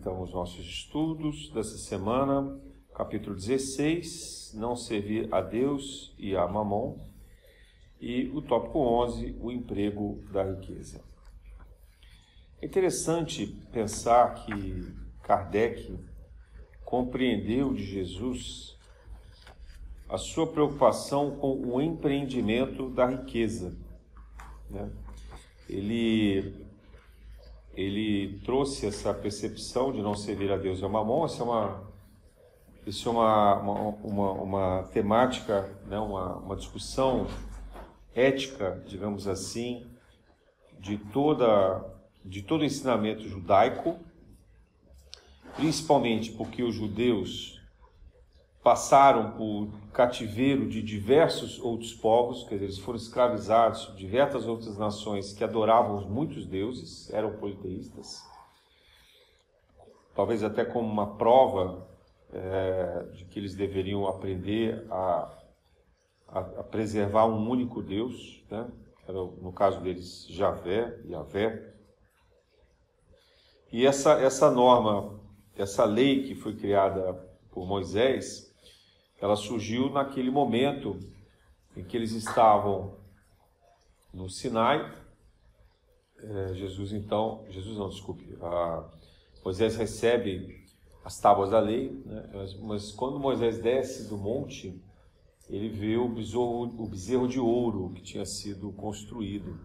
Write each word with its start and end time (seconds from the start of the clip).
então 0.00 0.22
os 0.22 0.32
nossos 0.32 0.64
estudos 0.64 1.50
dessa 1.50 1.76
semana, 1.76 2.58
capítulo 2.94 3.36
16, 3.36 4.54
não 4.54 4.74
servir 4.74 5.28
a 5.30 5.42
Deus 5.42 6.14
e 6.18 6.34
a 6.34 6.48
Mamon, 6.48 6.96
e 8.00 8.30
o 8.34 8.40
tópico 8.40 8.78
11, 8.78 9.36
o 9.38 9.52
emprego 9.52 10.24
da 10.32 10.42
riqueza. 10.42 11.04
É 12.62 12.66
interessante 12.66 13.46
pensar 13.70 14.36
que 14.36 14.90
Kardec 15.22 15.98
compreendeu 16.82 17.74
de 17.74 17.84
Jesus 17.84 18.78
a 20.08 20.16
sua 20.16 20.46
preocupação 20.46 21.36
com 21.36 21.60
o 21.74 21.78
empreendimento 21.78 22.88
da 22.88 23.04
riqueza. 23.04 23.76
Né? 24.70 24.90
Ele 25.68 26.69
ele 27.74 28.40
trouxe 28.44 28.86
essa 28.86 29.14
percepção 29.14 29.92
de 29.92 30.02
não 30.02 30.14
servir 30.14 30.50
a 30.50 30.56
Deus 30.56 30.80
e 30.80 30.84
a 30.84 30.88
Mamon. 30.88 31.26
Isso 31.26 31.40
é 31.40 31.44
uma, 31.44 31.82
isso 32.86 33.08
é 33.08 33.12
uma, 33.12 33.54
uma, 33.60 33.74
uma, 34.02 34.32
uma 34.32 34.82
temática, 34.92 35.70
né? 35.86 35.98
uma, 35.98 36.36
uma 36.36 36.56
discussão 36.56 37.26
ética, 38.14 38.82
digamos 38.86 39.28
assim, 39.28 39.86
de, 40.78 40.98
toda, 40.98 41.84
de 42.24 42.42
todo 42.42 42.62
o 42.62 42.64
ensinamento 42.64 43.28
judaico, 43.28 43.98
principalmente 45.56 46.32
porque 46.32 46.62
os 46.62 46.74
judeus 46.74 47.59
passaram 48.62 49.32
por 49.32 49.68
cativeiro 49.92 50.68
de 50.68 50.82
diversos 50.82 51.58
outros 51.60 51.94
povos, 51.94 52.44
quer 52.44 52.56
dizer, 52.56 52.64
eles 52.66 52.78
foram 52.78 52.98
escravizados 52.98 53.86
de 53.86 53.96
diversas 53.96 54.46
outras 54.46 54.76
nações 54.76 55.32
que 55.32 55.42
adoravam 55.42 56.08
muitos 56.08 56.46
deuses, 56.46 57.12
eram 57.12 57.36
politeístas. 57.38 58.22
Talvez 60.14 60.44
até 60.44 60.64
como 60.64 60.86
uma 60.86 61.16
prova 61.16 61.88
é, 62.32 63.06
de 63.14 63.24
que 63.24 63.38
eles 63.38 63.54
deveriam 63.54 64.06
aprender 64.06 64.86
a, 64.90 65.32
a, 66.28 66.38
a 66.38 66.64
preservar 66.64 67.26
um 67.26 67.48
único 67.48 67.82
Deus, 67.82 68.44
né? 68.50 68.70
Era, 69.08 69.18
no 69.18 69.52
caso 69.52 69.80
deles, 69.80 70.26
Javé, 70.28 70.96
Javé. 71.08 71.74
E 73.72 73.86
essa, 73.86 74.12
essa 74.20 74.50
norma, 74.50 75.18
essa 75.56 75.84
lei 75.84 76.22
que 76.24 76.34
foi 76.34 76.54
criada 76.54 77.14
por 77.50 77.66
Moisés, 77.66 78.49
ela 79.20 79.36
surgiu 79.36 79.90
naquele 79.90 80.30
momento 80.30 80.98
em 81.76 81.84
que 81.84 81.96
eles 81.96 82.12
estavam 82.12 82.96
no 84.12 84.28
Sinai. 84.28 84.98
É, 86.18 86.54
Jesus 86.54 86.92
então, 86.92 87.44
Jesus 87.48 87.76
não, 87.76 87.88
desculpe, 87.88 88.36
Moisés 89.44 89.76
recebe 89.76 90.60
as 91.04 91.18
tábuas 91.18 91.50
da 91.50 91.60
lei, 91.60 91.90
né? 92.04 92.30
mas, 92.34 92.54
mas, 92.60 92.92
quando 92.92 93.18
Moisés 93.18 93.58
desce 93.58 94.08
do 94.08 94.18
monte, 94.18 94.82
ele 95.48 95.68
vê 95.68 95.96
o 95.96 96.08
bezerro, 96.08 96.62
o 96.62 96.86
bezerro 96.86 97.26
de 97.26 97.40
ouro 97.40 97.92
que 97.94 98.02
tinha 98.02 98.24
sido 98.26 98.70
construído 98.72 99.58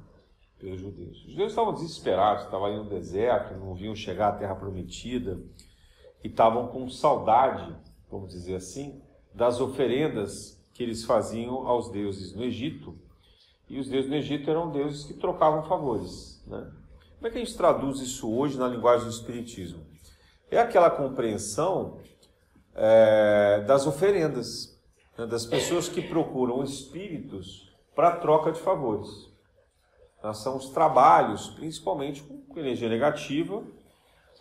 pelos 0.58 0.80
judeus. 0.80 1.18
Os 1.26 1.32
judeus 1.32 1.52
estavam 1.52 1.74
desesperados, 1.74 2.46
estavam 2.46 2.68
ali 2.68 2.78
no 2.78 2.90
deserto, 2.90 3.54
não 3.60 3.76
vinham 3.76 3.96
chegar 3.96 4.30
à 4.30 4.32
terra 4.32 4.56
prometida 4.56 5.40
e 6.24 6.28
estavam 6.28 6.70
com 6.70 6.90
saudade, 6.90 7.76
vamos 8.10 8.30
dizer 8.32 8.56
assim, 8.56 9.02
das 9.36 9.60
oferendas 9.60 10.58
que 10.74 10.82
eles 10.82 11.04
faziam 11.04 11.68
aos 11.68 11.90
deuses 11.92 12.34
no 12.34 12.44
Egito. 12.44 12.98
E 13.70 13.80
os 13.80 13.90
deuses 13.90 14.10
no 14.10 14.16
Egito 14.16 14.50
eram 14.50 14.72
deuses 14.72 15.04
que 15.04 15.14
trocavam 15.14 15.64
favores. 15.64 16.44
Né? 16.48 16.72
Como 17.16 17.28
é 17.28 17.30
que 17.30 17.38
a 17.38 17.44
gente 17.44 17.56
traduz 17.56 18.00
isso 18.00 18.32
hoje 18.32 18.58
na 18.58 18.68
linguagem 18.68 19.06
do 19.06 19.12
Espiritismo? 19.12 19.86
É 20.50 20.60
aquela 20.60 20.90
compreensão 20.90 22.00
é, 22.74 23.64
das 23.68 23.86
oferendas, 23.86 24.80
né? 25.18 25.26
das 25.26 25.46
pessoas 25.46 25.90
que 25.90 26.02
procuram 26.02 26.64
espíritos 26.64 27.74
para 27.96 28.16
troca 28.18 28.52
de 28.52 28.60
favores. 28.60 29.34
São 30.34 30.58
os 30.58 30.70
trabalhos, 30.70 31.50
principalmente 31.50 32.24
com 32.24 32.60
energia 32.60 32.90
negativa, 32.90 33.64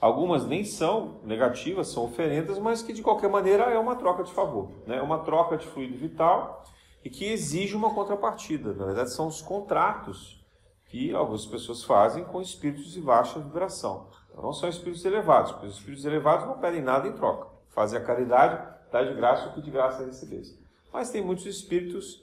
Algumas 0.00 0.46
nem 0.46 0.64
são 0.64 1.20
negativas, 1.24 1.88
são 1.88 2.04
oferendas, 2.04 2.58
mas 2.58 2.82
que 2.82 2.92
de 2.92 3.02
qualquer 3.02 3.30
maneira 3.30 3.64
é 3.64 3.78
uma 3.78 3.96
troca 3.96 4.22
de 4.22 4.32
favor, 4.32 4.70
né? 4.86 4.96
é 4.96 5.02
uma 5.02 5.20
troca 5.20 5.56
de 5.56 5.66
fluido 5.66 5.96
vital 5.96 6.64
e 7.04 7.10
que 7.10 7.26
exige 7.26 7.76
uma 7.76 7.94
contrapartida. 7.94 8.72
Na 8.74 8.86
verdade, 8.86 9.12
são 9.12 9.26
os 9.26 9.40
contratos 9.40 10.42
que 10.86 11.14
algumas 11.14 11.44
pessoas 11.44 11.82
fazem 11.82 12.24
com 12.24 12.40
espíritos 12.40 12.92
de 12.92 13.00
baixa 13.00 13.38
vibração. 13.38 14.08
Então, 14.30 14.42
não 14.42 14.52
são 14.52 14.68
espíritos 14.68 15.04
elevados, 15.04 15.52
porque 15.52 15.66
os 15.66 15.74
espíritos 15.74 16.04
elevados 16.04 16.46
não 16.46 16.58
pedem 16.58 16.82
nada 16.82 17.08
em 17.08 17.12
troca. 17.12 17.48
Fazem 17.70 17.98
a 17.98 18.04
caridade, 18.04 18.74
dá 18.90 19.02
de 19.02 19.14
graça 19.14 19.48
o 19.48 19.52
que 19.52 19.60
de 19.60 19.70
graça 19.70 20.04
recebesse. 20.04 20.58
Mas 20.92 21.10
tem 21.10 21.22
muitos 21.22 21.46
espíritos, 21.46 22.22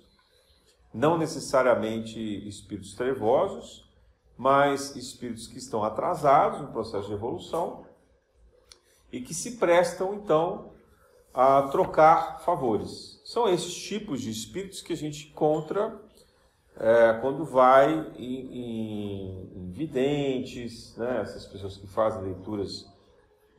não 0.94 1.18
necessariamente 1.18 2.20
espíritos 2.48 2.94
trevosos, 2.96 3.91
mas 4.42 4.96
espíritos 4.96 5.46
que 5.46 5.60
estão 5.60 5.84
atrasados 5.84 6.62
no 6.62 6.70
processo 6.70 7.08
de 7.08 7.14
evolução 7.14 7.86
e 9.12 9.22
que 9.22 9.36
se 9.36 9.58
prestam 9.58 10.16
então 10.16 10.72
a 11.32 11.68
trocar 11.68 12.42
favores. 12.42 13.22
São 13.24 13.48
esses 13.48 13.76
tipos 13.76 14.20
de 14.20 14.32
espíritos 14.32 14.82
que 14.82 14.94
a 14.94 14.98
gente 14.98 15.30
encontra 15.30 15.96
é, 16.76 17.20
quando 17.22 17.46
vai 17.46 17.94
em, 18.18 18.48
em, 18.58 19.52
em 19.58 19.72
videntes, 19.72 20.98
né? 20.98 21.22
essas 21.22 21.46
pessoas 21.46 21.78
que 21.78 21.86
fazem 21.86 22.24
leituras 22.24 22.92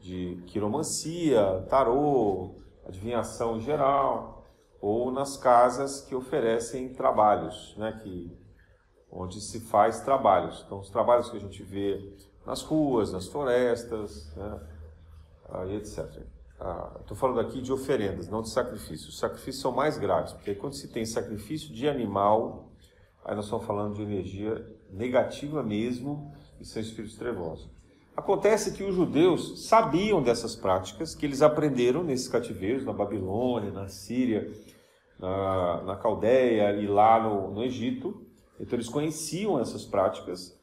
de 0.00 0.42
quiromancia, 0.48 1.64
tarô, 1.70 2.56
adivinhação 2.84 3.58
em 3.58 3.60
geral, 3.60 4.44
ou 4.80 5.12
nas 5.12 5.36
casas 5.36 6.00
que 6.00 6.12
oferecem 6.12 6.92
trabalhos, 6.92 7.72
né? 7.76 8.00
que 8.02 8.41
onde 9.12 9.40
se 9.40 9.60
faz 9.60 10.00
trabalhos. 10.00 10.62
Então, 10.66 10.80
os 10.80 10.88
trabalhos 10.88 11.30
que 11.30 11.36
a 11.36 11.40
gente 11.40 11.62
vê 11.62 12.16
nas 12.46 12.62
ruas, 12.62 13.12
nas 13.12 13.26
florestas, 13.28 14.34
né, 14.34 14.60
e 15.68 15.76
etc. 15.76 16.08
Estou 17.00 17.16
falando 17.16 17.40
aqui 17.40 17.60
de 17.60 17.72
oferendas, 17.72 18.28
não 18.28 18.40
de 18.40 18.48
sacrifícios. 18.48 19.08
Os 19.08 19.18
sacrifícios 19.18 19.60
são 19.60 19.72
mais 19.72 19.98
graves, 19.98 20.32
porque 20.32 20.54
quando 20.54 20.74
se 20.74 20.88
tem 20.88 21.04
sacrifício 21.04 21.74
de 21.74 21.88
animal, 21.88 22.70
aí 23.24 23.34
nós 23.34 23.44
estamos 23.44 23.66
falando 23.66 23.96
de 23.96 24.02
energia 24.02 24.64
negativa 24.90 25.62
mesmo, 25.62 26.32
e 26.60 26.64
são 26.64 26.80
espíritos 26.80 27.18
trevosos. 27.18 27.68
Acontece 28.16 28.72
que 28.72 28.84
os 28.84 28.94
judeus 28.94 29.66
sabiam 29.66 30.22
dessas 30.22 30.54
práticas, 30.54 31.14
que 31.14 31.26
eles 31.26 31.42
aprenderam 31.42 32.04
nesses 32.04 32.28
cativeiros, 32.28 32.84
na 32.84 32.92
Babilônia, 32.92 33.72
na 33.72 33.88
Síria, 33.88 34.52
na, 35.18 35.82
na 35.82 35.96
Caldeia 35.96 36.72
e 36.76 36.86
lá 36.86 37.20
no, 37.20 37.50
no 37.50 37.64
Egito, 37.64 38.21
então 38.62 38.76
eles 38.76 38.88
conheciam 38.88 39.58
essas 39.60 39.84
práticas 39.84 40.56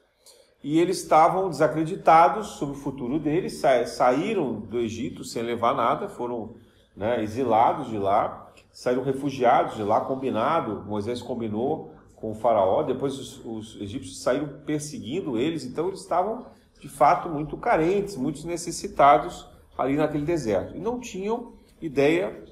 e 0.64 0.80
eles 0.80 1.02
estavam 1.02 1.50
desacreditados 1.50 2.48
sobre 2.48 2.76
o 2.76 2.80
futuro 2.80 3.18
deles, 3.18 3.58
sa 3.58 3.86
saíram 3.86 4.54
do 4.54 4.78
Egito 4.78 5.22
sem 5.22 5.42
levar 5.42 5.74
nada, 5.74 6.08
foram 6.08 6.54
né, 6.96 7.22
exilados 7.22 7.88
de 7.88 7.98
lá, 7.98 8.50
saíram 8.72 9.02
refugiados 9.02 9.76
de 9.76 9.82
lá, 9.82 10.00
combinado, 10.00 10.82
Moisés 10.86 11.22
combinou 11.22 11.94
com 12.16 12.32
o 12.32 12.34
faraó, 12.34 12.82
depois 12.82 13.18
os, 13.18 13.44
os 13.44 13.80
egípcios 13.80 14.22
saíram 14.22 14.48
perseguindo 14.66 15.38
eles, 15.38 15.64
então 15.64 15.88
eles 15.88 16.00
estavam 16.00 16.46
de 16.80 16.88
fato 16.88 17.28
muito 17.28 17.56
carentes, 17.56 18.16
muito 18.16 18.46
necessitados 18.46 19.46
ali 19.76 19.96
naquele 19.96 20.24
deserto. 20.24 20.76
E 20.76 20.80
não 20.80 20.98
tinham 21.00 21.52
ideia 21.80 22.44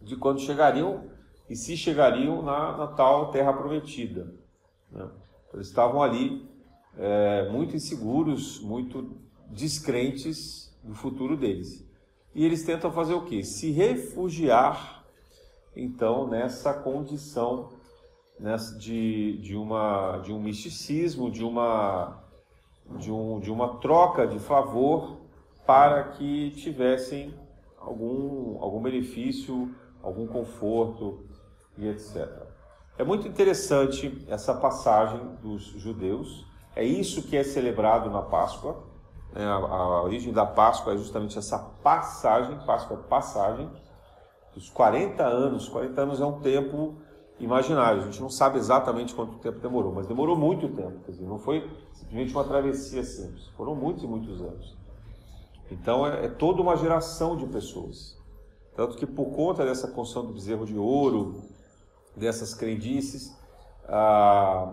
de 0.00 0.16
quando 0.16 0.40
chegariam 0.40 1.04
e 1.48 1.56
se 1.56 1.76
chegariam 1.76 2.42
na, 2.42 2.76
na 2.76 2.86
tal 2.86 3.30
terra 3.30 3.52
prometida. 3.52 4.32
Né? 4.90 5.08
Eles 5.52 5.68
estavam 5.68 6.02
ali 6.02 6.48
é, 6.96 7.48
muito 7.50 7.76
inseguros, 7.76 8.60
muito 8.60 9.16
descrentes 9.50 10.74
do 10.82 10.94
futuro 10.94 11.36
deles. 11.36 11.84
E 12.34 12.44
eles 12.44 12.64
tentam 12.64 12.92
fazer 12.92 13.14
o 13.14 13.24
quê? 13.24 13.42
Se 13.42 13.70
refugiar, 13.70 15.04
então, 15.74 16.26
nessa 16.28 16.72
condição 16.72 17.70
nessa, 18.38 18.78
de, 18.78 19.38
de, 19.38 19.56
uma, 19.56 20.18
de 20.18 20.32
um 20.32 20.40
misticismo, 20.40 21.30
de 21.30 21.44
uma, 21.44 22.22
de, 22.98 23.10
um, 23.10 23.40
de 23.40 23.50
uma 23.50 23.78
troca 23.78 24.26
de 24.26 24.38
favor 24.38 25.18
para 25.66 26.04
que 26.04 26.50
tivessem 26.52 27.34
algum, 27.78 28.62
algum 28.62 28.80
benefício, 28.80 29.74
algum 30.02 30.26
conforto 30.26 31.24
e 31.76 31.86
etc. 31.86 32.45
É 32.98 33.04
muito 33.04 33.28
interessante 33.28 34.24
essa 34.26 34.54
passagem 34.54 35.20
dos 35.42 35.62
judeus. 35.62 36.46
É 36.74 36.82
isso 36.82 37.22
que 37.22 37.36
é 37.36 37.44
celebrado 37.44 38.10
na 38.10 38.22
Páscoa. 38.22 38.84
Né? 39.34 39.44
A, 39.44 40.02
origem 40.02 40.32
da 40.32 40.46
Páscoa 40.46 40.94
é 40.94 40.96
justamente 40.96 41.38
essa 41.38 41.58
passagem. 41.58 42.58
Páscoa 42.64 42.96
é 42.96 43.08
passagem. 43.08 43.70
Dos 44.54 44.70
40 44.70 45.22
anos. 45.22 45.68
40 45.68 46.00
anos 46.00 46.20
é 46.22 46.24
um 46.24 46.40
tempo 46.40 46.94
imaginário. 47.38 48.00
A 48.00 48.04
gente 48.06 48.20
não 48.20 48.30
sabe 48.30 48.56
exatamente 48.56 49.14
quanto 49.14 49.38
tempo 49.40 49.60
demorou, 49.60 49.92
mas 49.92 50.06
demorou 50.06 50.34
muito 50.34 50.66
tempo. 50.68 51.00
Quer 51.04 51.12
dizer, 51.12 51.26
não 51.26 51.38
foi 51.38 51.70
simplesmente 51.92 52.32
uma 52.32 52.44
travessia 52.44 53.04
simples. 53.04 53.46
Foram 53.58 53.74
muitos 53.74 54.04
e 54.04 54.06
muitos 54.06 54.40
anos. 54.40 54.74
Então 55.70 56.06
é, 56.06 56.24
é 56.24 56.28
toda 56.28 56.62
uma 56.62 56.76
geração 56.76 57.36
de 57.36 57.44
pessoas. 57.46 58.16
Tanto 58.74 58.96
que 58.96 59.06
por 59.06 59.26
conta 59.32 59.66
dessa 59.66 59.88
construção 59.88 60.26
do 60.26 60.32
bezerro 60.32 60.64
de 60.64 60.78
ouro, 60.78 61.42
dessas 62.16 62.54
crendices, 62.54 63.36
ah, 63.88 64.72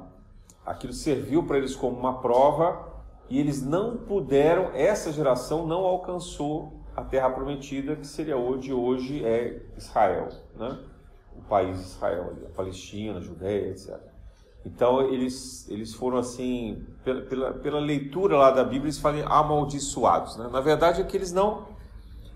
aquilo 0.66 0.94
serviu 0.94 1.44
para 1.44 1.57
eles 1.57 1.75
como 1.75 1.98
uma 1.98 2.22
prova 2.22 2.94
e 3.30 3.40
eles 3.40 3.62
não 3.62 3.98
puderam, 3.98 4.72
essa 4.74 5.12
geração 5.12 5.66
não 5.68 5.86
alcançou 5.86 6.74
a 6.95 7.04
terra 7.04 7.30
prometida, 7.30 7.95
que 7.95 8.06
seria 8.06 8.38
hoje, 8.38 8.72
hoje 8.72 9.25
é 9.25 9.62
Israel, 9.75 10.30
né? 10.56 10.80
o 11.36 11.42
país 11.42 11.80
Israel, 11.80 12.34
a 12.45 12.56
Palestina, 12.56 13.18
a 13.18 13.22
Judéia, 13.22 13.72
etc. 13.72 13.98
Então 14.66 15.01
eles, 15.01 15.68
eles 15.69 15.94
foram 15.94 16.18
assim, 16.18 16.86
pela, 17.04 17.22
pela, 17.24 17.54
pela 17.54 17.80
leitura 17.80 18.38
lá 18.38 18.51
da 18.51 18.63
Bíblia, 18.63 18.86
eles 18.86 19.00
falam 19.00 19.28
amaldiçoados. 19.28 20.38
Né? 20.38 20.48
Na 20.51 20.62
verdade 20.62 21.01
é 21.01 21.04
que 21.04 21.18
eles 21.18 21.34
não, 21.34 21.68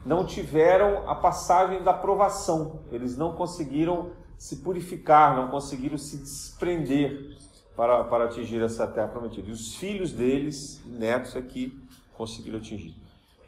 não 0.06 0.26
tiveram 0.26 1.08
a 1.10 1.16
passagem 1.16 1.84
da 1.84 1.94
provação, 1.94 2.82
eles 2.92 3.16
não 3.16 3.34
conseguiram 3.34 4.12
se 4.38 4.58
purificar, 4.58 5.36
não 5.36 5.50
conseguiram 5.50 5.98
se 5.98 6.18
desprender 6.18 7.38
para, 7.76 8.04
para 8.04 8.26
atingir 8.26 8.62
essa 8.62 8.88
terra 8.88 9.08
prometida. 9.08 9.50
E 9.50 9.52
os 9.52 9.76
filhos 9.76 10.12
deles, 10.12 10.82
netos 10.86 11.36
aqui, 11.36 11.78
conseguiram 12.16 12.58
atingir. 12.58 12.96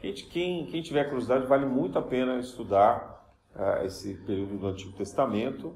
Quem, 0.00 0.66
quem 0.66 0.82
tiver 0.82 1.04
curiosidade, 1.04 1.46
vale 1.46 1.66
muito 1.66 1.98
a 1.98 2.02
pena 2.02 2.38
estudar 2.38 3.36
uh, 3.54 3.84
esse 3.84 4.14
período 4.14 4.58
do 4.58 4.66
Antigo 4.66 4.92
Testamento. 4.92 5.74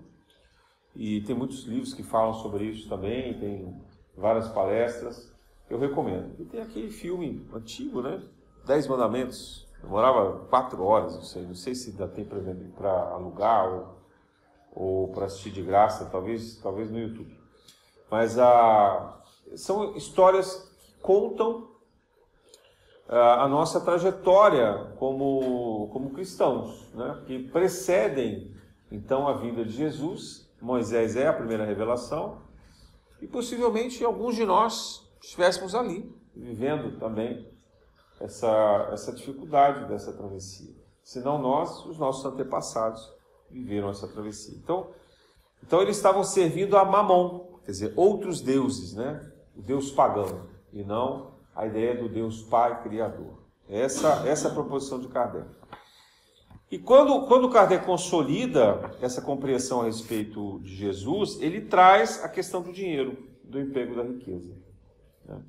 E 0.96 1.20
tem 1.22 1.34
muitos 1.34 1.64
livros 1.64 1.93
que 1.93 2.02
falam 2.02 2.32
sobre 2.34 2.64
isso 2.64 2.88
também, 2.88 3.38
tem 3.38 3.82
várias 4.16 4.49
palestras. 4.49 5.32
Eu 5.69 5.78
recomendo. 5.78 6.34
E 6.38 6.44
tem 6.44 6.61
aquele 6.61 6.90
filme 6.90 7.46
antigo, 7.52 8.00
né? 8.00 8.22
Dez 8.64 8.87
Mandamentos. 8.87 9.66
Demorava 9.82 10.46
quatro 10.46 10.82
horas, 10.82 11.14
não 11.14 11.22
sei, 11.22 11.43
não 11.43 11.55
sei 11.55 11.75
se 11.75 11.93
dá 11.93 12.08
tempo 12.08 12.37
para 12.75 12.90
alugar 13.11 13.69
ou, 13.69 14.03
ou 14.75 15.09
para 15.09 15.26
assistir 15.26 15.50
de 15.50 15.62
graça, 15.62 16.06
talvez, 16.06 16.56
talvez 16.56 16.91
no 16.91 16.99
YouTube. 16.99 17.38
Mas 18.11 18.38
a, 18.38 18.49
ah, 18.49 19.23
são 19.56 19.97
histórias 19.97 20.69
que 20.81 20.94
contam 21.00 21.75
a 23.09 23.47
nossa 23.49 23.81
trajetória 23.81 24.93
como, 24.99 25.88
como 25.93 26.11
cristãos, 26.11 26.91
né? 26.94 27.23
que 27.26 27.38
precedem 27.50 28.55
então 28.91 29.29
a 29.29 29.35
vinda 29.35 29.65
de 29.65 29.73
Jesus. 29.73 30.50
Moisés 30.61 31.15
é 31.15 31.29
a 31.29 31.32
primeira 31.32 31.65
revelação 31.65 32.43
e 33.21 33.26
possivelmente 33.26 34.03
alguns 34.03 34.35
de 34.35 34.47
nós 34.47 35.06
estivéssemos 35.21 35.75
ali, 35.75 36.11
vivendo 36.35 36.99
também 36.99 37.47
essa, 38.19 38.88
essa 38.91 39.12
dificuldade 39.12 39.87
dessa 39.87 40.12
travessia. 40.12 40.75
Se 41.03 41.21
não 41.21 41.38
nós, 41.38 41.85
os 41.85 41.99
nossos 41.99 42.25
antepassados 42.25 43.13
viveram 43.54 43.88
essa 43.88 44.08
travessia. 44.08 44.56
Então, 44.56 44.90
então 45.62 45.80
eles 45.80 45.96
estavam 45.96 46.24
servindo 46.24 46.76
a 46.76 46.84
Mamon, 46.84 47.60
quer 47.64 47.70
dizer, 47.70 47.92
outros 47.96 48.40
deuses, 48.40 48.94
né? 48.94 49.30
O 49.56 49.62
deus 49.62 49.92
pagão, 49.92 50.46
e 50.72 50.82
não 50.82 51.32
a 51.54 51.66
ideia 51.66 51.94
do 51.96 52.08
Deus 52.08 52.42
Pai 52.42 52.82
Criador. 52.82 53.38
Essa, 53.68 54.26
essa 54.26 54.48
é 54.48 54.50
a 54.50 54.54
proposição 54.54 54.98
de 54.98 55.06
Kardec. 55.06 55.46
E 56.68 56.78
quando, 56.78 57.26
quando 57.28 57.48
Kardec 57.48 57.86
consolida 57.86 58.90
essa 59.00 59.22
compreensão 59.22 59.82
a 59.82 59.84
respeito 59.84 60.58
de 60.60 60.74
Jesus, 60.74 61.40
ele 61.40 61.60
traz 61.60 62.24
a 62.24 62.28
questão 62.28 62.60
do 62.60 62.72
dinheiro, 62.72 63.16
do 63.44 63.60
emprego 63.60 63.94
da 63.94 64.02
riqueza. 64.02 64.52
Né? 65.24 65.40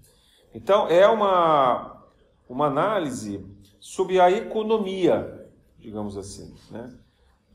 Então, 0.53 0.87
é 0.87 1.07
uma, 1.07 2.05
uma 2.47 2.67
análise 2.67 3.43
sobre 3.79 4.19
a 4.19 4.29
economia, 4.29 5.49
digamos 5.79 6.15
assim, 6.15 6.53
né? 6.69 6.95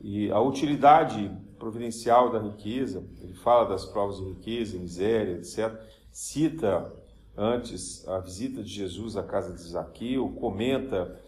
E 0.03 0.31
a 0.31 0.39
utilidade 0.39 1.31
providencial 1.59 2.31
da 2.31 2.39
riqueza. 2.39 3.03
Ele 3.21 3.33
fala 3.35 3.69
das 3.69 3.85
provas 3.85 4.17
de 4.17 4.25
riqueza, 4.25 4.77
miséria, 4.77 5.33
etc. 5.33 5.71
Cita 6.11 6.91
antes 7.37 8.07
a 8.07 8.19
visita 8.19 8.63
de 8.63 8.69
Jesus 8.69 9.15
à 9.15 9.23
casa 9.23 9.53
de 9.53 9.61
Zaqueu, 9.61 10.29
comenta 10.39 11.19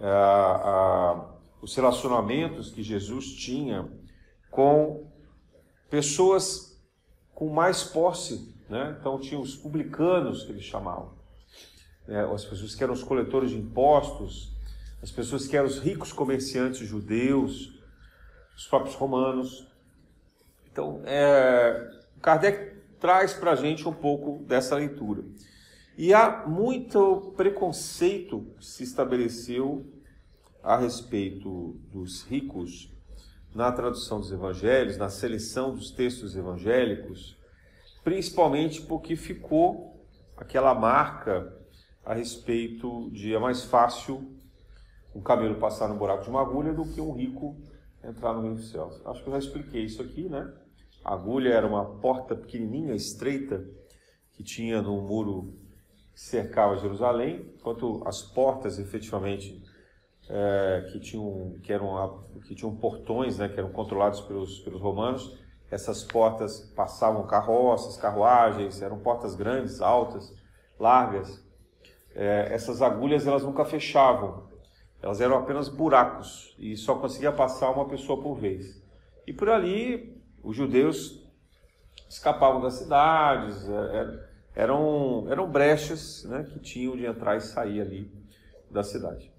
ah, 0.00 1.30
os 1.62 1.74
relacionamentos 1.74 2.70
que 2.70 2.82
Jesus 2.82 3.32
tinha 3.32 3.88
com 4.50 5.10
pessoas 5.88 6.78
com 7.34 7.48
mais 7.48 7.84
posse. 7.84 8.54
Né? 8.68 8.96
Então, 9.00 9.18
tinha 9.18 9.40
os 9.40 9.56
publicanos, 9.56 10.44
que 10.44 10.52
eles 10.52 10.64
chamavam, 10.64 11.12
né? 12.06 12.28
as 12.32 12.44
pessoas 12.44 12.74
que 12.74 12.84
eram 12.84 12.92
os 12.92 13.02
coletores 13.02 13.50
de 13.50 13.56
impostos, 13.56 14.52
as 15.00 15.10
pessoas 15.10 15.46
que 15.46 15.56
eram 15.56 15.66
os 15.66 15.78
ricos 15.78 16.12
comerciantes 16.12 16.86
judeus, 16.86 17.77
os 18.58 18.66
próprios 18.66 18.96
romanos. 18.96 19.68
Então, 20.70 21.00
é, 21.04 21.90
Kardec 22.20 22.76
traz 22.98 23.32
para 23.32 23.52
a 23.52 23.54
gente 23.54 23.88
um 23.88 23.92
pouco 23.92 24.44
dessa 24.44 24.74
leitura. 24.74 25.24
E 25.96 26.12
há 26.12 26.44
muito 26.44 27.32
preconceito 27.36 28.52
que 28.58 28.66
se 28.66 28.82
estabeleceu 28.82 29.86
a 30.60 30.76
respeito 30.76 31.80
dos 31.92 32.24
ricos 32.24 32.92
na 33.54 33.70
tradução 33.70 34.18
dos 34.18 34.32
evangelhos, 34.32 34.96
na 34.96 35.08
seleção 35.08 35.72
dos 35.72 35.92
textos 35.92 36.36
evangélicos, 36.36 37.38
principalmente 38.02 38.82
porque 38.82 39.14
ficou 39.14 40.04
aquela 40.36 40.74
marca 40.74 41.56
a 42.04 42.12
respeito 42.12 43.08
de 43.12 43.34
é 43.34 43.38
mais 43.38 43.62
fácil 43.64 44.36
um 45.14 45.20
camelo 45.20 45.56
passar 45.56 45.88
no 45.88 45.96
buraco 45.96 46.24
de 46.24 46.30
uma 46.30 46.42
agulha 46.42 46.72
do 46.72 46.84
que 46.84 47.00
um 47.00 47.12
rico 47.12 47.56
entrar 48.02 48.32
no 48.32 48.42
reino 48.42 48.56
dos 48.56 48.70
céus. 48.70 49.00
Acho 49.06 49.22
que 49.22 49.28
eu 49.28 49.32
já 49.32 49.38
expliquei 49.38 49.84
isso 49.84 50.02
aqui, 50.02 50.28
né? 50.28 50.52
A 51.04 51.14
agulha 51.14 51.50
era 51.50 51.66
uma 51.66 51.84
porta 52.00 52.34
pequenininha, 52.34 52.94
estreita, 52.94 53.64
que 54.32 54.42
tinha 54.42 54.82
no 54.82 55.00
muro 55.02 55.54
que 56.12 56.20
cercava 56.20 56.76
Jerusalém, 56.76 57.52
enquanto 57.56 58.02
as 58.06 58.22
portas, 58.22 58.78
efetivamente, 58.78 59.62
é, 60.28 60.88
que, 60.92 61.00
tinham, 61.00 61.58
que, 61.62 61.72
eram, 61.72 62.24
que 62.46 62.54
tinham 62.54 62.74
portões, 62.76 63.38
né, 63.38 63.48
que 63.48 63.58
eram 63.58 63.70
controlados 63.70 64.20
pelos, 64.20 64.58
pelos 64.60 64.80
romanos, 64.80 65.38
essas 65.70 66.02
portas 66.02 66.60
passavam 66.74 67.26
carroças, 67.26 67.96
carruagens, 67.96 68.80
eram 68.80 68.98
portas 68.98 69.34
grandes, 69.34 69.80
altas, 69.80 70.32
largas. 70.78 71.44
É, 72.14 72.52
essas 72.52 72.80
agulhas 72.80 73.26
elas 73.26 73.44
nunca 73.44 73.64
fechavam, 73.64 74.47
elas 75.02 75.20
eram 75.20 75.38
apenas 75.38 75.68
buracos 75.68 76.54
e 76.58 76.76
só 76.76 76.96
conseguia 76.96 77.32
passar 77.32 77.70
uma 77.70 77.88
pessoa 77.88 78.20
por 78.20 78.34
vez. 78.34 78.82
E 79.26 79.32
por 79.32 79.48
ali 79.48 80.20
os 80.42 80.56
judeus 80.56 81.24
escapavam 82.08 82.60
das 82.60 82.74
cidades, 82.74 83.68
é, 83.68 83.72
é, 83.72 84.28
eram, 84.62 85.26
eram 85.30 85.48
brechas 85.48 86.24
né, 86.24 86.44
que 86.44 86.58
tinham 86.58 86.96
de 86.96 87.04
entrar 87.04 87.36
e 87.36 87.40
sair 87.40 87.80
ali 87.80 88.10
da 88.70 88.82
cidade. 88.82 89.30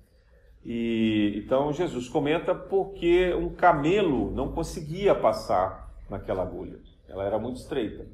E 0.64 1.42
então 1.44 1.72
Jesus 1.74 2.08
comenta 2.08 2.54
porque 2.54 3.34
um 3.34 3.50
camelo 3.50 4.32
não 4.32 4.52
conseguia 4.52 5.16
passar 5.16 5.90
naquela 6.10 6.44
agulha, 6.44 6.80
ela 7.08 7.24
era 7.24 7.40
muito 7.40 7.58
estreita. 7.58 8.06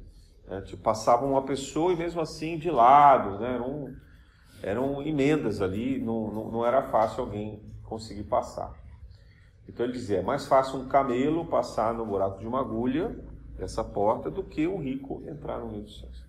Né? 0.46 0.62
Tipo, 0.62 0.82
passava 0.82 1.26
uma 1.26 1.42
pessoa 1.42 1.92
e 1.92 1.96
mesmo 1.96 2.20
assim 2.20 2.58
de 2.58 2.70
lado, 2.70 3.38
né? 3.38 3.54
eram, 3.54 3.94
eram 4.66 5.00
emendas 5.00 5.62
ali, 5.62 5.98
não, 6.00 6.32
não, 6.32 6.50
não 6.50 6.66
era 6.66 6.82
fácil 6.82 7.22
alguém 7.22 7.62
conseguir 7.84 8.24
passar. 8.24 8.74
Então 9.68 9.86
ele 9.86 9.92
dizia: 9.92 10.18
é 10.18 10.22
mais 10.22 10.46
fácil 10.46 10.80
um 10.80 10.88
camelo 10.88 11.46
passar 11.46 11.94
no 11.94 12.04
buraco 12.04 12.40
de 12.40 12.46
uma 12.46 12.60
agulha, 12.60 13.16
dessa 13.56 13.84
porta, 13.84 14.28
do 14.28 14.42
que 14.42 14.66
um 14.66 14.82
rico 14.82 15.22
entrar 15.26 15.60
no 15.60 15.70
meio 15.70 15.84
dos 15.84 16.00
céus. 16.00 16.24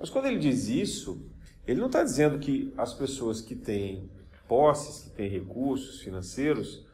Mas 0.00 0.08
quando 0.08 0.26
ele 0.26 0.38
diz 0.38 0.68
isso, 0.68 1.30
ele 1.66 1.78
não 1.78 1.88
está 1.88 2.02
dizendo 2.02 2.38
que 2.38 2.72
as 2.76 2.94
pessoas 2.94 3.42
que 3.42 3.54
têm 3.54 4.10
posses, 4.48 5.04
que 5.04 5.10
têm 5.10 5.28
recursos 5.28 6.00
financeiros, 6.00 6.86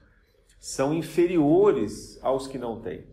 são 0.58 0.92
inferiores 0.92 2.18
aos 2.20 2.48
que 2.48 2.58
não 2.58 2.80
têm. 2.80 3.04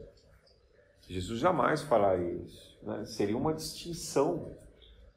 Jesus 1.07 1.39
jamais 1.39 1.81
falaria 1.83 2.41
isso. 2.41 2.79
Né? 2.81 3.05
Seria 3.05 3.37
uma 3.37 3.53
distinção 3.53 4.55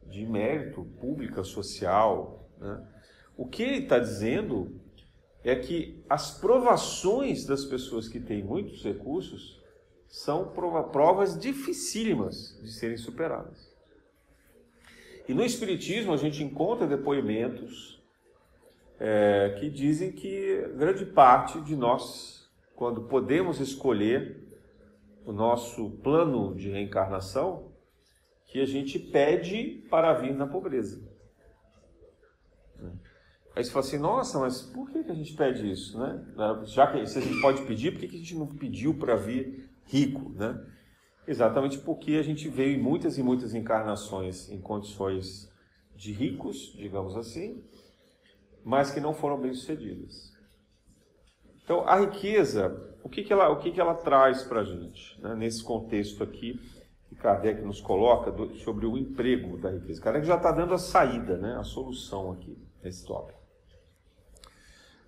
de 0.09 0.27
mérito 0.27 0.85
pública, 1.01 1.43
social. 1.45 2.49
Né? 2.59 2.87
O 3.37 3.47
que 3.47 3.63
ele 3.63 3.85
está 3.85 3.99
dizendo 3.99 4.81
é 5.43 5.55
que 5.55 6.03
as 6.09 6.39
provações 6.39 7.45
das 7.45 7.65
pessoas 7.65 8.09
que 8.09 8.21
têm 8.21 8.43
muitos 8.43 8.83
recursos 8.83 9.63
são 10.09 10.53
provas 10.93 11.39
dificílimas 11.39 12.59
de 12.63 12.73
serem 12.73 12.97
superadas. 12.97 13.75
E 15.29 15.35
no 15.35 15.45
Espiritismo 15.45 16.13
a 16.13 16.17
gente 16.17 16.43
encontra 16.43 16.87
depoimentos 16.87 18.03
é, 18.99 19.57
que 19.59 19.69
dizem 19.69 20.13
que 20.13 20.63
grande 20.77 21.05
parte 21.05 21.61
de 21.61 21.75
nós, 21.75 22.49
quando 22.77 23.03
podemos 23.03 23.59
escolher 23.61 24.41
o 25.25 25.33
nosso 25.33 25.91
plano 26.03 26.55
de 26.55 26.71
reencarnação, 26.71 27.64
que 28.55 28.61
a 28.61 28.67
gente 28.67 29.01
pede 29.01 29.85
para 29.91 30.13
vir 30.13 30.33
na 30.33 30.47
pobreza. 30.47 31.03
Aí 33.57 33.65
você 33.65 33.71
fala 33.73 33.85
assim, 33.85 33.99
nossa, 33.99 34.39
mas 34.39 34.63
por 34.63 34.89
que, 34.89 34.99
a 34.99 35.13
gente 35.13 35.35
pede 35.35 35.69
isso, 35.69 35.99
né? 35.99 36.25
Já 36.67 36.87
que 36.87 37.05
se 37.05 37.19
a 37.19 37.21
gente 37.21 37.41
pode 37.41 37.63
pedir, 37.63 37.91
por 37.91 37.99
que, 37.99 38.07
que 38.07 38.15
a 38.15 38.19
gente 38.21 38.37
não 38.37 38.47
pediu 38.47 38.95
para 38.95 39.17
vir 39.17 39.69
rico, 39.87 40.29
né? 40.37 40.65
Exatamente 41.27 41.79
porque 41.79 42.13
a 42.13 42.23
gente 42.23 42.49
veio 42.49 42.79
em 42.79 42.81
muitas 42.81 43.19
e 43.19 43.25
muitas 43.25 43.57
encarnações 43.57 44.49
em 44.49 44.61
condições 44.61 45.53
de 45.97 46.13
ricos, 46.13 46.75
digamos 46.77 47.17
assim, 47.17 47.61
mas 48.65 48.93
que 48.93 49.01
não 49.01 49.15
foram 49.15 49.41
bem 49.41 49.53
sucedidas. 49.53 50.33
Então, 51.65 51.81
a 51.89 51.99
riqueza, 51.99 52.95
o 53.03 53.09
que, 53.09 53.25
que, 53.25 53.33
ela, 53.33 53.49
o 53.49 53.59
que, 53.59 53.73
que 53.73 53.81
ela 53.81 53.95
traz 53.95 54.45
para 54.45 54.61
a 54.61 54.65
gente, 54.65 55.21
né? 55.21 55.35
nesse 55.35 55.65
contexto 55.65 56.23
aqui 56.23 56.61
que 57.15 57.21
Kardec 57.21 57.63
nos 57.63 57.81
coloca 57.81 58.31
do, 58.31 58.55
sobre 58.57 58.87
o 58.87 58.99
emprego 58.99 59.57
da 59.57 59.71
riqueza? 59.71 60.01
Kardec 60.01 60.27
já 60.27 60.37
está 60.37 60.51
dando 60.51 60.75
a 60.75 60.79
saída, 60.79 61.39
né? 61.39 61.57
a 61.57 61.63
solução 61.63 62.33
aqui 62.33 62.59
nesse 62.83 63.07
tópico. 63.07 63.39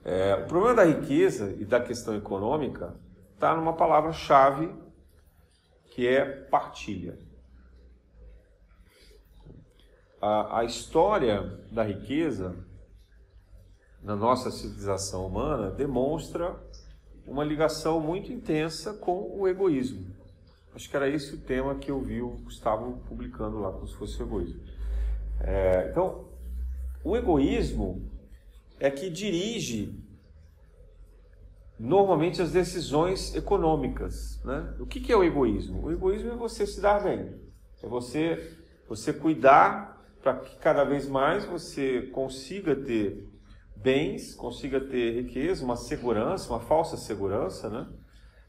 É, 0.05 0.37
o 0.37 0.47
problema 0.47 0.77
da 0.77 0.85
riqueza 0.85 1.53
e 1.59 1.65
da 1.65 1.81
questão 1.81 2.15
econômica 2.15 2.95
está 3.35 3.55
numa 3.57 3.73
palavra-chave 3.73 4.73
que 5.91 6.07
é 6.07 6.25
partilha. 6.25 7.19
A, 10.21 10.61
a 10.61 10.65
história 10.65 11.43
da 11.73 11.83
riqueza 11.83 12.57
na 14.03 14.15
nossa 14.15 14.51
civilização 14.51 15.27
humana 15.27 15.71
demonstra 15.71 16.57
uma 17.27 17.43
ligação 17.43 18.01
muito 18.01 18.33
intensa 18.33 18.95
com 18.95 19.37
o 19.37 19.49
egoísmo. 19.49 20.16
Acho 20.77 20.91
que 20.91 20.97
era 20.97 21.09
esse 21.09 21.35
o 21.35 21.39
tema 21.39 21.75
que 21.77 21.91
eu 21.91 21.99
vi 22.03 22.21
o 22.21 22.37
Gustavo 22.45 23.01
publicando 23.09 23.59
lá, 23.59 23.73
como 23.73 23.87
se 23.87 23.97
fosse 23.97 24.21
egoísmo. 24.21 24.61
É, 25.41 25.89
então, 25.91 26.29
o 27.03 27.17
egoísmo 27.17 28.07
é 28.79 28.91
que 28.91 29.09
dirige 29.09 29.99
normalmente 31.79 32.43
as 32.43 32.53
decisões 32.53 33.35
econômicas. 33.35 34.39
Né? 34.45 34.77
O 34.79 34.85
que, 34.85 35.01
que 35.01 35.11
é 35.11 35.17
o 35.17 35.25
egoísmo? 35.25 35.83
O 35.83 35.91
egoísmo 35.91 36.33
é 36.33 36.37
você 36.37 36.67
se 36.67 36.79
dar 36.79 37.03
bem, 37.03 37.35
é 37.83 37.89
você, 37.89 38.55
você 38.87 39.15
cuidar 39.15 40.05
para 40.21 40.41
que 40.41 40.59
cada 40.59 40.85
vez 40.85 41.09
mais 41.09 41.47
você 41.47 42.03
consiga 42.13 42.77
ter 42.77 43.27
bens, 43.75 44.35
consiga 44.35 44.79
ter 44.79 45.23
riqueza, 45.23 45.65
uma 45.65 45.77
segurança, 45.77 46.51
uma 46.51 46.61
falsa 46.61 46.99
segurança 46.99 47.71
né? 47.71 47.89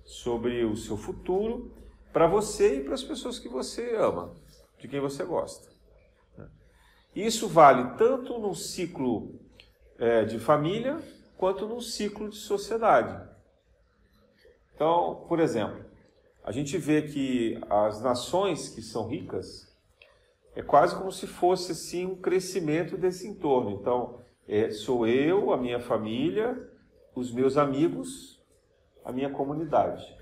sobre 0.04 0.66
o 0.66 0.76
seu 0.76 0.98
futuro, 0.98 1.77
para 2.18 2.26
você 2.26 2.78
e 2.78 2.84
para 2.84 2.96
as 2.96 3.04
pessoas 3.04 3.38
que 3.38 3.48
você 3.48 3.96
ama, 3.96 4.34
de 4.80 4.88
quem 4.88 5.00
você 5.00 5.24
gosta. 5.24 5.70
Isso 7.16 7.48
vale 7.48 7.96
tanto 7.96 8.40
no 8.40 8.56
ciclo 8.56 9.40
é, 10.00 10.26
de 10.26 10.40
família, 10.40 10.98
quanto 11.38 11.68
num 11.68 11.80
ciclo 11.80 12.28
de 12.28 12.38
sociedade. 12.38 13.24
Então, 14.74 15.28
por 15.30 15.40
exemplo, 15.40 15.86
a 16.44 16.52
gente 16.52 16.76
vê 16.76 17.04
que 17.04 17.62
as 17.70 18.02
nações 18.02 18.68
que 18.68 18.82
são 18.82 19.08
ricas 19.08 19.72
é 20.56 20.64
quase 20.64 20.96
como 20.96 21.12
se 21.12 21.28
fosse 21.28 21.74
assim 21.74 22.08
um 22.08 22.16
crescimento 22.16 22.98
desse 22.98 23.28
entorno. 23.28 23.70
Então, 23.80 24.20
é, 24.48 24.72
sou 24.72 25.06
eu, 25.06 25.54
a 25.54 25.58
minha 25.58 25.80
família, 25.80 26.68
os 27.14 27.32
meus 27.32 27.58
amigos, 27.58 28.44
a 29.06 29.12
minha 29.12 29.30
comunidade. 29.30 30.17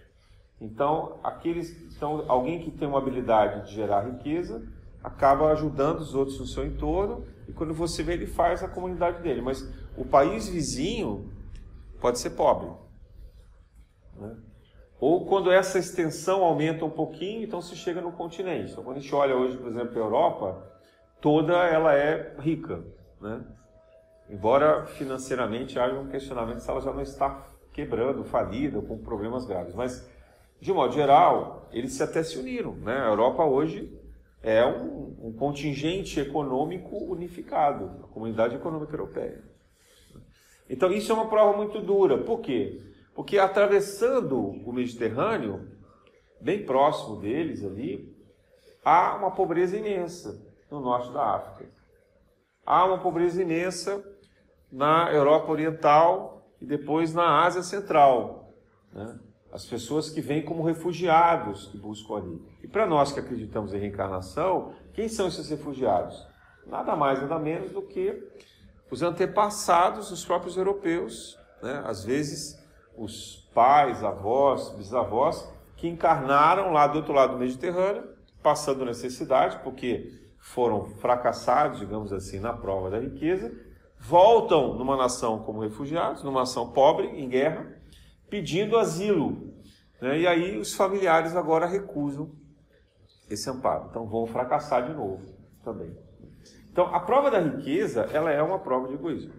Então, 0.59 1.19
aqueles, 1.23 1.95
então, 1.95 2.23
alguém 2.27 2.59
que 2.59 2.71
tem 2.71 2.87
uma 2.87 2.97
habilidade 2.97 3.67
de 3.67 3.75
gerar 3.75 4.01
riqueza 4.01 4.65
acaba 5.03 5.51
ajudando 5.51 5.99
os 5.99 6.15
outros 6.15 6.39
no 6.39 6.47
seu 6.47 6.65
entorno 6.65 7.25
e 7.47 7.53
quando 7.53 7.73
você 7.73 8.01
vê 8.01 8.13
ele 8.13 8.25
faz 8.25 8.63
a 8.63 8.67
comunidade 8.67 9.21
dele. 9.21 9.41
Mas 9.41 9.69
o 9.95 10.05
país 10.05 10.47
vizinho 10.47 11.31
pode 11.99 12.19
ser 12.19 12.31
pobre. 12.31 12.69
Né? 14.17 14.35
Ou 14.99 15.25
quando 15.25 15.51
essa 15.51 15.77
extensão 15.77 16.43
aumenta 16.43 16.85
um 16.85 16.89
pouquinho, 16.89 17.43
então 17.43 17.61
se 17.61 17.75
chega 17.75 18.01
no 18.01 18.13
continente. 18.13 18.71
Então, 18.71 18.83
quando 18.83 18.97
a 18.97 18.99
gente 18.99 19.13
olha 19.13 19.35
hoje, 19.35 19.57
por 19.57 19.67
exemplo, 19.67 19.93
a 19.95 20.03
Europa, 20.03 20.71
toda 21.21 21.53
ela 21.53 21.93
é 21.93 22.35
rica. 22.39 22.83
Né? 23.21 23.43
Embora 24.29 24.85
financeiramente 24.85 25.77
haja 25.77 25.99
um 25.99 26.07
questionamento 26.07 26.59
se 26.59 26.69
ela 26.69 26.81
já 26.81 26.91
não 26.91 27.01
está 27.01 27.47
quebrando, 27.71 28.23
falida, 28.23 28.81
com 28.81 28.97
problemas 28.97 29.45
graves. 29.45 29.75
Mas, 29.75 30.09
de 30.59 30.73
modo 30.73 30.93
geral, 30.93 31.67
eles 31.71 31.99
até 32.01 32.23
se 32.23 32.37
uniram. 32.37 32.75
Né? 32.75 32.97
A 32.97 33.07
Europa 33.07 33.43
hoje 33.43 33.91
é 34.41 34.65
um, 34.65 35.15
um 35.21 35.33
contingente 35.33 36.19
econômico 36.19 36.97
unificado, 36.97 38.03
a 38.03 38.07
comunidade 38.07 38.55
econômica 38.55 38.93
europeia. 38.93 39.43
Então 40.69 40.91
isso 40.91 41.11
é 41.11 41.15
uma 41.15 41.27
prova 41.27 41.55
muito 41.55 41.81
dura. 41.81 42.17
Por 42.17 42.39
quê? 42.39 42.81
Porque 43.13 43.37
atravessando 43.37 44.37
o 44.39 44.73
Mediterrâneo, 44.73 45.67
bem 46.41 46.65
próximo 46.65 47.17
deles 47.17 47.63
ali, 47.63 48.15
há 48.83 49.15
uma 49.15 49.31
pobreza 49.31 49.77
imensa 49.77 50.41
no 50.69 50.79
norte 50.79 51.11
da 51.11 51.35
África. 51.35 51.71
Há 52.65 52.85
uma 52.85 52.97
pobreza 52.97 53.41
imensa 53.41 54.03
na 54.71 55.11
Europa 55.11 55.51
Oriental 55.51 56.51
e 56.59 56.65
depois 56.65 57.13
na 57.13 57.43
Ásia 57.43 57.63
Central. 57.63 58.53
Né? 58.91 59.19
As 59.55 59.65
pessoas 59.65 60.09
que 60.09 60.19
vêm 60.19 60.43
como 60.43 60.63
refugiados 60.63 61.67
que 61.67 61.77
buscam 61.77 62.17
ali. 62.17 62.41
E 62.61 62.67
para 62.67 62.85
nós 62.85 63.13
que 63.13 63.21
acreditamos 63.21 63.73
em 63.73 63.79
reencarnação, 63.79 64.73
quem 64.93 65.07
são 65.07 65.29
esses 65.29 65.49
refugiados? 65.49 66.27
Nada 66.67 66.93
mais, 66.93 67.21
nada 67.21 67.39
menos 67.39 67.71
do 67.71 67.81
que 67.81 68.21
os 68.91 69.01
antepassados 69.01 70.09
dos 70.09 70.25
próprios 70.25 70.57
europeus, 70.57 71.39
né? 71.63 71.81
às 71.85 72.03
vezes 72.03 72.61
os 72.97 73.49
pais, 73.53 74.03
avós, 74.03 74.75
bisavós, 74.75 75.49
que 75.77 75.87
encarnaram 75.87 76.73
lá 76.73 76.85
do 76.85 76.97
outro 76.97 77.13
lado 77.13 77.35
do 77.35 77.39
Mediterrâneo, 77.39 78.09
passando 78.43 78.83
necessidade, 78.83 79.59
porque 79.63 80.11
foram 80.37 80.83
fracassados, 80.83 81.79
digamos 81.79 82.11
assim, 82.11 82.41
na 82.41 82.51
prova 82.51 82.89
da 82.89 82.99
riqueza, 82.99 83.53
voltam 83.97 84.73
numa 84.73 84.97
nação 84.97 85.39
como 85.39 85.61
refugiados, 85.61 86.23
numa 86.23 86.41
nação 86.41 86.73
pobre, 86.73 87.07
em 87.07 87.29
guerra, 87.29 87.73
pedindo 88.29 88.77
asilo. 88.77 89.53
Né? 90.01 90.19
E 90.21 90.27
aí 90.27 90.57
os 90.57 90.73
familiares 90.73 91.35
agora 91.35 91.65
recusam 91.65 92.31
esse 93.29 93.49
amparo. 93.49 93.87
Então 93.89 94.05
vão 94.05 94.25
fracassar 94.25 94.85
de 94.85 94.93
novo 94.93 95.21
também. 95.63 95.95
Então, 96.71 96.93
a 96.93 96.99
prova 96.99 97.31
da 97.31 97.39
riqueza, 97.39 98.09
ela 98.11 98.31
é 98.31 98.41
uma 98.41 98.59
prova 98.59 98.89
de 98.89 98.95
egoísmo. 98.95 99.33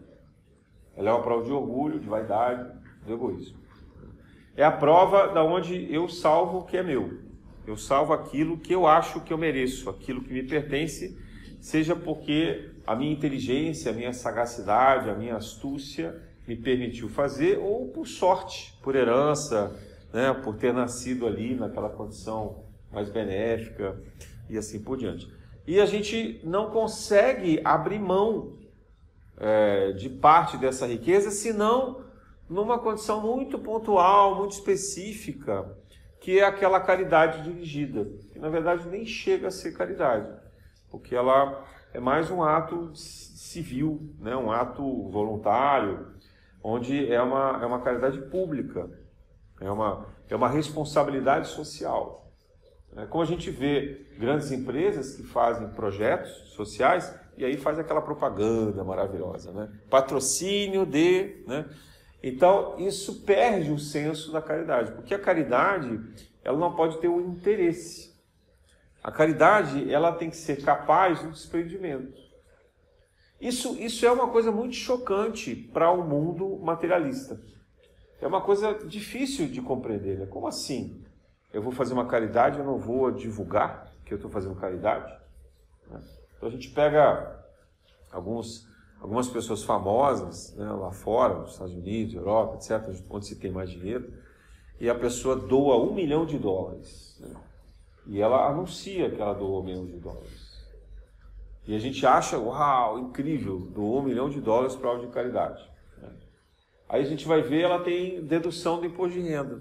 Ela 0.96 1.10
é 1.10 1.12
uma 1.12 1.22
prova 1.22 1.44
de 1.44 1.52
orgulho, 1.52 2.00
de 2.00 2.08
vaidade, 2.08 2.66
de 3.04 3.12
egoísmo. 3.12 3.58
É 4.56 4.64
a 4.64 4.72
prova 4.72 5.28
da 5.28 5.44
onde 5.44 5.92
eu 5.92 6.08
salvo 6.08 6.60
o 6.60 6.64
que 6.64 6.78
é 6.78 6.82
meu. 6.82 7.20
Eu 7.66 7.76
salvo 7.76 8.14
aquilo 8.14 8.56
que 8.56 8.74
eu 8.74 8.86
acho 8.86 9.20
que 9.20 9.34
eu 9.34 9.36
mereço, 9.36 9.90
aquilo 9.90 10.22
que 10.22 10.32
me 10.32 10.44
pertence, 10.44 11.14
seja 11.60 11.94
porque 11.94 12.72
a 12.86 12.96
minha 12.96 13.12
inteligência, 13.12 13.90
a 13.90 13.94
minha 13.94 14.14
sagacidade, 14.14 15.10
a 15.10 15.14
minha 15.14 15.36
astúcia 15.36 16.18
me 16.46 16.56
permitiu 16.56 17.08
fazer, 17.08 17.58
ou 17.58 17.88
por 17.88 18.06
sorte, 18.06 18.78
por 18.82 18.94
herança, 18.94 19.74
né, 20.12 20.32
por 20.32 20.56
ter 20.56 20.72
nascido 20.72 21.26
ali 21.26 21.54
naquela 21.54 21.90
condição 21.90 22.64
mais 22.92 23.10
benéfica 23.10 24.00
e 24.48 24.56
assim 24.56 24.82
por 24.82 24.96
diante. 24.96 25.30
E 25.66 25.80
a 25.80 25.86
gente 25.86 26.40
não 26.44 26.70
consegue 26.70 27.60
abrir 27.64 27.98
mão 27.98 28.56
é, 29.36 29.92
de 29.92 30.08
parte 30.08 30.56
dessa 30.56 30.86
riqueza, 30.86 31.30
senão 31.30 32.04
numa 32.48 32.78
condição 32.78 33.20
muito 33.20 33.58
pontual, 33.58 34.36
muito 34.36 34.52
específica, 34.52 35.76
que 36.20 36.38
é 36.38 36.44
aquela 36.44 36.80
caridade 36.80 37.42
dirigida, 37.42 38.08
que 38.32 38.38
na 38.38 38.48
verdade 38.48 38.88
nem 38.88 39.04
chega 39.04 39.48
a 39.48 39.50
ser 39.50 39.72
caridade, 39.72 40.32
porque 40.90 41.14
ela 41.14 41.64
é 41.92 42.00
mais 42.00 42.30
um 42.30 42.42
ato 42.42 42.90
civil, 42.94 44.14
né? 44.18 44.36
um 44.36 44.50
ato 44.50 45.08
voluntário, 45.08 46.06
onde 46.68 47.12
é 47.12 47.22
uma, 47.22 47.60
é 47.62 47.66
uma 47.66 47.80
caridade 47.80 48.20
pública, 48.22 48.90
é 49.60 49.70
uma, 49.70 50.04
é 50.28 50.34
uma 50.34 50.48
responsabilidade 50.48 51.46
social. 51.46 52.28
É, 52.96 53.06
como 53.06 53.22
a 53.22 53.26
gente 53.26 53.52
vê 53.52 54.04
grandes 54.18 54.50
empresas 54.50 55.14
que 55.14 55.22
fazem 55.22 55.68
projetos 55.68 56.32
sociais 56.54 57.14
e 57.36 57.44
aí 57.44 57.56
faz 57.56 57.78
aquela 57.78 58.02
propaganda 58.02 58.82
maravilhosa, 58.82 59.52
né? 59.52 59.70
Patrocínio 59.88 60.84
de, 60.84 61.44
né? 61.46 61.66
Então 62.20 62.74
isso 62.80 63.22
perde 63.22 63.70
o 63.70 63.78
senso 63.78 64.32
da 64.32 64.42
caridade, 64.42 64.90
porque 64.90 65.14
a 65.14 65.20
caridade 65.20 66.00
ela 66.42 66.58
não 66.58 66.74
pode 66.74 66.98
ter 66.98 67.06
um 67.06 67.20
interesse. 67.20 68.12
A 69.04 69.12
caridade 69.12 69.92
ela 69.92 70.10
tem 70.10 70.30
que 70.30 70.36
ser 70.36 70.64
capaz 70.64 71.22
do 71.22 71.30
desprendimento. 71.30 72.25
Isso, 73.40 73.76
isso 73.78 74.06
é 74.06 74.10
uma 74.10 74.28
coisa 74.28 74.50
muito 74.50 74.74
chocante 74.74 75.54
para 75.54 75.90
o 75.90 76.00
um 76.00 76.06
mundo 76.06 76.58
materialista. 76.62 77.40
É 78.20 78.26
uma 78.26 78.40
coisa 78.40 78.74
difícil 78.86 79.48
de 79.48 79.60
compreender. 79.60 80.18
Né? 80.18 80.26
Como 80.26 80.46
assim? 80.46 81.04
eu 81.56 81.62
vou 81.62 81.72
fazer 81.72 81.94
uma 81.94 82.06
caridade, 82.06 82.58
eu 82.58 82.64
não 82.66 82.78
vou 82.78 83.10
divulgar 83.10 83.90
que 84.04 84.12
eu 84.12 84.16
estou 84.16 84.30
fazendo 84.30 84.54
caridade. 84.56 85.10
Né? 85.90 86.02
Então 86.36 86.50
a 86.50 86.52
gente 86.52 86.68
pega 86.68 87.44
alguns, 88.12 88.68
algumas 89.00 89.26
pessoas 89.26 89.64
famosas 89.64 90.54
né, 90.54 90.70
lá 90.70 90.92
fora, 90.92 91.38
nos 91.38 91.52
Estados 91.52 91.72
Unidos, 91.72 92.14
Europa, 92.14 92.56
etc., 92.56 92.94
onde 93.08 93.26
se 93.26 93.36
tem 93.36 93.50
mais 93.50 93.70
dinheiro, 93.70 94.12
e 94.78 94.90
a 94.90 94.94
pessoa 94.94 95.34
doa 95.34 95.78
um 95.78 95.94
milhão 95.94 96.26
de 96.26 96.38
dólares. 96.38 97.16
Né? 97.20 97.34
E 98.06 98.20
ela 98.20 98.48
anuncia 98.50 99.10
que 99.10 99.20
ela 99.20 99.32
doou 99.32 99.62
milhão 99.62 99.86
de 99.86 99.96
dólares. 99.96 100.45
E 101.66 101.74
a 101.74 101.78
gente 101.78 102.06
acha, 102.06 102.38
uau, 102.38 102.98
incrível, 102.98 103.58
doou 103.58 103.98
um 103.98 104.02
milhão 104.02 104.30
de 104.30 104.40
dólares 104.40 104.76
para 104.76 104.88
algo 104.88 105.06
de 105.06 105.12
caridade. 105.12 105.68
Aí 106.88 107.02
a 107.02 107.06
gente 107.06 107.26
vai 107.26 107.42
ver, 107.42 107.62
ela 107.62 107.82
tem 107.82 108.24
dedução 108.24 108.78
do 108.78 108.86
imposto 108.86 109.14
de 109.14 109.20
renda. 109.20 109.60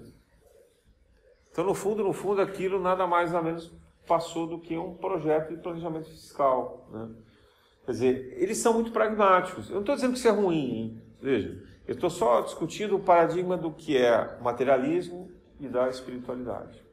Então, 1.50 1.64
no 1.64 1.74
fundo, 1.74 2.04
no 2.04 2.12
fundo, 2.12 2.40
aquilo 2.40 2.80
nada 2.80 3.06
mais 3.06 3.32
nada 3.32 3.44
menos 3.44 3.72
passou 4.06 4.46
do 4.46 4.60
que 4.60 4.76
um 4.76 4.94
projeto 4.94 5.48
de 5.48 5.60
planejamento 5.60 6.08
fiscal. 6.08 6.88
Né? 6.92 7.08
Quer 7.84 7.90
dizer, 7.90 8.34
eles 8.36 8.58
são 8.58 8.72
muito 8.74 8.92
pragmáticos. 8.92 9.68
Eu 9.68 9.74
não 9.74 9.80
estou 9.80 9.94
dizendo 9.96 10.12
que 10.12 10.18
isso 10.18 10.28
é 10.28 10.32
ruim, 10.32 10.76
hein? 10.76 11.02
veja. 11.20 11.60
Eu 11.86 11.94
estou 11.94 12.10
só 12.10 12.40
discutindo 12.40 12.96
o 12.96 13.00
paradigma 13.00 13.56
do 13.56 13.72
que 13.72 13.96
é 13.96 14.38
materialismo 14.40 15.30
e 15.60 15.68
da 15.68 15.88
espiritualidade. 15.88 16.84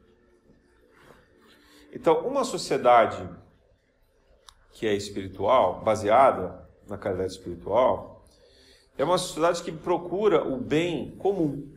Então, 1.92 2.26
uma 2.26 2.44
sociedade 2.44 3.28
que 4.74 4.86
é 4.86 4.94
espiritual, 4.94 5.82
baseada 5.82 6.68
na 6.88 6.98
caridade 6.98 7.32
espiritual, 7.32 8.26
é 8.98 9.04
uma 9.04 9.16
sociedade 9.16 9.62
que 9.62 9.72
procura 9.72 10.46
o 10.46 10.58
bem 10.58 11.12
comum. 11.12 11.72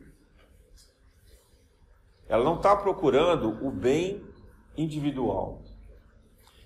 Ela 2.28 2.44
não 2.44 2.56
está 2.56 2.76
procurando 2.76 3.64
o 3.66 3.70
bem 3.70 4.22
individual. 4.76 5.62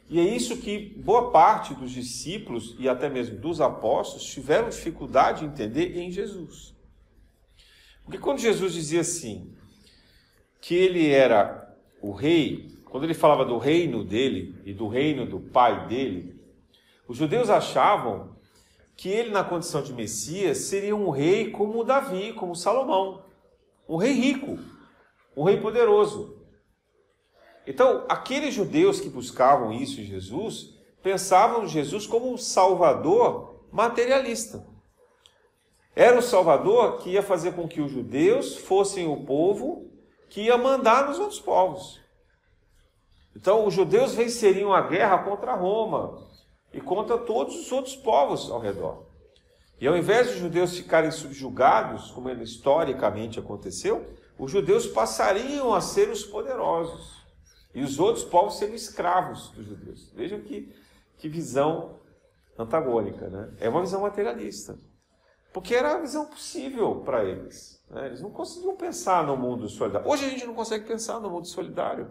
E 0.09 0.19
é 0.19 0.25
isso 0.25 0.59
que 0.59 0.79
boa 0.99 1.31
parte 1.31 1.75
dos 1.75 1.91
discípulos 1.91 2.75
e 2.79 2.89
até 2.89 3.09
mesmo 3.09 3.39
dos 3.39 3.61
apóstolos 3.61 4.25
tiveram 4.25 4.69
dificuldade 4.69 5.41
de 5.41 5.47
entender 5.47 5.97
em 5.97 6.11
Jesus. 6.11 6.75
Porque 8.05 8.19
quando 8.19 8.41
Jesus 8.41 8.75
dizia 8.75 9.01
assim, 9.01 9.55
que 10.61 10.75
ele 10.75 11.09
era 11.09 11.77
o 12.01 12.13
rei, 12.13 12.72
quando 12.93 13.05
ele 13.05 13.15
falava 13.15 13.43
do 13.43 13.57
reino 13.57 14.05
dele 14.05 14.55
e 14.67 14.75
do 14.75 14.87
reino 14.87 15.25
do 15.25 15.41
pai 15.41 15.87
dele, 15.87 16.39
os 17.09 17.17
judeus 17.17 17.49
achavam 17.49 18.37
que 18.95 19.09
ele, 19.09 19.31
na 19.31 19.43
condição 19.43 19.83
de 19.83 19.95
Messias, 19.95 20.59
seria 20.59 20.95
um 20.95 21.09
rei 21.09 21.51
como 21.51 21.85
Davi, 21.85 22.35
como 22.35 22.55
Salomão. 22.55 23.25
Um 23.89 23.97
rei 23.97 24.13
rico, 24.13 24.59
um 25.35 25.43
rei 25.43 25.59
poderoso. 25.59 26.37
Então, 27.67 28.05
aqueles 28.11 28.53
judeus 28.53 29.01
que 29.01 29.09
buscavam 29.09 29.73
isso 29.73 29.99
em 29.99 30.05
Jesus, 30.05 30.79
pensavam 31.03 31.65
em 31.65 31.69
Jesus 31.69 32.07
como 32.07 32.31
um 32.31 32.37
salvador 32.37 33.65
materialista. 33.73 34.67
Era 35.97 36.19
o 36.19 36.23
salvador 36.23 36.99
que 36.99 37.09
ia 37.09 37.23
fazer 37.23 37.55
com 37.55 37.67
que 37.67 37.81
os 37.81 37.91
judeus 37.91 38.55
fossem 38.55 39.09
o 39.09 39.25
povo 39.25 39.91
que 40.29 40.43
ia 40.43 40.59
mandar 40.59 41.09
nos 41.09 41.19
outros 41.19 41.41
povos. 41.41 42.02
Então, 43.35 43.67
os 43.67 43.75
judeus 43.75 44.15
venceriam 44.15 44.73
a 44.73 44.83
guerra 44.83 45.19
contra 45.19 45.55
Roma 45.55 46.27
e 46.73 46.81
contra 46.81 47.19
todos 47.19 47.57
os 47.57 47.73
outros 47.73 47.97
povos 47.97 48.51
ao 48.51 48.61
redor. 48.61 49.07
E 49.81 49.87
ao 49.87 49.97
invés 49.97 50.29
de 50.29 50.35
os 50.35 50.39
judeus 50.39 50.77
ficarem 50.77 51.11
subjugados, 51.11 52.11
como 52.13 52.31
historicamente 52.31 53.39
aconteceu, 53.39 54.07
os 54.39 54.51
judeus 54.51 54.87
passariam 54.87 55.75
a 55.75 55.81
ser 55.81 56.09
os 56.09 56.25
poderosos. 56.25 57.23
E 57.75 57.83
os 57.83 57.99
outros 57.99 58.25
povos 58.25 58.59
seriam 58.59 58.77
escravos 58.77 59.51
dos 59.51 59.67
judeus. 59.67 60.13
Vejam 60.15 60.41
que, 60.41 60.75
que 61.19 61.29
visão 61.29 61.99
antagônica, 62.59 63.29
né? 63.29 63.55
É 63.59 63.69
uma 63.69 63.81
visão 63.81 64.03
materialista. 64.03 64.79
Porque 65.53 65.75
era 65.75 65.95
a 65.95 66.01
visão 66.01 66.27
possível 66.27 67.03
para 67.05 67.25
eles. 67.25 67.83
Né? 67.91 68.07
Eles 68.07 68.21
não 68.21 68.31
conseguiam 68.31 68.77
pensar 68.77 69.27
no 69.27 69.37
mundo 69.37 69.69
solidário. 69.69 70.09
Hoje 70.09 70.25
a 70.25 70.29
gente 70.29 70.47
não 70.47 70.55
consegue 70.55 70.87
pensar 70.87 71.21
no 71.21 71.31
mundo 71.31 71.47
solidário. 71.47 72.11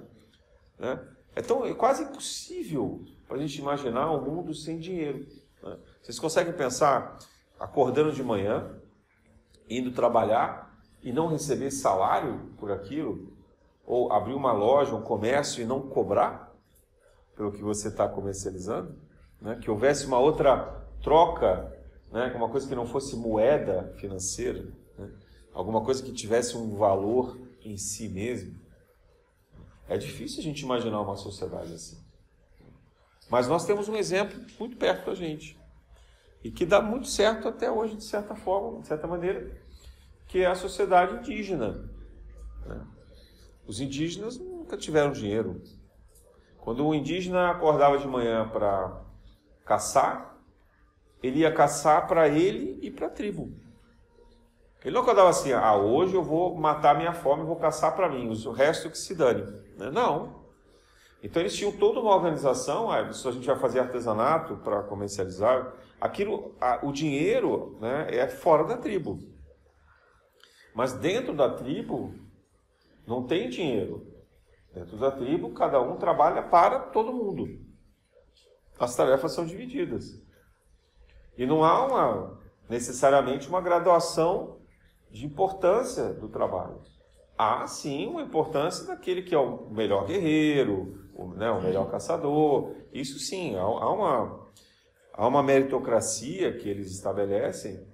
Né? 0.77 0.99
É, 1.35 1.41
tão, 1.41 1.65
é 1.65 1.73
quase 1.73 2.03
impossível 2.03 3.03
para 3.27 3.37
a 3.37 3.39
gente 3.39 3.59
imaginar 3.59 4.11
um 4.11 4.21
mundo 4.21 4.53
sem 4.53 4.79
dinheiro. 4.79 5.25
Né? 5.63 5.77
Vocês 6.01 6.19
conseguem 6.19 6.53
pensar 6.53 7.17
acordando 7.59 8.11
de 8.11 8.23
manhã, 8.23 8.75
indo 9.69 9.91
trabalhar 9.91 10.75
e 11.01 11.13
não 11.13 11.27
receber 11.27 11.71
salário 11.71 12.51
por 12.57 12.71
aquilo? 12.71 13.31
ou 13.91 14.09
abrir 14.11 14.33
uma 14.33 14.53
loja, 14.53 14.95
um 14.95 15.01
comércio 15.01 15.61
e 15.61 15.65
não 15.65 15.81
cobrar 15.81 16.55
pelo 17.35 17.51
que 17.51 17.61
você 17.61 17.89
está 17.89 18.07
comercializando, 18.07 18.95
né? 19.41 19.59
que 19.61 19.69
houvesse 19.69 20.05
uma 20.05 20.17
outra 20.17 20.81
troca, 21.03 21.77
né? 22.09 22.31
uma 22.33 22.47
coisa 22.47 22.65
que 22.65 22.73
não 22.73 22.85
fosse 22.85 23.17
moeda 23.17 23.93
financeira, 23.97 24.65
né? 24.97 25.11
alguma 25.53 25.83
coisa 25.83 26.01
que 26.01 26.13
tivesse 26.13 26.55
um 26.55 26.75
valor 26.77 27.37
em 27.65 27.75
si 27.75 28.07
mesmo. 28.07 28.59
É 29.91 29.97
difícil 29.97 30.39
a 30.39 30.43
gente 30.43 30.61
imaginar 30.61 31.01
uma 31.01 31.17
sociedade 31.17 31.73
assim. 31.73 32.01
Mas 33.29 33.49
nós 33.49 33.65
temos 33.65 33.89
um 33.89 33.97
exemplo 33.97 34.39
muito 34.57 34.77
perto 34.77 35.07
da 35.07 35.13
gente. 35.13 35.59
E 36.41 36.49
que 36.49 36.65
dá 36.65 36.81
muito 36.81 37.07
certo 37.07 37.49
até 37.49 37.69
hoje, 37.69 37.97
de 37.97 38.05
certa 38.05 38.33
forma, 38.33 38.79
de 38.79 38.87
certa 38.87 39.05
maneira, 39.05 39.51
que 40.29 40.39
é 40.39 40.45
a 40.45 40.55
sociedade 40.55 41.17
indígena. 41.17 41.91
Né? 42.65 42.87
Os 43.67 43.81
indígenas 43.81 44.37
nunca 44.37 44.77
tiveram 44.77 45.11
dinheiro. 45.11 45.61
Quando 46.59 46.87
o 46.87 46.95
indígena 46.95 47.51
acordava 47.51 47.97
de 47.97 48.07
manhã 48.07 48.47
para 48.47 48.97
caçar, 49.65 50.37
ele 51.21 51.39
ia 51.39 51.53
caçar 51.53 52.07
para 52.07 52.29
ele 52.29 52.79
e 52.81 52.89
para 52.89 53.07
a 53.07 53.09
tribo. 53.09 53.53
Ele 54.83 54.95
não 54.95 55.01
acordava 55.01 55.29
assim, 55.29 55.53
ah, 55.53 55.75
hoje 55.75 56.15
eu 56.15 56.23
vou 56.23 56.55
matar 56.55 56.97
minha 56.97 57.13
fome 57.13 57.43
vou 57.43 57.55
caçar 57.55 57.95
para 57.95 58.09
mim, 58.09 58.27
o 58.29 58.51
resto 58.51 58.89
que 58.89 58.97
se 58.97 59.13
dane. 59.13 59.43
Né? 59.77 59.91
Não. 59.91 60.41
Então 61.21 61.39
eles 61.39 61.55
tinham 61.55 61.71
toda 61.71 61.99
uma 61.99 62.15
organização, 62.15 62.89
ah, 62.89 63.13
se 63.13 63.27
a 63.27 63.31
gente 63.31 63.45
vai 63.45 63.55
fazer 63.57 63.79
artesanato 63.79 64.57
para 64.57 64.81
comercializar, 64.83 65.71
aquilo, 65.99 66.55
o 66.81 66.91
dinheiro 66.91 67.77
né, 67.79 68.07
é 68.09 68.27
fora 68.27 68.63
da 68.63 68.75
tribo. 68.75 69.19
Mas 70.73 70.93
dentro 70.93 71.35
da 71.35 71.49
tribo, 71.49 72.15
não 73.05 73.23
tem 73.27 73.49
dinheiro. 73.49 74.07
Dentro 74.73 74.97
da 74.97 75.11
tribo, 75.11 75.51
cada 75.51 75.79
um 75.81 75.97
trabalha 75.97 76.41
para 76.41 76.79
todo 76.79 77.13
mundo. 77.13 77.59
As 78.79 78.95
tarefas 78.95 79.33
são 79.33 79.45
divididas. 79.45 80.19
E 81.37 81.45
não 81.45 81.63
há 81.63 81.85
uma, 81.85 82.39
necessariamente 82.67 83.47
uma 83.47 83.61
graduação 83.61 84.60
de 85.11 85.25
importância 85.25 86.13
do 86.13 86.27
trabalho. 86.29 86.81
Há 87.37 87.67
sim 87.67 88.07
uma 88.07 88.21
importância 88.21 88.85
daquele 88.85 89.21
que 89.21 89.33
é 89.33 89.37
o 89.37 89.69
melhor 89.69 90.05
guerreiro, 90.05 91.09
o, 91.13 91.27
né, 91.27 91.49
o 91.51 91.61
melhor 91.61 91.89
caçador. 91.89 92.75
Isso 92.93 93.19
sim, 93.19 93.55
há, 93.55 93.61
há, 93.61 93.91
uma, 93.91 94.49
há 95.13 95.27
uma 95.27 95.43
meritocracia 95.43 96.55
que 96.57 96.69
eles 96.69 96.91
estabelecem 96.91 97.91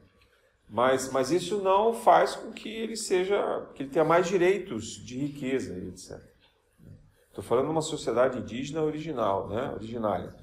mas, 0.69 1.09
mas 1.11 1.31
isso 1.31 1.61
não 1.61 1.93
faz 1.93 2.35
com 2.35 2.51
que 2.51 2.69
ele 2.69 2.97
seja, 2.97 3.67
que 3.73 3.83
ele 3.83 3.89
tenha 3.89 4.03
mais 4.03 4.27
direitos 4.27 4.85
de 5.05 5.17
riqueza, 5.17 5.73
etc. 5.77 6.21
Estou 7.29 7.43
falando 7.43 7.65
de 7.65 7.71
uma 7.71 7.81
sociedade 7.81 8.39
indígena 8.39 8.81
original, 8.81 9.47
né? 9.47 9.71
originária. 9.73 10.35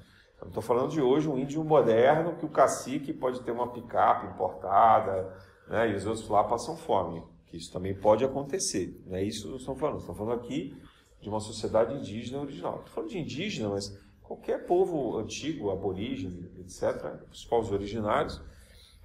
Estou 0.43 0.63
falando 0.63 0.91
de 0.91 1.01
hoje 1.01 1.29
um 1.29 1.37
índio 1.37 1.63
moderno 1.63 2.35
que 2.37 2.45
o 2.45 2.49
cacique 2.49 3.13
pode 3.13 3.41
ter 3.41 3.51
uma 3.51 3.71
picape 3.71 4.27
importada, 4.27 5.31
né? 5.67 5.91
e 5.91 5.95
os 5.95 6.05
outros 6.05 6.27
lá 6.27 6.43
passam 6.43 6.75
fome. 6.75 7.23
Que 7.47 7.57
isso 7.57 7.71
também 7.71 7.93
pode 7.93 8.23
acontecer. 8.23 9.01
Não 9.05 9.15
é 9.15 9.23
isso 9.23 9.49
que 9.49 9.57
estamos 9.57 9.79
falando. 9.79 9.99
Estamos 9.99 10.17
falando 10.17 10.39
aqui 10.39 10.75
de 11.21 11.29
uma 11.29 11.39
sociedade 11.39 11.93
indígena 11.93 12.41
original. 12.41 12.77
Estou 12.77 12.93
falando 12.93 13.09
de 13.09 13.19
indígena, 13.19 13.69
mas 13.69 13.97
qualquer 14.21 14.65
povo 14.65 15.17
antigo, 15.17 15.71
aborígene, 15.71 16.49
etc., 16.59 17.19
os 17.31 17.45
povos 17.45 17.71
originários, 17.71 18.41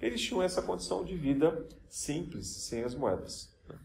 eles 0.01 0.21
tinham 0.21 0.43
essa 0.43 0.63
condição 0.63 1.05
de 1.05 1.15
vida 1.15 1.67
simples, 1.89 2.47
sem 2.47 2.83
as 2.83 2.95
moedas. 2.95 3.55
Né? 3.69 3.77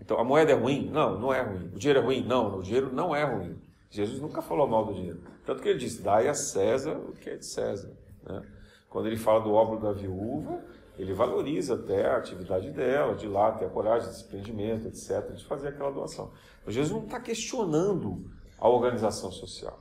Então, 0.00 0.18
a 0.18 0.24
moeda 0.24 0.52
é 0.52 0.54
ruim? 0.54 0.90
Não, 0.90 1.18
não 1.18 1.32
é 1.32 1.40
ruim. 1.40 1.70
O 1.74 1.78
dinheiro 1.78 2.00
é 2.00 2.02
ruim? 2.02 2.24
Não, 2.24 2.58
o 2.58 2.62
dinheiro 2.62 2.92
não 2.92 3.14
é 3.14 3.24
ruim. 3.24 3.56
Jesus 3.90 4.20
nunca 4.20 4.42
falou 4.42 4.66
mal 4.66 4.86
do 4.86 4.94
dinheiro. 4.94 5.20
Tanto 5.44 5.62
que 5.62 5.68
ele 5.68 5.78
disse, 5.78 6.02
dai 6.02 6.28
a 6.28 6.34
César 6.34 6.96
o 6.96 7.12
que 7.12 7.30
é 7.30 7.36
de 7.36 7.46
César. 7.46 7.92
Né? 8.24 8.44
Quando 8.88 9.06
ele 9.06 9.16
fala 9.16 9.40
do 9.40 9.52
óbolo 9.52 9.80
da 9.80 9.92
viúva, 9.92 10.64
ele 11.00 11.14
valoriza 11.14 11.76
até 11.76 12.06
a 12.06 12.18
atividade 12.18 12.70
dela, 12.70 13.14
de 13.14 13.26
lá 13.26 13.52
ter 13.52 13.64
a 13.64 13.70
coragem, 13.70 14.10
desprendimento, 14.10 14.86
etc., 14.86 15.32
de 15.32 15.44
fazer 15.46 15.68
aquela 15.68 15.90
doação. 15.90 16.30
Mas 16.64 16.74
Jesus 16.74 16.94
não 16.94 17.06
está 17.06 17.18
questionando 17.18 18.30
a 18.58 18.68
organização 18.68 19.32
social. 19.32 19.80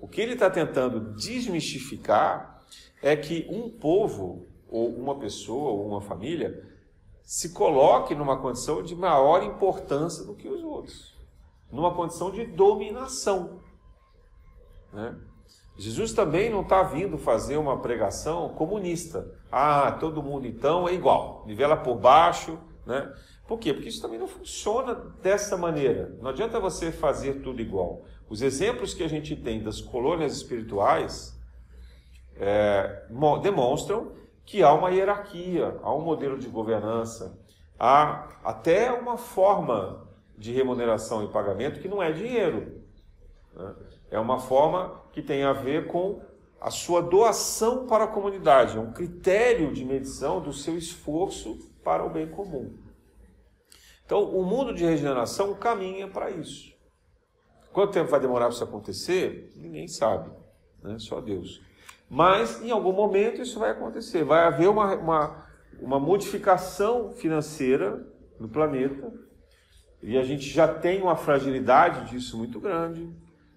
O 0.00 0.06
que 0.06 0.20
ele 0.20 0.34
está 0.34 0.48
tentando 0.48 1.12
desmistificar 1.14 2.62
é 3.02 3.16
que 3.16 3.48
um 3.50 3.68
povo 3.68 4.46
ou 4.68 4.94
uma 4.94 5.18
pessoa 5.18 5.72
ou 5.72 5.88
uma 5.88 6.00
família 6.00 6.64
se 7.24 7.52
coloque 7.52 8.14
numa 8.14 8.40
condição 8.40 8.80
de 8.80 8.94
maior 8.94 9.42
importância 9.42 10.24
do 10.24 10.36
que 10.36 10.48
os 10.48 10.62
outros, 10.62 11.16
numa 11.72 11.92
condição 11.92 12.30
de 12.30 12.46
dominação. 12.46 13.58
Né? 14.92 15.18
Jesus 15.76 16.12
também 16.12 16.50
não 16.50 16.62
está 16.62 16.82
vindo 16.82 17.18
fazer 17.18 17.56
uma 17.56 17.80
pregação 17.80 18.48
comunista. 18.50 19.26
Ah, 19.50 19.92
todo 19.92 20.22
mundo 20.22 20.46
então 20.46 20.88
é 20.88 20.94
igual, 20.94 21.42
nivela 21.46 21.76
por 21.76 21.96
baixo, 21.96 22.58
né? 22.86 23.12
Por 23.46 23.58
quê? 23.58 23.74
Porque 23.74 23.88
isso 23.88 24.00
também 24.00 24.18
não 24.18 24.26
funciona 24.26 24.94
dessa 25.22 25.56
maneira. 25.56 26.16
Não 26.20 26.30
adianta 26.30 26.58
você 26.58 26.90
fazer 26.90 27.42
tudo 27.42 27.60
igual. 27.60 28.02
Os 28.28 28.40
exemplos 28.40 28.94
que 28.94 29.02
a 29.02 29.08
gente 29.08 29.36
tem 29.36 29.62
das 29.62 29.80
colônias 29.80 30.34
espirituais 30.34 31.38
é, 32.36 33.06
demonstram 33.42 34.12
que 34.46 34.62
há 34.62 34.72
uma 34.72 34.90
hierarquia, 34.90 35.78
há 35.82 35.94
um 35.94 36.00
modelo 36.00 36.38
de 36.38 36.48
governança, 36.48 37.38
há 37.78 38.28
até 38.42 38.92
uma 38.92 39.18
forma 39.18 40.08
de 40.36 40.52
remuneração 40.52 41.22
e 41.24 41.28
pagamento 41.28 41.80
que 41.80 41.88
não 41.88 42.02
é 42.02 42.12
dinheiro. 42.12 42.82
Né? 43.54 43.74
É 44.10 44.18
uma 44.18 44.38
forma 44.38 45.03
que 45.14 45.22
tem 45.22 45.44
a 45.44 45.52
ver 45.52 45.86
com 45.86 46.20
a 46.60 46.70
sua 46.70 47.00
doação 47.00 47.86
para 47.86 48.04
a 48.04 48.08
comunidade, 48.08 48.76
é 48.76 48.80
um 48.80 48.92
critério 48.92 49.72
de 49.72 49.84
medição 49.84 50.40
do 50.40 50.52
seu 50.52 50.76
esforço 50.76 51.56
para 51.84 52.04
o 52.04 52.10
bem 52.10 52.26
comum. 52.28 52.76
Então, 54.04 54.24
o 54.24 54.44
mundo 54.44 54.74
de 54.74 54.84
regeneração 54.84 55.54
caminha 55.54 56.08
para 56.08 56.30
isso. 56.30 56.74
Quanto 57.72 57.92
tempo 57.92 58.10
vai 58.10 58.18
demorar 58.18 58.46
para 58.46 58.54
isso 58.54 58.64
acontecer? 58.64 59.52
Ninguém 59.56 59.86
sabe, 59.86 60.30
né? 60.82 60.98
só 60.98 61.20
Deus. 61.20 61.62
Mas, 62.10 62.60
em 62.60 62.70
algum 62.70 62.92
momento, 62.92 63.40
isso 63.40 63.58
vai 63.58 63.70
acontecer. 63.70 64.24
Vai 64.24 64.44
haver 64.44 64.68
uma, 64.68 64.94
uma, 64.96 65.46
uma 65.80 66.00
modificação 66.00 67.12
financeira 67.12 68.04
no 68.38 68.48
planeta, 68.48 69.12
e 70.02 70.18
a 70.18 70.24
gente 70.24 70.48
já 70.48 70.66
tem 70.66 71.00
uma 71.00 71.16
fragilidade 71.16 72.10
disso 72.10 72.36
muito 72.36 72.58
grande. 72.58 73.08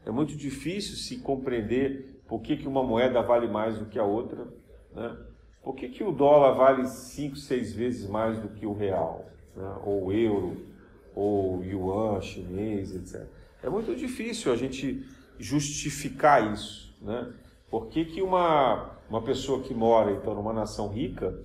É 0.08 0.12
muito 0.12 0.38
difícil 0.38 0.96
se 0.96 1.18
compreender 1.18 2.22
por 2.30 2.40
que, 2.42 2.56
que 2.56 2.66
uma 2.66 2.82
moeda 2.82 3.22
vale 3.22 3.46
mais 3.46 3.78
do 3.78 3.88
que 3.88 4.00
a 4.00 4.06
outra. 4.06 4.48
Né? 4.96 5.18
Por 5.62 5.76
que, 5.76 5.90
que 5.90 6.02
o 6.02 6.14
dólar 6.14 6.54
vale 6.54 6.88
5, 6.88 7.36
6 7.36 7.74
vezes 7.74 8.10
mais 8.10 8.40
do 8.40 8.48
que 8.48 8.66
o 8.66 8.72
real? 8.72 9.30
Né? 9.54 9.70
Ou 9.84 10.06
o 10.06 10.14
euro, 10.14 10.66
ou 11.14 11.58
o 11.58 11.64
yuan 11.66 12.22
chinês, 12.22 12.96
etc. 12.96 13.28
É 13.62 13.70
muito 13.70 13.94
difícil 13.94 14.54
a 14.54 14.56
gente 14.56 15.06
justificar 15.38 16.54
isso. 16.54 16.96
Né? 17.02 17.34
Por 17.70 17.88
que, 17.88 18.06
que 18.06 18.22
uma, 18.22 18.92
uma 19.10 19.22
pessoa 19.22 19.62
que 19.62 19.74
mora 19.74 20.14
então 20.14 20.34
numa 20.34 20.54
nação 20.54 20.88
rica 20.88 21.38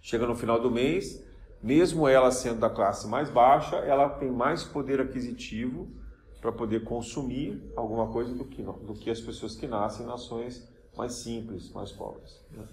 chega 0.00 0.28
no 0.28 0.36
final 0.36 0.60
do 0.60 0.70
mês, 0.70 1.26
mesmo 1.60 2.06
ela 2.06 2.30
sendo 2.30 2.60
da 2.60 2.70
classe 2.70 3.08
mais 3.08 3.28
baixa, 3.28 3.74
ela 3.78 4.10
tem 4.10 4.30
mais 4.30 4.62
poder 4.62 5.00
aquisitivo 5.00 5.97
para 6.40 6.52
poder 6.52 6.84
consumir 6.84 7.60
alguma 7.76 8.06
coisa 8.08 8.34
do 8.34 8.44
que, 8.44 8.62
do 8.62 8.94
que 8.94 9.10
as 9.10 9.20
pessoas 9.20 9.56
que 9.56 9.66
nascem 9.66 10.04
em 10.04 10.08
nações 10.08 10.68
mais 10.96 11.14
simples, 11.14 11.70
mais 11.72 11.92
pobres. 11.92 12.40
Né? 12.50 12.64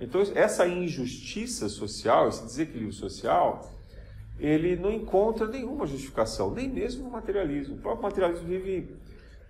Então, 0.00 0.20
essa 0.34 0.66
injustiça 0.66 1.68
social, 1.68 2.28
esse 2.28 2.44
desequilíbrio 2.44 2.92
social, 2.92 3.70
ele 4.38 4.74
não 4.76 4.90
encontra 4.90 5.46
nenhuma 5.46 5.86
justificação, 5.86 6.50
nem 6.50 6.68
mesmo 6.68 7.04
no 7.04 7.10
materialismo. 7.10 7.76
O 7.76 7.78
próprio 7.78 8.02
materialismo 8.02 8.46
vive 8.48 8.96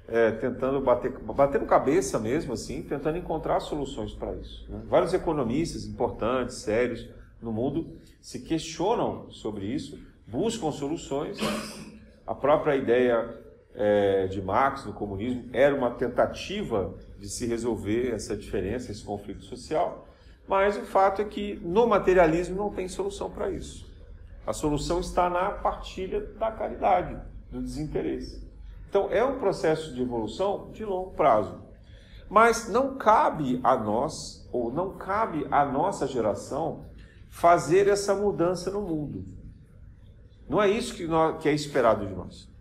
é, 0.08 0.32
tentando 0.32 0.80
bater, 0.80 1.10
batendo 1.20 1.64
cabeça 1.64 2.18
mesmo, 2.18 2.52
assim, 2.52 2.82
tentando 2.82 3.16
encontrar 3.16 3.60
soluções 3.60 4.12
para 4.12 4.34
isso. 4.34 4.66
Né? 4.68 4.82
Vários 4.86 5.14
economistas 5.14 5.86
importantes, 5.86 6.56
sérios 6.56 7.08
no 7.40 7.52
mundo, 7.52 7.96
se 8.20 8.40
questionam 8.40 9.30
sobre 9.30 9.66
isso, 9.66 9.98
buscam 10.26 10.70
soluções. 10.70 11.38
A 12.26 12.34
própria 12.34 12.76
ideia 12.76 13.42
é, 13.74 14.26
de 14.26 14.42
Marx 14.42 14.84
no 14.84 14.92
comunismo 14.92 15.48
era 15.52 15.74
uma 15.74 15.90
tentativa 15.90 16.94
de 17.18 17.28
se 17.28 17.46
resolver 17.46 18.12
essa 18.12 18.36
diferença, 18.36 18.90
esse 18.90 19.04
conflito 19.04 19.44
social, 19.44 20.06
mas 20.46 20.76
o 20.76 20.82
fato 20.82 21.22
é 21.22 21.24
que 21.24 21.54
no 21.62 21.86
materialismo 21.86 22.56
não 22.56 22.70
tem 22.70 22.88
solução 22.88 23.30
para 23.30 23.50
isso. 23.50 23.90
A 24.46 24.52
solução 24.52 25.00
está 25.00 25.30
na 25.30 25.50
partilha 25.50 26.20
da 26.38 26.50
caridade, 26.50 27.16
do 27.50 27.62
desinteresse. 27.62 28.50
Então 28.88 29.08
é 29.10 29.24
um 29.24 29.38
processo 29.38 29.94
de 29.94 30.02
evolução 30.02 30.70
de 30.72 30.84
longo 30.84 31.12
prazo. 31.12 31.62
Mas 32.28 32.68
não 32.68 32.96
cabe 32.96 33.60
a 33.62 33.76
nós, 33.76 34.48
ou 34.52 34.72
não 34.72 34.96
cabe 34.96 35.46
à 35.50 35.64
nossa 35.64 36.06
geração, 36.06 36.84
fazer 37.30 37.88
essa 37.88 38.14
mudança 38.14 38.70
no 38.70 38.82
mundo. 38.82 39.24
Não 40.48 40.60
é 40.60 40.68
isso 40.68 40.94
que, 40.94 41.06
nós, 41.06 41.40
que 41.40 41.48
é 41.48 41.52
esperado 41.52 42.06
de 42.06 42.14
nós. 42.14 42.51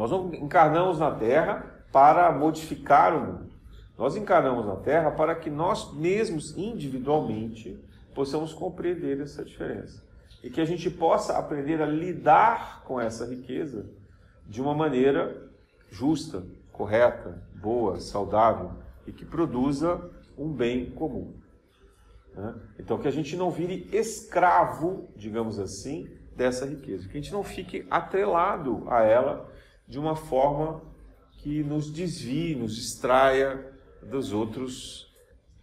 Nós 0.00 0.10
não 0.10 0.32
encarnamos 0.32 0.98
na 0.98 1.10
Terra 1.10 1.62
para 1.92 2.32
modificar 2.32 3.14
o 3.14 3.20
mundo. 3.20 3.50
Nós 3.98 4.16
encarnamos 4.16 4.64
na 4.64 4.76
Terra 4.76 5.10
para 5.10 5.34
que 5.34 5.50
nós 5.50 5.92
mesmos, 5.92 6.56
individualmente, 6.56 7.78
possamos 8.14 8.54
compreender 8.54 9.20
essa 9.20 9.44
diferença. 9.44 10.02
E 10.42 10.48
que 10.48 10.58
a 10.58 10.64
gente 10.64 10.88
possa 10.88 11.36
aprender 11.36 11.82
a 11.82 11.84
lidar 11.84 12.82
com 12.84 12.98
essa 12.98 13.26
riqueza 13.26 13.90
de 14.46 14.62
uma 14.62 14.72
maneira 14.72 15.50
justa, 15.90 16.44
correta, 16.72 17.42
boa, 17.56 18.00
saudável 18.00 18.70
e 19.06 19.12
que 19.12 19.26
produza 19.26 20.00
um 20.38 20.50
bem 20.50 20.92
comum. 20.92 21.34
Né? 22.34 22.54
Então, 22.78 22.96
que 22.96 23.06
a 23.06 23.12
gente 23.12 23.36
não 23.36 23.50
vire 23.50 23.86
escravo, 23.92 25.10
digamos 25.14 25.58
assim, 25.58 26.08
dessa 26.34 26.64
riqueza, 26.64 27.06
que 27.06 27.18
a 27.18 27.20
gente 27.20 27.34
não 27.34 27.44
fique 27.44 27.86
atrelado 27.90 28.84
a 28.88 29.02
ela 29.02 29.49
de 29.90 29.98
uma 29.98 30.14
forma 30.14 30.80
que 31.38 31.62
nos 31.64 31.90
desvie, 31.90 32.54
nos 32.54 32.76
distraia 32.76 33.70
dos 34.00 34.32
outros, 34.32 35.12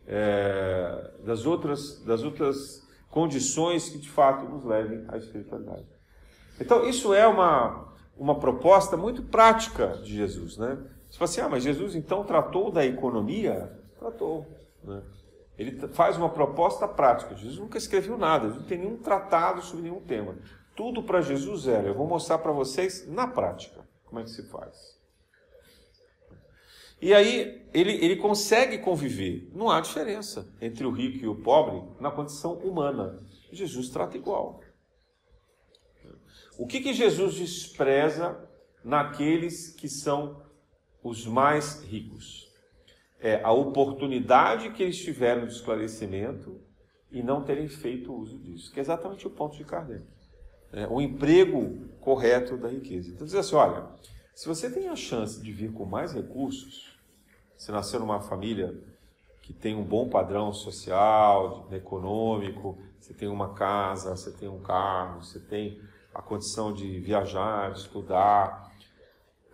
é, 0.05 1.11
das 1.23 1.45
outras, 1.45 2.03
das 2.03 2.23
outras 2.23 2.85
condições 3.09 3.89
que 3.89 3.97
de 3.97 4.09
fato 4.09 4.45
nos 4.45 4.63
levem 4.63 5.05
à 5.07 5.17
espiritualidade. 5.17 5.85
Então 6.59 6.87
isso 6.87 7.13
é 7.13 7.25
uma 7.25 7.87
uma 8.19 8.39
proposta 8.39 8.97
muito 8.97 9.21
prática 9.21 9.89
de 10.03 10.15
Jesus, 10.15 10.57
né? 10.57 10.77
Você 11.07 11.17
fala 11.17 11.29
assim, 11.29 11.41
ah, 11.41 11.49
mas 11.49 11.63
Jesus 11.63 11.95
então 11.95 12.23
tratou 12.23 12.71
da 12.71 12.83
economia? 12.83 13.71
Tratou, 13.99 14.45
né? 14.83 15.03
Ele 15.57 15.87
faz 15.89 16.17
uma 16.17 16.29
proposta 16.29 16.87
prática. 16.87 17.35
Jesus 17.35 17.59
nunca 17.59 17.77
escreveu 17.77 18.17
nada, 18.17 18.47
não 18.47 18.63
tem 18.63 18.79
nenhum 18.79 18.97
tratado 18.97 19.61
sobre 19.61 19.83
nenhum 19.83 20.01
tema. 20.01 20.35
Tudo 20.75 21.01
para 21.01 21.21
Jesus 21.21 21.67
era. 21.67 21.87
Eu 21.87 21.95
vou 21.95 22.07
mostrar 22.07 22.39
para 22.39 22.51
vocês 22.51 23.07
na 23.07 23.27
prática. 23.27 23.86
Como 24.07 24.19
é 24.19 24.23
que 24.23 24.29
se 24.29 24.43
faz? 24.43 24.97
E 26.99 27.13
aí 27.13 27.67
ele, 27.73 27.93
ele 28.03 28.15
consegue 28.15 28.79
conviver. 28.79 29.51
Não 29.53 29.69
há 29.69 29.79
diferença 29.79 30.51
entre 30.59 30.85
o 30.85 30.91
rico 30.91 31.23
e 31.23 31.27
o 31.27 31.35
pobre 31.35 31.83
na 31.99 32.09
condição 32.09 32.53
humana. 32.53 33.19
Jesus 33.51 33.89
trata 33.89 34.17
igual. 34.17 34.61
O 36.57 36.65
que, 36.65 36.81
que 36.81 36.93
Jesus 36.93 37.35
despreza 37.35 38.49
naqueles 38.83 39.69
que 39.69 39.87
são 39.87 40.41
os 41.03 41.25
mais 41.25 41.83
ricos? 41.83 42.51
É 43.19 43.43
a 43.43 43.51
oportunidade 43.51 44.71
que 44.71 44.81
eles 44.81 44.97
tiveram 44.97 45.45
de 45.45 45.53
esclarecimento 45.53 46.59
e 47.11 47.21
não 47.21 47.43
terem 47.43 47.67
feito 47.67 48.13
uso 48.13 48.39
disso, 48.39 48.71
que 48.71 48.79
é 48.79 48.81
exatamente 48.81 49.27
o 49.27 49.29
ponto 49.29 49.55
de 49.55 49.63
Kardec 49.63 50.16
é, 50.71 50.87
o 50.87 51.01
emprego 51.01 51.87
correto 52.01 52.57
da 52.57 52.67
riqueza. 52.67 53.09
Então, 53.09 53.25
diz 53.25 53.35
assim: 53.35 53.55
olha, 53.55 53.85
se 54.33 54.47
você 54.47 54.69
tem 54.69 54.87
a 54.87 54.95
chance 54.95 55.41
de 55.41 55.51
vir 55.51 55.71
com 55.73 55.85
mais 55.85 56.13
recursos, 56.13 56.97
se 57.57 57.71
nascer 57.71 57.99
numa 57.99 58.21
família 58.21 58.77
que 59.41 59.53
tem 59.53 59.75
um 59.75 59.83
bom 59.83 60.09
padrão 60.09 60.51
social, 60.51 61.67
econômico, 61.71 62.77
você 62.99 63.13
tem 63.13 63.27
uma 63.27 63.53
casa, 63.53 64.15
você 64.15 64.31
tem 64.31 64.49
um 64.49 64.61
carro, 64.61 65.23
você 65.23 65.39
tem 65.39 65.81
a 66.13 66.21
condição 66.21 66.73
de 66.73 66.99
viajar, 66.99 67.71
de 67.71 67.79
estudar, 67.79 68.71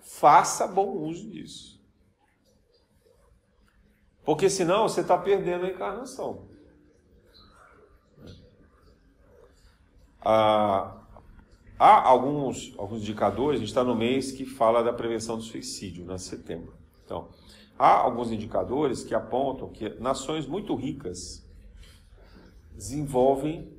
faça 0.02 0.68
bom 0.68 0.98
uso 0.98 1.30
disso. 1.30 1.80
Porque 4.26 4.50
senão 4.50 4.88
você 4.88 5.02
está 5.02 5.18
perdendo 5.18 5.66
a 5.66 5.70
encarnação. 5.70 6.48
Ah, 10.22 11.03
Há 11.86 12.02
alguns, 12.08 12.74
alguns 12.78 13.02
indicadores, 13.02 13.58
a 13.58 13.60
gente 13.60 13.68
está 13.68 13.84
no 13.84 13.94
mês 13.94 14.32
que 14.32 14.46
fala 14.46 14.82
da 14.82 14.94
prevenção 14.94 15.36
do 15.36 15.44
suicídio, 15.44 16.06
né, 16.06 16.18
setembro. 16.18 16.78
Então, 17.04 17.28
há 17.78 17.96
alguns 17.96 18.32
indicadores 18.32 19.04
que 19.04 19.14
apontam 19.14 19.68
que 19.68 19.90
nações 20.00 20.48
muito 20.48 20.74
ricas 20.76 21.46
desenvolvem 22.72 23.78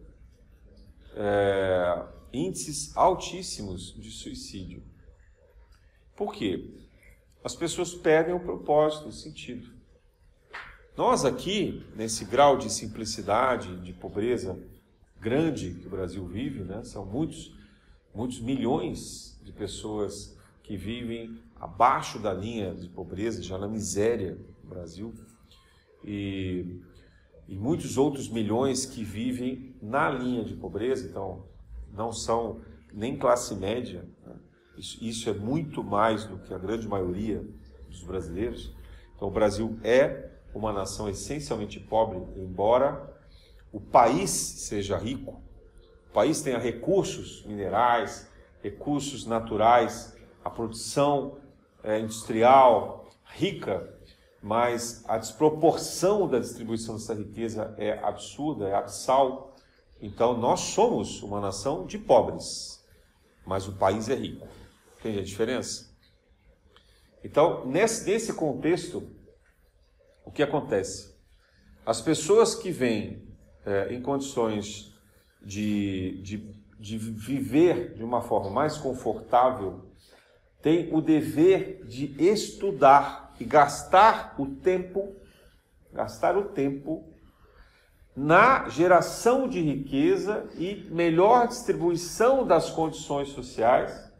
é, 1.14 2.04
índices 2.30 2.94
altíssimos 2.94 3.94
de 3.94 4.10
suicídio. 4.10 4.84
Por 6.14 6.34
quê? 6.34 6.74
As 7.42 7.56
pessoas 7.56 7.94
perdem 7.94 8.34
o 8.34 8.40
propósito, 8.40 9.08
o 9.08 9.12
sentido. 9.12 9.72
Nós 10.94 11.24
aqui, 11.24 11.82
nesse 11.96 12.26
grau 12.26 12.58
de 12.58 12.68
simplicidade, 12.68 13.80
de 13.80 13.94
pobreza 13.94 14.62
grande 15.18 15.72
que 15.72 15.86
o 15.86 15.90
Brasil 15.90 16.26
vive, 16.26 16.64
né, 16.64 16.84
são 16.84 17.06
muitos 17.06 17.63
muitos 18.14 18.40
milhões 18.40 19.38
de 19.42 19.52
pessoas 19.52 20.38
que 20.62 20.76
vivem 20.76 21.38
abaixo 21.56 22.18
da 22.18 22.32
linha 22.32 22.74
de 22.74 22.88
pobreza, 22.88 23.42
já 23.42 23.58
na 23.58 23.68
miséria 23.68 24.38
no 24.62 24.70
Brasil, 24.70 25.14
e, 26.02 26.80
e 27.48 27.56
muitos 27.56 27.98
outros 27.98 28.28
milhões 28.28 28.86
que 28.86 29.02
vivem 29.02 29.74
na 29.82 30.08
linha 30.10 30.44
de 30.44 30.54
pobreza, 30.54 31.06
então 31.08 31.44
não 31.92 32.12
são 32.12 32.60
nem 32.92 33.16
classe 33.16 33.54
média, 33.54 34.04
né? 34.24 34.36
isso, 34.76 35.02
isso 35.04 35.30
é 35.30 35.32
muito 35.32 35.82
mais 35.82 36.24
do 36.24 36.38
que 36.38 36.54
a 36.54 36.58
grande 36.58 36.86
maioria 36.86 37.44
dos 37.88 38.02
brasileiros. 38.02 38.74
Então 39.16 39.28
o 39.28 39.30
Brasil 39.30 39.78
é 39.82 40.30
uma 40.54 40.72
nação 40.72 41.08
essencialmente 41.08 41.80
pobre, 41.80 42.18
embora 42.36 43.12
o 43.72 43.80
país 43.80 44.30
seja 44.30 44.96
rico, 44.96 45.42
país 46.14 46.40
tenha 46.40 46.58
recursos 46.58 47.44
minerais, 47.44 48.30
recursos 48.62 49.26
naturais, 49.26 50.16
a 50.44 50.48
produção 50.48 51.38
é, 51.82 51.98
industrial 51.98 53.08
rica, 53.24 53.92
mas 54.40 55.04
a 55.08 55.18
desproporção 55.18 56.28
da 56.28 56.38
distribuição 56.38 56.94
dessa 56.94 57.14
riqueza 57.14 57.74
é 57.76 57.98
absurda, 57.98 58.68
é 58.68 58.74
abissal. 58.74 59.56
Então, 60.00 60.38
nós 60.38 60.60
somos 60.60 61.20
uma 61.22 61.40
nação 61.40 61.84
de 61.84 61.98
pobres, 61.98 62.82
mas 63.44 63.66
o 63.66 63.72
país 63.72 64.08
é 64.08 64.14
rico. 64.14 64.46
Entende 65.00 65.18
a 65.18 65.24
diferença? 65.24 65.92
Então, 67.24 67.66
nesse, 67.66 68.06
nesse 68.08 68.32
contexto, 68.34 69.10
o 70.24 70.30
que 70.30 70.42
acontece? 70.42 71.12
As 71.84 72.00
pessoas 72.00 72.54
que 72.54 72.70
vêm 72.70 73.26
é, 73.66 73.92
em 73.92 74.00
condições 74.00 74.93
de, 75.44 76.20
de, 76.22 76.54
de 76.78 76.98
viver 76.98 77.94
de 77.94 78.02
uma 78.02 78.20
forma 78.22 78.50
mais 78.50 78.76
confortável 78.76 79.84
tem 80.62 80.88
o 80.94 81.02
dever 81.02 81.84
de 81.86 82.14
estudar 82.18 83.34
e 83.38 83.44
gastar 83.44 84.34
o 84.38 84.46
tempo, 84.46 85.14
gastar 85.92 86.38
o 86.38 86.44
tempo 86.44 87.04
na 88.16 88.68
geração 88.70 89.46
de 89.46 89.60
riqueza 89.60 90.48
e 90.56 90.86
melhor 90.90 91.48
distribuição 91.48 92.46
das 92.46 92.70
condições 92.70 93.28
sociais 93.28 94.10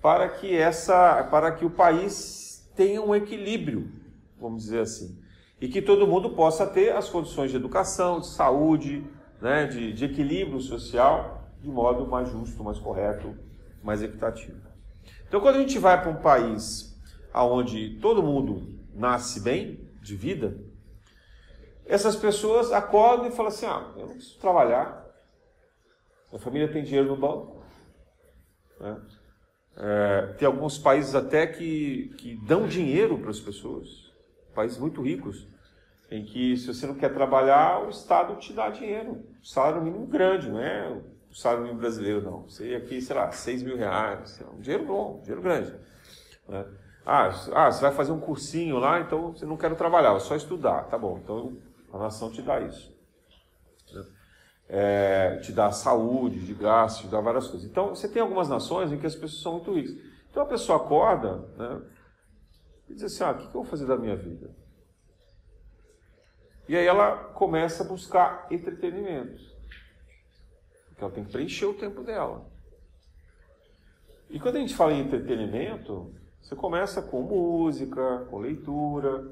para 0.00 0.28
que 0.28 0.56
essa, 0.56 1.24
para 1.24 1.52
que 1.52 1.64
o 1.64 1.70
país 1.70 2.68
tenha 2.74 3.02
um 3.02 3.14
equilíbrio, 3.14 3.90
vamos 4.40 4.64
dizer 4.64 4.80
assim, 4.80 5.18
e 5.60 5.68
que 5.68 5.82
todo 5.82 6.06
mundo 6.06 6.30
possa 6.30 6.66
ter 6.66 6.96
as 6.96 7.08
condições 7.08 7.50
de 7.50 7.56
educação, 7.56 8.18
de 8.18 8.28
saúde, 8.28 9.04
né, 9.42 9.66
de, 9.66 9.92
de 9.92 10.04
equilíbrio 10.04 10.60
social, 10.60 11.50
de 11.60 11.68
modo 11.68 12.06
mais 12.06 12.30
justo, 12.30 12.62
mais 12.62 12.78
correto, 12.78 13.36
mais 13.82 14.00
equitativo. 14.00 14.60
Então, 15.26 15.40
quando 15.40 15.56
a 15.56 15.58
gente 15.58 15.78
vai 15.80 16.00
para 16.00 16.10
um 16.10 16.22
país 16.22 16.96
onde 17.34 17.98
todo 18.00 18.22
mundo 18.22 18.78
nasce 18.94 19.40
bem, 19.40 19.90
de 20.00 20.16
vida, 20.16 20.58
essas 21.86 22.16
pessoas 22.16 22.72
acordam 22.72 23.28
e 23.28 23.30
falam 23.30 23.48
assim: 23.48 23.66
ah, 23.66 23.92
eu 23.96 24.06
não 24.06 24.14
preciso 24.14 24.38
trabalhar, 24.38 25.06
a 26.32 26.38
família 26.38 26.72
tem 26.72 26.82
dinheiro 26.82 27.08
no 27.08 27.16
banco. 27.16 27.64
Né? 28.80 29.00
É, 29.76 30.26
tem 30.38 30.46
alguns 30.46 30.76
países 30.76 31.14
até 31.14 31.46
que, 31.46 32.14
que 32.18 32.36
dão 32.46 32.66
dinheiro 32.66 33.18
para 33.18 33.30
as 33.30 33.40
pessoas, 33.40 34.12
países 34.54 34.78
muito 34.78 35.00
ricos, 35.00 35.48
em 36.12 36.26
que 36.26 36.58
se 36.58 36.66
você 36.66 36.86
não 36.86 36.94
quer 36.94 37.14
trabalhar, 37.14 37.82
o 37.86 37.88
Estado 37.88 38.36
te 38.36 38.52
dá 38.52 38.68
dinheiro, 38.68 39.24
salário 39.42 39.80
mínimo 39.80 40.06
grande, 40.06 40.50
não 40.50 40.60
é 40.60 40.86
o 41.30 41.34
salário 41.34 41.62
mínimo 41.62 41.80
brasileiro, 41.80 42.20
não. 42.20 42.42
Você 42.42 42.74
aqui, 42.74 43.00
sei 43.00 43.16
lá, 43.16 43.30
6 43.32 43.62
mil 43.62 43.78
reais, 43.78 44.38
um 44.54 44.60
dinheiro 44.60 44.84
bom, 44.84 45.16
um 45.16 45.20
dinheiro 45.22 45.40
grande. 45.40 45.74
Né? 46.46 46.66
Ah, 47.06 47.30
ah, 47.54 47.72
você 47.72 47.80
vai 47.80 47.92
fazer 47.92 48.12
um 48.12 48.20
cursinho 48.20 48.78
lá, 48.78 49.00
então 49.00 49.32
você 49.32 49.46
não 49.46 49.56
quer 49.56 49.74
trabalhar, 49.74 50.14
é 50.14 50.18
só 50.18 50.36
estudar. 50.36 50.82
Tá 50.84 50.98
bom, 50.98 51.18
então 51.18 51.56
a 51.90 51.98
nação 51.98 52.30
te 52.30 52.42
dá 52.42 52.60
isso. 52.60 52.94
Né? 53.94 54.04
É, 54.68 55.36
te 55.38 55.50
dá 55.50 55.72
saúde, 55.72 56.40
de 56.40 56.52
gasto, 56.52 57.02
te 57.02 57.06
dá 57.06 57.22
várias 57.22 57.48
coisas. 57.48 57.68
Então, 57.68 57.94
você 57.94 58.06
tem 58.06 58.20
algumas 58.20 58.50
nações 58.50 58.92
em 58.92 58.98
que 58.98 59.06
as 59.06 59.14
pessoas 59.14 59.42
são 59.42 59.52
muito 59.54 59.72
ricas. 59.72 59.96
Então 60.30 60.42
a 60.42 60.46
pessoa 60.46 60.76
acorda 60.76 61.36
né, 61.56 61.82
e 62.88 62.94
diz 62.94 63.04
assim, 63.04 63.24
ah, 63.24 63.30
o 63.32 63.38
que 63.38 63.44
eu 63.44 63.52
vou 63.52 63.64
fazer 63.64 63.86
da 63.86 63.96
minha 63.96 64.16
vida? 64.16 64.61
E 66.68 66.76
aí 66.76 66.86
ela 66.86 67.16
começa 67.34 67.82
a 67.82 67.86
buscar 67.86 68.46
entretenimento. 68.50 69.40
Porque 70.88 71.02
ela 71.02 71.12
tem 71.12 71.24
que 71.24 71.32
preencher 71.32 71.66
o 71.66 71.74
tempo 71.74 72.02
dela. 72.02 72.46
E 74.30 74.40
quando 74.40 74.56
a 74.56 74.60
gente 74.60 74.74
fala 74.74 74.92
em 74.92 75.00
entretenimento, 75.00 76.14
você 76.40 76.56
começa 76.56 77.02
com 77.02 77.22
música, 77.22 78.26
com 78.30 78.38
leitura, 78.38 79.30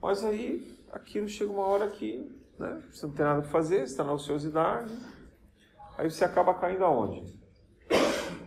mas 0.00 0.24
aí 0.24 0.78
aquilo 0.92 1.28
chega 1.28 1.50
uma 1.50 1.66
hora 1.66 1.88
que 1.88 2.30
né, 2.58 2.82
você 2.90 3.06
não 3.06 3.14
tem 3.14 3.24
nada 3.24 3.42
para 3.42 3.50
fazer, 3.50 3.78
você 3.78 3.84
está 3.84 4.04
na 4.04 4.12
ociosidade, 4.12 4.92
aí 5.98 6.10
você 6.10 6.24
acaba 6.24 6.54
caindo 6.54 6.84
aonde? 6.84 7.38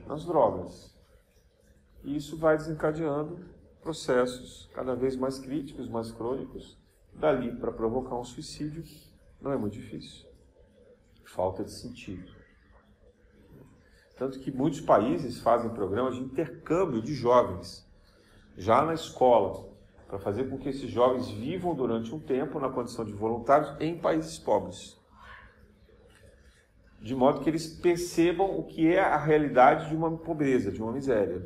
Nas 0.08 0.26
drogas. 0.26 0.96
E 2.04 2.16
isso 2.16 2.38
vai 2.38 2.58
desencadeando 2.58 3.40
processos 3.82 4.70
cada 4.74 4.96
vez 4.96 5.16
mais 5.16 5.40
críticos, 5.40 5.90
mais 5.90 6.12
crônicos. 6.12 6.78
Dali 7.16 7.56
para 7.56 7.72
provocar 7.72 8.16
um 8.16 8.24
suicídio 8.24 8.84
não 9.42 9.52
é 9.52 9.58
muito 9.58 9.74
difícil. 9.74 10.26
Falta 11.26 11.64
de 11.64 11.72
sentido. 11.72 12.32
Tanto 14.18 14.40
que 14.40 14.52
muitos 14.52 14.82
países 14.82 15.40
fazem 15.40 15.74
programas 15.74 16.16
de 16.16 16.22
intercâmbio 16.22 17.02
de 17.02 17.14
jovens, 17.14 17.88
já 18.56 18.86
na 18.86 18.94
escola, 18.94 19.74
para 20.08 20.20
fazer 20.20 20.50
com 20.50 20.58
que 20.58 20.70
esses 20.70 20.90
jovens 20.90 21.28
vivam 21.30 21.74
durante 21.74 22.14
um 22.14 22.20
tempo 22.20 22.60
na 22.60 22.70
condição 22.70 23.04
de 23.04 23.14
voluntários 23.14 23.76
em 23.80 23.98
países 23.98 24.38
pobres. 24.38 25.02
De 27.02 27.16
modo 27.16 27.42
que 27.42 27.50
eles 27.50 27.68
percebam 27.68 28.58
o 28.58 28.64
que 28.64 28.88
é 28.88 29.00
a 29.00 29.18
realidade 29.18 29.90
de 29.90 29.96
uma 29.96 30.16
pobreza, 30.16 30.72
de 30.72 30.82
uma 30.82 30.92
miséria. 30.92 31.46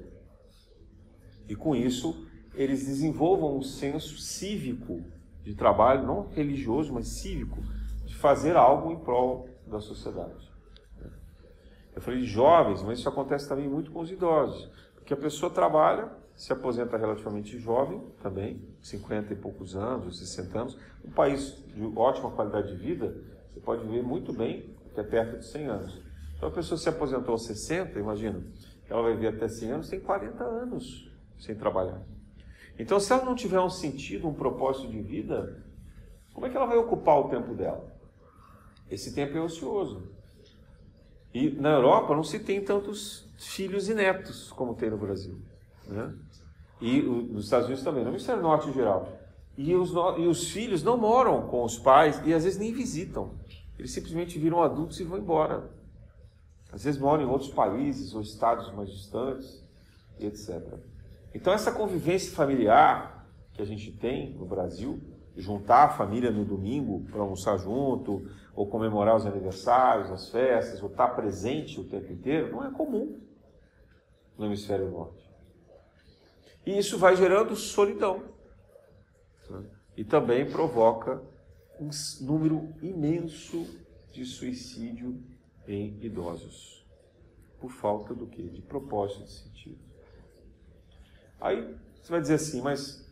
E 1.47 1.56
com 1.56 1.75
isso, 1.75 2.27
eles 2.53 2.86
desenvolvam 2.86 3.58
um 3.58 3.62
senso 3.62 4.17
cívico 4.17 5.01
de 5.48 5.56
trabalho, 5.56 6.06
não 6.06 6.28
religioso, 6.28 6.94
mas 6.94 7.08
cívico, 7.08 7.58
de 8.06 8.14
fazer 8.14 8.58
algo 8.58 8.92
em 8.92 9.00
prol 9.00 9.48
da 9.66 9.80
sociedade. 9.80 10.52
Eu 11.96 12.02
falei 12.02 12.20
de 12.20 12.28
jovens, 12.28 12.84
mas 12.84 13.00
isso 13.00 13.08
acontece 13.08 13.48
também 13.48 13.68
muito 13.68 13.90
com 13.90 14.02
os 14.02 14.12
idosos. 14.12 14.70
Porque 14.96 15.14
a 15.14 15.18
pessoa 15.18 15.50
trabalha, 15.50 16.12
se 16.36 16.52
aposenta 16.52 16.98
relativamente 16.98 17.58
jovem 17.58 18.04
também, 18.22 18.62
50 18.82 19.34
e 19.34 19.36
poucos 19.38 19.74
anos, 19.74 20.06
ou 20.06 20.12
60 20.12 20.60
anos. 20.60 20.78
Um 21.04 21.12
país 21.12 21.64
de 21.74 21.82
ótima 21.96 22.30
qualidade 22.32 22.76
de 22.76 22.76
vida, 22.76 23.16
você 23.50 23.62
pode 23.62 23.86
viver 23.86 24.04
muito 24.04 24.34
bem 24.34 24.76
até 24.92 25.02
perto 25.02 25.40
de 25.40 25.46
100 25.46 25.66
anos. 25.66 26.02
Então 26.36 26.50
a 26.50 26.52
pessoa 26.52 26.78
se 26.78 26.90
aposentou 26.90 27.32
aos 27.32 27.46
60, 27.46 27.98
imagina, 27.98 28.44
ela 28.90 29.02
vai 29.02 29.14
viver 29.14 29.30
até 29.30 29.48
100 29.48 29.72
anos, 29.72 29.90
tem 29.90 30.00
40 30.00 30.44
anos 30.44 31.10
sem 31.40 31.56
trabalhar. 31.56 32.02
Então 32.78 33.00
se 33.00 33.12
ela 33.12 33.26
não 33.26 33.36
tiver 33.36 33.60
um 33.60 33.70
sentido, 33.70 34.28
um 34.28 34.34
propósito 34.34 34.88
de 34.90 35.02
vida, 35.02 35.63
como 36.34 36.46
é 36.46 36.50
que 36.50 36.56
ela 36.56 36.66
vai 36.66 36.78
ocupar 36.78 37.20
o 37.20 37.30
tempo 37.30 37.54
dela? 37.54 37.96
Esse 38.90 39.13
tempo 39.13 39.38
é 39.38 39.42
ocioso. 39.42 40.12
E 41.34 41.50
na 41.50 41.70
Europa 41.70 42.16
não 42.16 42.24
se 42.24 42.40
tem 42.40 42.63
tantos 42.63 43.28
filhos 43.38 43.90
e 43.90 43.94
netos 43.94 44.52
como 44.52 44.76
tem 44.76 44.90
no 44.90 44.98
Brasil. 44.98 45.40
Né? 45.88 46.13
E 46.80 47.02
nos 47.02 47.46
Estados 47.46 47.68
Unidos 47.68 47.84
também, 47.84 48.04
no 48.04 48.12
Ministério 48.12 48.42
Norte 48.42 48.70
em 48.70 48.74
geral. 48.74 49.18
E 49.58 49.74
os, 49.74 49.92
e 50.18 50.28
os 50.28 50.50
filhos 50.50 50.84
não 50.84 50.98
moram 50.98 51.48
com 51.48 51.63
os 51.63 51.80
pais 51.80 52.22
e 52.26 52.34
às 52.34 52.44
vezes 52.44 52.60
nem 52.60 52.72
visitam. 52.72 53.32
Eles 53.78 53.92
simplesmente 53.92 54.38
viram 54.38 54.62
adultos 54.62 55.00
e 55.00 55.04
vão 55.04 55.18
embora. 55.18 55.70
Às 56.72 56.84
vezes 56.84 57.00
moram 57.00 57.24
em 57.24 57.28
outros 57.28 57.50
países 57.50 58.13
ou 58.13 58.22
estados 58.22 58.72
mais 58.74 58.90
distantes, 58.90 59.63
e 60.20 60.26
etc. 60.26 60.62
Então, 61.38 61.54
essa 61.54 61.71
convivência 61.71 62.36
familiar 62.36 63.30
que 63.54 63.62
a 63.62 63.65
gente 63.65 63.91
tem 63.91 64.34
no 64.34 64.43
Brasil, 64.43 65.00
juntar 65.36 65.84
a 65.84 65.89
família 65.89 66.32
no 66.32 66.43
domingo 66.43 67.06
para 67.12 67.21
almoçar 67.21 67.60
junto, 67.60 68.28
ou 68.56 68.65
comemorar 68.65 69.15
os 69.15 69.23
aniversários, 69.23 70.10
as 70.10 70.32
festas, 70.32 70.82
ou 70.82 70.89
estar 70.89 71.10
presente 71.10 71.80
o 71.80 71.84
tempo 71.84 72.12
inteiro, 72.12 72.52
não 72.52 72.65
é 72.65 72.71
comum 72.71 73.21
no 74.36 74.45
hemisfério 74.47 74.89
norte. 74.89 75.30
E 76.65 76.76
isso 76.76 76.97
vai 76.97 77.15
gerando 77.15 77.56
solidão. 77.56 78.23
Né? 79.47 79.63
E 79.95 80.04
também 80.04 80.50
provoca 80.50 81.21
um 81.80 81.91
número 82.26 82.73
imenso 82.82 83.63
de 84.12 84.26
suicídio 84.26 85.23
em 85.67 86.04
idosos. 86.04 86.84
Por 87.60 87.69
falta 87.69 88.15
do 88.15 88.26
quê? 88.26 88.41
De 88.41 88.63
propósito 88.63 89.23
de 89.23 89.32
sentido. 89.32 89.87
Aí 91.39 91.76
você 92.02 92.12
vai 92.12 92.21
dizer 92.21 92.36
assim, 92.36 92.62
mas 92.62 93.06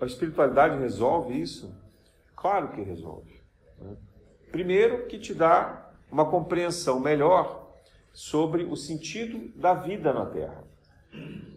a 0.00 0.06
espiritualidade 0.06 0.78
resolve 0.78 1.40
isso? 1.40 1.74
Claro 2.36 2.68
que 2.68 2.82
resolve. 2.82 3.40
Né? 3.80 3.96
Primeiro, 4.52 5.06
que 5.06 5.18
te 5.18 5.34
dá 5.34 5.90
uma 6.10 6.24
compreensão 6.24 7.00
melhor 7.00 7.68
sobre 8.12 8.64
o 8.64 8.76
sentido 8.76 9.50
da 9.58 9.74
vida 9.74 10.12
na 10.12 10.26
Terra. 10.26 10.64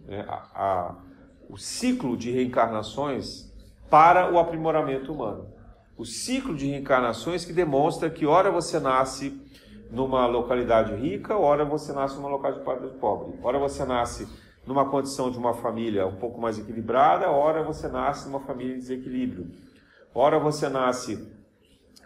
É, 0.07 0.21
a, 0.21 0.47
a, 0.55 0.95
o 1.49 1.57
ciclo 1.57 2.17
de 2.17 2.31
reencarnações 2.31 3.51
para 3.89 4.31
o 4.31 4.39
aprimoramento 4.39 5.13
humano. 5.13 5.47
O 5.97 6.05
ciclo 6.05 6.55
de 6.55 6.67
reencarnações 6.67 7.45
que 7.45 7.53
demonstra 7.53 8.09
que, 8.09 8.25
ora 8.25 8.49
você 8.49 8.79
nasce 8.79 9.39
numa 9.91 10.25
localidade 10.25 10.95
rica, 10.95 11.37
ora 11.37 11.65
você 11.65 11.91
nasce 11.91 12.15
numa 12.15 12.29
localidade 12.29 12.97
pobre. 12.97 13.37
Ora 13.43 13.59
você 13.59 13.83
nasce 13.85 14.27
numa 14.65 14.89
condição 14.89 15.31
de 15.31 15.37
uma 15.37 15.53
família 15.53 16.05
um 16.05 16.15
pouco 16.15 16.39
mais 16.39 16.59
equilibrada, 16.59 17.29
ora 17.29 17.63
você 17.63 17.87
nasce 17.87 18.27
numa 18.27 18.39
família 18.39 18.75
em 18.75 18.79
desequilíbrio. 18.79 19.47
Ora 20.13 20.37
você 20.37 20.69
nasce 20.69 21.27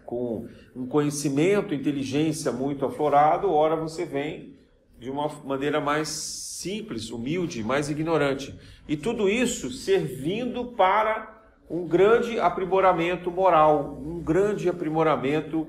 com 0.05 0.47
um 0.75 0.85
conhecimento, 0.85 1.73
inteligência 1.73 2.51
muito 2.51 2.85
aflorado, 2.85 3.51
ora 3.51 3.75
você 3.75 4.05
vem 4.05 4.55
de 4.99 5.09
uma 5.09 5.27
maneira 5.43 5.81
mais 5.81 6.07
simples, 6.09 7.09
humilde, 7.09 7.63
mais 7.63 7.89
ignorante. 7.89 8.57
E 8.87 8.95
tudo 8.95 9.27
isso 9.27 9.71
servindo 9.71 10.65
para 10.65 11.43
um 11.69 11.87
grande 11.87 12.39
aprimoramento 12.39 13.31
moral, 13.31 13.99
um 13.99 14.19
grande 14.19 14.69
aprimoramento 14.69 15.67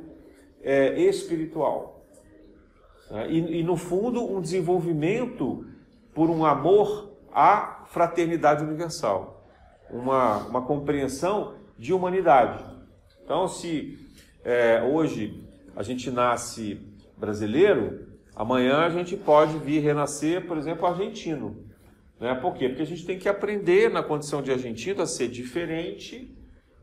é, 0.63 1.01
espiritual. 1.01 2.05
E, 3.29 3.61
e, 3.61 3.63
no 3.63 3.77
fundo, 3.77 4.23
um 4.25 4.41
desenvolvimento 4.41 5.65
por 6.17 6.31
um 6.31 6.47
amor 6.47 7.13
à 7.31 7.85
fraternidade 7.85 8.65
universal, 8.65 9.47
uma, 9.91 10.39
uma 10.47 10.63
compreensão 10.63 11.57
de 11.79 11.93
humanidade. 11.93 12.65
Então, 13.23 13.47
se 13.47 13.99
é, 14.43 14.83
hoje 14.83 15.47
a 15.77 15.83
gente 15.83 16.11
nasce 16.11 16.81
brasileiro, 17.19 18.07
amanhã 18.35 18.79
a 18.79 18.89
gente 18.89 19.15
pode 19.15 19.59
vir 19.59 19.81
renascer, 19.81 20.47
por 20.47 20.57
exemplo, 20.57 20.87
argentino. 20.87 21.67
Né? 22.19 22.35
Por 22.35 22.55
quê? 22.55 22.71
Porque 22.71 22.83
a 22.83 22.87
gente 22.87 23.05
tem 23.05 23.19
que 23.19 23.29
aprender 23.29 23.91
na 23.91 24.03
condição 24.03 24.41
de 24.41 24.51
argentino 24.51 25.03
a 25.03 25.07
ser 25.07 25.29
diferente 25.29 26.35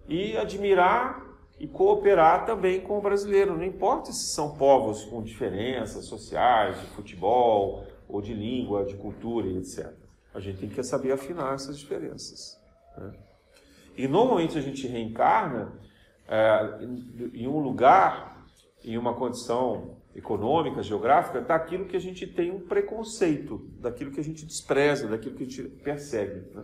e 0.07 0.37
admirar 0.37 1.25
e 1.59 1.67
cooperar 1.67 2.45
também 2.45 2.81
com 2.81 2.99
o 2.99 3.01
brasileiro. 3.01 3.57
Não 3.57 3.63
importa 3.63 4.11
se 4.11 4.27
são 4.27 4.55
povos 4.55 5.03
com 5.05 5.23
diferenças 5.23 6.05
sociais, 6.05 6.79
de 6.79 6.85
futebol, 6.87 7.83
ou 8.07 8.21
de 8.21 8.33
língua, 8.33 8.85
de 8.85 8.95
cultura 8.95 9.47
e 9.47 9.57
etc. 9.57 9.91
A 10.33 10.39
gente 10.39 10.59
tem 10.59 10.69
que 10.69 10.81
saber 10.83 11.11
afinar 11.11 11.53
essas 11.53 11.77
diferenças. 11.77 12.59
Né? 12.97 13.13
E 13.95 14.07
normalmente 14.07 14.57
a 14.57 14.61
gente 14.61 14.87
reencarna 14.87 15.71
é, 16.27 16.79
em 17.33 17.47
um 17.47 17.59
lugar, 17.59 18.45
em 18.83 18.97
uma 18.97 19.13
condição 19.13 19.97
econômica, 20.15 20.81
geográfica, 20.81 21.41
daquilo 21.41 21.85
que 21.85 21.97
a 21.97 22.01
gente 22.01 22.27
tem 22.27 22.51
um 22.51 22.59
preconceito, 22.59 23.57
daquilo 23.79 24.11
que 24.11 24.19
a 24.19 24.23
gente 24.23 24.45
despreza, 24.45 25.07
daquilo 25.07 25.35
que 25.35 25.43
a 25.43 25.45
gente 25.45 25.63
persegue. 25.83 26.47
Né? 26.53 26.63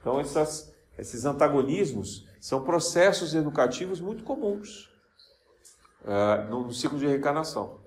Então, 0.00 0.20
essas, 0.20 0.74
esses 0.98 1.24
antagonismos 1.24 2.28
são 2.40 2.64
processos 2.64 3.34
educativos 3.34 4.00
muito 4.00 4.24
comuns 4.24 4.90
uh, 6.02 6.50
no, 6.50 6.66
no 6.66 6.72
ciclo 6.72 6.98
de 6.98 7.06
reencarnação. 7.06 7.80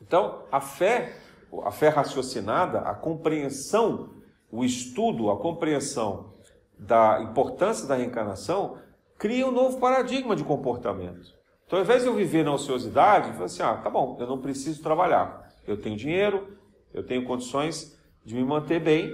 Então, 0.00 0.44
a 0.50 0.60
fé, 0.60 1.16
a 1.64 1.70
fé 1.70 1.88
raciocinada, 1.88 2.80
a 2.80 2.94
compreensão, 2.94 4.10
o 4.50 4.64
estudo, 4.64 5.30
a 5.30 5.38
compreensão 5.38 6.34
da 6.78 7.20
importância 7.22 7.86
da 7.86 7.96
reencarnação 7.96 8.78
cria 9.18 9.46
um 9.46 9.50
novo 9.50 9.78
paradigma 9.78 10.36
de 10.36 10.44
comportamento. 10.44 11.36
Então, 11.66 11.78
ao 11.78 11.84
invés 11.84 12.02
de 12.02 12.08
eu 12.08 12.14
viver 12.14 12.44
na 12.44 12.54
ociosidade, 12.54 13.28
eu 13.28 13.32
falo 13.34 13.44
assim: 13.44 13.62
ah, 13.62 13.76
tá 13.76 13.90
bom, 13.90 14.16
eu 14.18 14.26
não 14.26 14.40
preciso 14.40 14.82
trabalhar. 14.82 15.52
Eu 15.66 15.76
tenho 15.76 15.96
dinheiro, 15.96 16.56
eu 16.94 17.04
tenho 17.04 17.26
condições 17.26 17.98
de 18.24 18.34
me 18.34 18.44
manter 18.44 18.80
bem, 18.80 19.12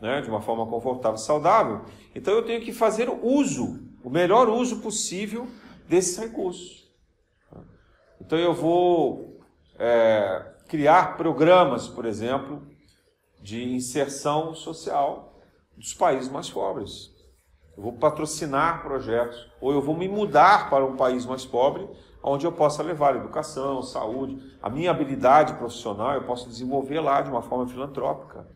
né, 0.00 0.20
de 0.20 0.28
uma 0.28 0.40
forma 0.40 0.66
confortável 0.66 1.16
e 1.16 1.20
saudável. 1.20 1.84
Então, 2.14 2.34
eu 2.34 2.44
tenho 2.44 2.60
que 2.60 2.72
fazer 2.72 3.08
uso, 3.22 3.80
o 4.04 4.10
melhor 4.10 4.48
uso 4.48 4.80
possível 4.80 5.48
desses 5.88 6.16
recursos. 6.16 6.88
Então, 8.20 8.38
eu 8.38 8.54
vou 8.54 9.40
é, 9.78 10.46
criar 10.70 11.18
programas, 11.18 11.86
por 11.86 12.06
exemplo, 12.06 12.62
de 13.42 13.74
inserção 13.74 14.54
social 14.54 15.34
dos 15.76 15.92
países 15.92 16.30
mais 16.30 16.48
pobres 16.48 17.10
eu 17.80 17.84
vou 17.84 17.92
patrocinar 17.94 18.82
projetos, 18.82 19.48
ou 19.58 19.72
eu 19.72 19.80
vou 19.80 19.96
me 19.96 20.06
mudar 20.06 20.68
para 20.68 20.84
um 20.84 20.96
país 20.96 21.24
mais 21.24 21.46
pobre, 21.46 21.88
onde 22.22 22.44
eu 22.46 22.52
possa 22.52 22.82
levar 22.82 23.16
educação, 23.16 23.82
saúde, 23.82 24.38
a 24.62 24.68
minha 24.68 24.90
habilidade 24.90 25.54
profissional, 25.54 26.12
eu 26.12 26.24
posso 26.24 26.46
desenvolver 26.46 27.00
lá 27.00 27.22
de 27.22 27.30
uma 27.30 27.40
forma 27.40 27.66
filantrópica. 27.66 28.46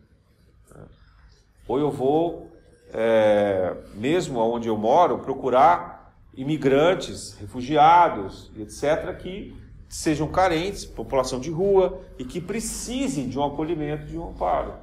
Ou 1.67 1.79
eu 1.79 1.89
vou, 1.89 2.51
é, 2.93 3.75
mesmo 3.95 4.39
onde 4.39 4.67
eu 4.67 4.77
moro, 4.77 5.17
procurar 5.17 6.13
imigrantes, 6.35 7.33
refugiados, 7.39 8.51
etc., 8.55 9.17
que 9.17 9.57
sejam 9.87 10.27
carentes, 10.27 10.85
população 10.85 11.39
de 11.39 11.49
rua, 11.49 12.01
e 12.17 12.25
que 12.25 12.41
precisem 12.41 13.29
de 13.29 13.37
um 13.37 13.43
acolhimento, 13.43 14.05
de 14.05 14.17
um 14.17 14.29
amparo. 14.29 14.73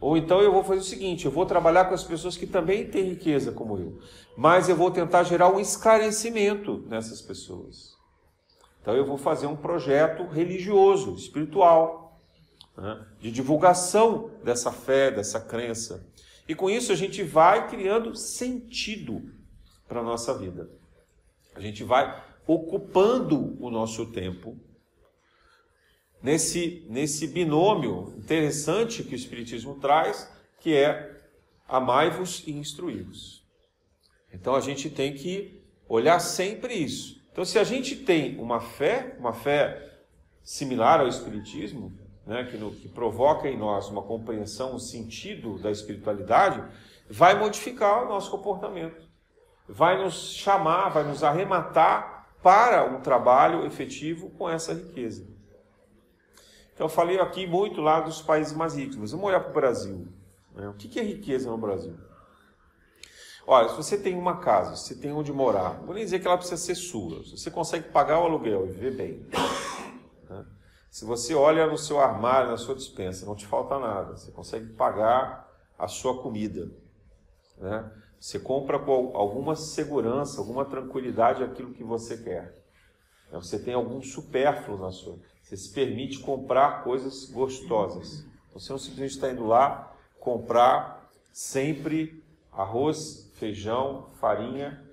Ou 0.00 0.16
então 0.16 0.40
eu 0.40 0.52
vou 0.52 0.64
fazer 0.64 0.80
o 0.80 0.84
seguinte: 0.84 1.26
eu 1.26 1.30
vou 1.30 1.44
trabalhar 1.44 1.84
com 1.84 1.94
as 1.94 2.04
pessoas 2.04 2.36
que 2.36 2.46
também 2.46 2.86
têm 2.86 3.10
riqueza 3.10 3.52
como 3.52 3.76
eu, 3.76 3.98
mas 4.36 4.68
eu 4.68 4.76
vou 4.76 4.90
tentar 4.90 5.24
gerar 5.24 5.48
um 5.48 5.60
esclarecimento 5.60 6.84
nessas 6.88 7.20
pessoas. 7.20 7.94
Então 8.80 8.94
eu 8.94 9.04
vou 9.04 9.18
fazer 9.18 9.46
um 9.46 9.56
projeto 9.56 10.26
religioso, 10.26 11.14
espiritual, 11.14 12.18
né, 12.76 13.04
de 13.20 13.30
divulgação 13.30 14.30
dessa 14.42 14.72
fé, 14.72 15.10
dessa 15.10 15.38
crença. 15.38 16.08
E 16.48 16.54
com 16.54 16.70
isso 16.70 16.90
a 16.90 16.96
gente 16.96 17.22
vai 17.22 17.68
criando 17.68 18.16
sentido 18.16 19.30
para 19.86 20.00
a 20.00 20.02
nossa 20.02 20.36
vida. 20.36 20.70
A 21.54 21.60
gente 21.60 21.84
vai 21.84 22.24
ocupando 22.52 23.56
o 23.60 23.70
nosso 23.70 24.06
tempo 24.06 24.56
nesse, 26.20 26.84
nesse 26.88 27.28
binômio 27.28 28.12
interessante 28.18 29.04
que 29.04 29.14
o 29.14 29.16
Espiritismo 29.16 29.76
traz, 29.76 30.28
que 30.58 30.74
é 30.74 31.16
amai-vos 31.68 32.42
e 32.46 32.52
instruí-vos. 32.52 33.46
Então 34.32 34.56
a 34.56 34.60
gente 34.60 34.90
tem 34.90 35.14
que 35.14 35.62
olhar 35.88 36.18
sempre 36.18 36.74
isso. 36.74 37.20
Então, 37.30 37.44
se 37.44 37.56
a 37.56 37.64
gente 37.64 37.94
tem 37.94 38.36
uma 38.38 38.60
fé, 38.60 39.14
uma 39.18 39.32
fé 39.32 40.00
similar 40.42 41.00
ao 41.00 41.06
Espiritismo, 41.06 41.96
né, 42.26 42.44
que, 42.44 42.56
no, 42.56 42.72
que 42.72 42.88
provoca 42.88 43.48
em 43.48 43.56
nós 43.56 43.88
uma 43.88 44.02
compreensão, 44.02 44.74
um 44.74 44.78
sentido 44.78 45.56
da 45.58 45.70
espiritualidade, 45.70 46.62
vai 47.08 47.38
modificar 47.38 48.04
o 48.04 48.08
nosso 48.08 48.30
comportamento, 48.30 49.08
vai 49.68 50.02
nos 50.02 50.32
chamar, 50.34 50.88
vai 50.88 51.04
nos 51.04 51.22
arrematar 51.22 52.19
para 52.42 52.84
um 52.84 53.00
trabalho 53.00 53.66
efetivo 53.66 54.30
com 54.30 54.48
essa 54.48 54.72
riqueza. 54.72 55.26
Então, 56.74 56.86
eu 56.86 56.88
falei 56.88 57.20
aqui 57.20 57.46
muito 57.46 57.80
lá 57.80 58.00
dos 58.00 58.22
países 58.22 58.54
mais 58.54 58.74
ricos, 58.74 58.96
mas 58.96 59.10
vamos 59.12 59.26
olhar 59.26 59.40
para 59.40 59.50
o 59.50 59.54
Brasil. 59.54 60.08
Né? 60.54 60.68
O 60.68 60.74
que 60.74 60.98
é 60.98 61.02
riqueza 61.02 61.50
no 61.50 61.58
Brasil? 61.58 61.94
Olha, 63.46 63.68
se 63.68 63.76
você 63.76 63.98
tem 63.98 64.16
uma 64.16 64.38
casa, 64.38 64.76
se 64.76 64.88
você 64.88 64.94
tem 64.94 65.12
onde 65.12 65.32
morar, 65.32 65.80
vou 65.84 65.94
nem 65.94 66.04
dizer 66.04 66.20
que 66.20 66.26
ela 66.26 66.36
precisa 66.36 66.56
ser 66.56 66.74
sua, 66.74 67.24
se 67.24 67.36
você 67.36 67.50
consegue 67.50 67.88
pagar 67.88 68.20
o 68.20 68.24
aluguel 68.24 68.66
e 68.66 68.70
viver 68.70 68.96
bem. 68.96 69.26
Né? 70.28 70.46
Se 70.90 71.04
você 71.04 71.34
olha 71.34 71.66
no 71.66 71.76
seu 71.76 72.00
armário, 72.00 72.50
na 72.50 72.56
sua 72.56 72.74
dispensa, 72.74 73.26
não 73.26 73.34
te 73.34 73.46
falta 73.46 73.78
nada, 73.78 74.16
você 74.16 74.30
consegue 74.30 74.72
pagar 74.74 75.48
a 75.78 75.88
sua 75.88 76.22
comida. 76.22 76.70
Né? 77.58 77.90
Você 78.20 78.38
compra 78.38 78.78
com 78.78 79.16
alguma 79.16 79.56
segurança, 79.56 80.40
alguma 80.40 80.66
tranquilidade 80.66 81.42
aquilo 81.42 81.72
que 81.72 81.82
você 81.82 82.18
quer. 82.18 82.54
Né? 83.32 83.38
Você 83.38 83.58
tem 83.58 83.72
algum 83.72 84.02
supérfluo 84.02 84.78
na 84.78 84.92
sua. 84.92 85.18
Você 85.42 85.56
se 85.56 85.72
permite 85.72 86.18
comprar 86.18 86.84
coisas 86.84 87.30
gostosas. 87.30 88.26
Então, 88.46 88.60
você 88.60 88.72
não 88.72 88.78
simplesmente 88.78 89.14
está 89.14 89.32
indo 89.32 89.46
lá 89.46 89.96
comprar 90.20 91.10
sempre 91.32 92.22
arroz, 92.52 93.30
feijão, 93.36 94.10
farinha 94.20 94.84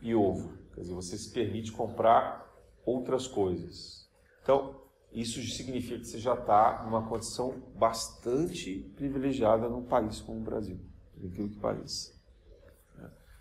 e 0.00 0.14
ovo. 0.14 0.56
Quer 0.72 0.82
dizer, 0.82 0.94
você 0.94 1.18
se 1.18 1.32
permite 1.32 1.72
comprar 1.72 2.48
outras 2.86 3.26
coisas. 3.26 4.08
Então, 4.40 4.80
isso 5.12 5.42
significa 5.42 5.98
que 5.98 6.06
você 6.06 6.20
já 6.20 6.34
está 6.34 6.84
numa 6.84 7.08
condição 7.08 7.60
bastante 7.74 8.92
privilegiada 8.94 9.68
num 9.68 9.84
país 9.84 10.20
como 10.20 10.38
o 10.38 10.44
Brasil, 10.44 10.78
por 11.20 11.32
que 11.32 11.48
pareça. 11.56 12.17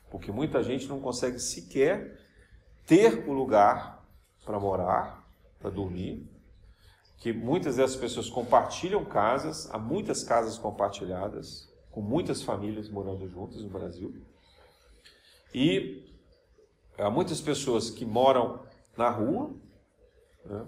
Porque 0.10 0.32
muita 0.32 0.64
gente 0.64 0.88
não 0.88 1.00
consegue 1.00 1.40
sequer 1.40 2.20
ter 2.86 3.28
o 3.28 3.34
lugar 3.34 4.06
para 4.46 4.60
morar, 4.60 5.28
para 5.60 5.70
dormir, 5.70 6.26
que 7.18 7.34
muitas 7.34 7.76
dessas 7.76 7.96
pessoas 7.96 8.30
compartilham 8.30 9.04
casas, 9.04 9.70
há 9.72 9.78
muitas 9.78 10.24
casas 10.24 10.58
compartilhadas, 10.58 11.68
com 11.92 12.02
muitas 12.02 12.42
famílias 12.42 12.90
morando 12.90 13.28
juntas 13.28 13.62
no 13.62 13.70
Brasil. 13.70 14.16
E 15.54 16.06
há 16.98 17.10
muitas 17.10 17.42
pessoas 17.42 17.90
que 17.90 18.06
moram 18.06 18.62
na 18.96 19.10
rua, 19.10 19.52
né, 20.46 20.66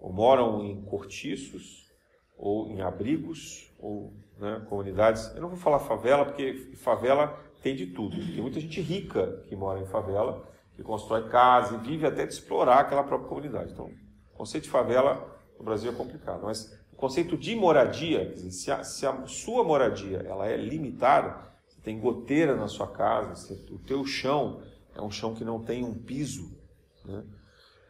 ou 0.00 0.12
moram 0.12 0.64
em 0.64 0.82
cortiços, 0.82 1.88
ou 2.36 2.68
em 2.68 2.82
abrigos, 2.82 3.72
ou 3.78 4.12
né, 4.36 4.66
comunidades. 4.68 5.32
Eu 5.34 5.42
não 5.42 5.48
vou 5.48 5.58
falar 5.58 5.78
favela, 5.78 6.24
porque 6.24 6.74
favela 6.76 7.40
tem 7.62 7.76
de 7.76 7.86
tudo. 7.86 8.16
Tem 8.16 8.42
muita 8.42 8.60
gente 8.60 8.80
rica 8.80 9.44
que 9.48 9.54
mora 9.54 9.80
em 9.80 9.86
favela, 9.86 10.46
que 10.74 10.82
constrói 10.82 11.28
casa 11.28 11.76
e 11.76 11.78
vive 11.78 12.06
até 12.06 12.26
de 12.26 12.32
explorar 12.32 12.80
aquela 12.80 13.04
própria 13.04 13.28
comunidade. 13.28 13.72
Então, 13.72 13.90
o 14.34 14.36
conceito 14.36 14.64
de 14.64 14.70
favela 14.70 15.40
no 15.58 15.64
Brasil 15.64 15.90
é 15.90 15.94
complicado, 15.94 16.42
mas 16.42 16.76
o 16.92 16.96
conceito 16.96 17.36
de 17.36 17.54
moradia, 17.54 18.36
se, 18.50 18.70
a, 18.70 18.82
se 18.82 19.06
a 19.06 19.26
sua 19.26 19.62
moradia 19.62 20.18
ela 20.18 20.48
é 20.48 20.56
limitada, 20.56 21.52
você 21.68 21.80
tem 21.80 22.00
goteira 22.00 22.56
na 22.56 22.68
sua 22.68 22.88
casa, 22.88 23.34
você, 23.34 23.54
o 23.72 23.78
teu 23.78 24.04
chão 24.04 24.62
é 24.94 25.00
um 25.00 25.10
chão 25.10 25.34
que 25.34 25.44
não 25.44 25.62
tem 25.62 25.84
um 25.84 25.94
piso, 25.94 26.58
né? 27.04 27.22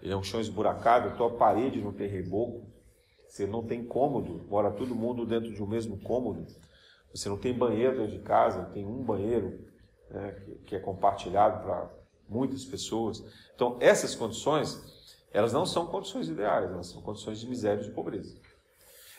ele 0.02 0.12
é 0.12 0.16
um 0.16 0.22
chão 0.22 0.40
esburacado, 0.40 1.08
a 1.08 1.12
tua 1.12 1.30
parede 1.30 1.80
não 1.80 1.92
tem 1.92 2.08
reboco, 2.08 2.66
você 3.28 3.46
não 3.46 3.64
tem 3.64 3.84
cômodo, 3.84 4.44
mora 4.48 4.70
todo 4.70 4.94
mundo 4.94 5.24
dentro 5.24 5.52
de 5.54 5.62
um 5.62 5.66
mesmo 5.66 5.98
cômodo, 5.98 6.46
você 7.14 7.28
não 7.28 7.36
tem 7.36 7.52
banheiro 7.52 7.98
dentro 7.98 8.12
de 8.12 8.22
casa, 8.22 8.64
tem 8.66 8.86
um 8.86 9.02
banheiro 9.02 9.66
né, 10.10 10.34
que, 10.66 10.76
é 10.76 10.78
compartilhado 10.78 11.62
para 11.62 11.90
muitas 12.28 12.64
pessoas. 12.64 13.22
Então, 13.54 13.76
essas 13.80 14.14
condições, 14.14 15.20
elas 15.32 15.52
não 15.52 15.66
são 15.66 15.86
condições 15.86 16.28
ideais, 16.28 16.70
elas 16.70 16.86
são 16.86 17.02
condições 17.02 17.38
de 17.38 17.48
miséria 17.48 17.82
e 17.82 17.84
de 17.84 17.90
pobreza. 17.90 18.36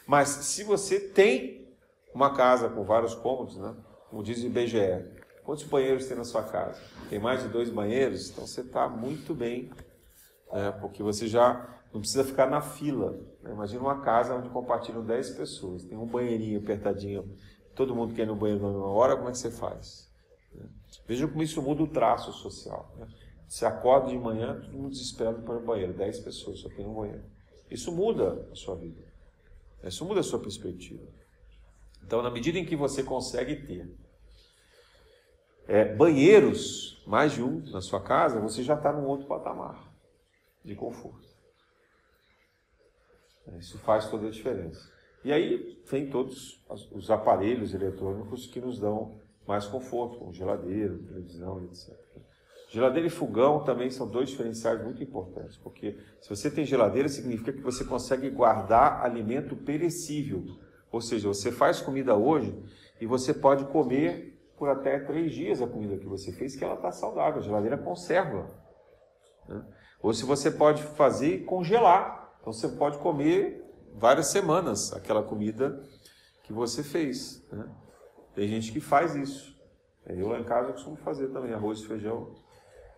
Mas 0.07 0.29
se 0.29 0.63
você 0.63 0.99
tem 0.99 1.73
uma 2.13 2.35
casa 2.35 2.69
com 2.69 2.83
vários 2.83 3.15
cômodos, 3.15 3.57
né, 3.57 3.75
como 4.09 4.23
diz 4.23 4.43
o 4.43 4.45
IBGE, 4.45 5.05
quantos 5.43 5.63
banheiros 5.63 6.05
tem 6.05 6.17
na 6.17 6.23
sua 6.23 6.43
casa? 6.43 6.81
Tem 7.09 7.19
mais 7.19 7.41
de 7.41 7.49
dois 7.49 7.69
banheiros? 7.69 8.29
Então 8.29 8.45
você 8.45 8.61
está 8.61 8.87
muito 8.87 9.33
bem, 9.33 9.71
né, 10.51 10.71
porque 10.79 11.01
você 11.01 11.27
já 11.27 11.69
não 11.93 12.01
precisa 12.01 12.23
ficar 12.23 12.49
na 12.49 12.61
fila. 12.61 13.11
Né? 13.41 13.51
Imagina 13.51 13.81
uma 13.81 14.01
casa 14.01 14.33
onde 14.33 14.49
compartilham 14.49 15.05
10 15.05 15.31
pessoas, 15.31 15.83
tem 15.83 15.97
um 15.97 16.07
banheirinho 16.07 16.59
apertadinho, 16.59 17.37
todo 17.75 17.95
mundo 17.95 18.13
quer 18.13 18.23
ir 18.23 18.27
no 18.27 18.35
banheiro 18.35 18.61
na 18.61 18.69
mesma 18.69 18.87
hora, 18.87 19.15
como 19.15 19.29
é 19.29 19.31
que 19.31 19.37
você 19.37 19.51
faz? 19.51 20.11
Vejam 21.07 21.27
como 21.27 21.43
isso 21.43 21.61
muda 21.61 21.83
o 21.83 21.87
traço 21.87 22.31
social. 22.33 22.91
Né? 22.97 23.07
Você 23.47 23.65
acorda 23.65 24.09
de 24.09 24.17
manhã, 24.17 24.59
todo 24.59 24.73
mundo 24.73 24.91
desesperado 24.91 25.41
para 25.41 25.57
o 25.57 25.65
banheiro, 25.65 25.93
10 25.93 26.19
pessoas, 26.19 26.59
só 26.59 26.69
tem 26.69 26.85
um 26.85 26.93
banheiro. 26.93 27.23
Isso 27.69 27.91
muda 27.91 28.47
a 28.51 28.55
sua 28.55 28.75
vida. 28.75 29.01
Isso 29.83 30.05
muda 30.05 30.21
a 30.21 30.23
sua 30.23 30.39
perspectiva. 30.39 31.03
Então, 32.03 32.21
na 32.21 32.29
medida 32.29 32.57
em 32.57 32.65
que 32.65 32.75
você 32.75 33.03
consegue 33.03 33.55
ter 33.65 33.95
é, 35.67 35.93
banheiros, 35.93 37.01
mais 37.05 37.33
de 37.33 37.41
um 37.41 37.59
na 37.71 37.81
sua 37.81 38.01
casa, 38.01 38.39
você 38.39 38.63
já 38.63 38.75
está 38.75 38.91
num 38.91 39.05
outro 39.05 39.27
patamar 39.27 39.91
de 40.63 40.75
conforto. 40.75 41.27
Isso 43.59 43.77
faz 43.79 44.09
toda 44.09 44.27
a 44.27 44.31
diferença. 44.31 44.92
E 45.23 45.31
aí 45.31 45.81
vem 45.89 46.09
todos 46.09 46.63
os 46.91 47.09
aparelhos 47.09 47.73
eletrônicos 47.73 48.45
que 48.45 48.59
nos 48.59 48.79
dão 48.79 49.15
mais 49.47 49.65
conforto, 49.65 50.17
como 50.17 50.33
geladeira, 50.33 50.97
televisão, 50.97 51.63
etc. 51.65 51.93
Geladeira 52.69 53.07
e 53.07 53.09
fogão 53.09 53.63
também 53.63 53.91
são 53.91 54.07
dois 54.07 54.29
diferenciais 54.29 54.83
muito 54.83 55.03
importantes, 55.03 55.57
porque 55.57 55.95
se 56.19 56.29
você 56.29 56.49
tem 56.49 56.65
geladeira, 56.65 57.07
significa 57.07 57.53
que 57.53 57.61
você 57.61 57.85
consegue 57.85 58.29
guardar 58.29 59.05
alimento 59.05 59.55
perecível. 59.55 60.43
Ou 60.91 60.99
seja, 60.99 61.27
você 61.27 61.51
faz 61.51 61.79
comida 61.79 62.15
hoje 62.15 62.57
e 62.99 63.05
você 63.05 63.33
pode 63.33 63.65
comer 63.65 64.33
por 64.57 64.69
até 64.69 64.99
três 64.99 65.33
dias 65.33 65.61
a 65.61 65.67
comida 65.67 65.97
que 65.97 66.05
você 66.05 66.31
fez, 66.31 66.55
que 66.55 66.63
ela 66.63 66.75
está 66.75 66.91
saudável. 66.91 67.39
A 67.39 67.43
geladeira 67.43 67.77
conserva. 67.77 68.47
Né? 69.47 69.63
Ou 70.01 70.13
se 70.13 70.25
você 70.25 70.49
pode 70.49 70.83
fazer 70.83 71.45
congelar. 71.45 72.33
Então 72.41 72.51
você 72.51 72.67
pode 72.69 72.97
comer 72.97 73.62
várias 73.95 74.27
semanas 74.27 74.93
aquela 74.93 75.23
comida 75.23 75.83
que 76.43 76.53
você 76.53 76.83
fez. 76.83 77.45
Né? 77.51 77.67
Tem 78.35 78.47
gente 78.47 78.71
que 78.71 78.79
faz 78.79 79.15
isso. 79.15 79.53
Eu 80.05 80.27
lá 80.27 80.39
em 80.39 80.43
casa 80.43 80.73
costumo 80.73 80.97
fazer 80.97 81.27
também 81.29 81.53
arroz 81.53 81.79
e 81.79 81.87
feijão. 81.87 82.35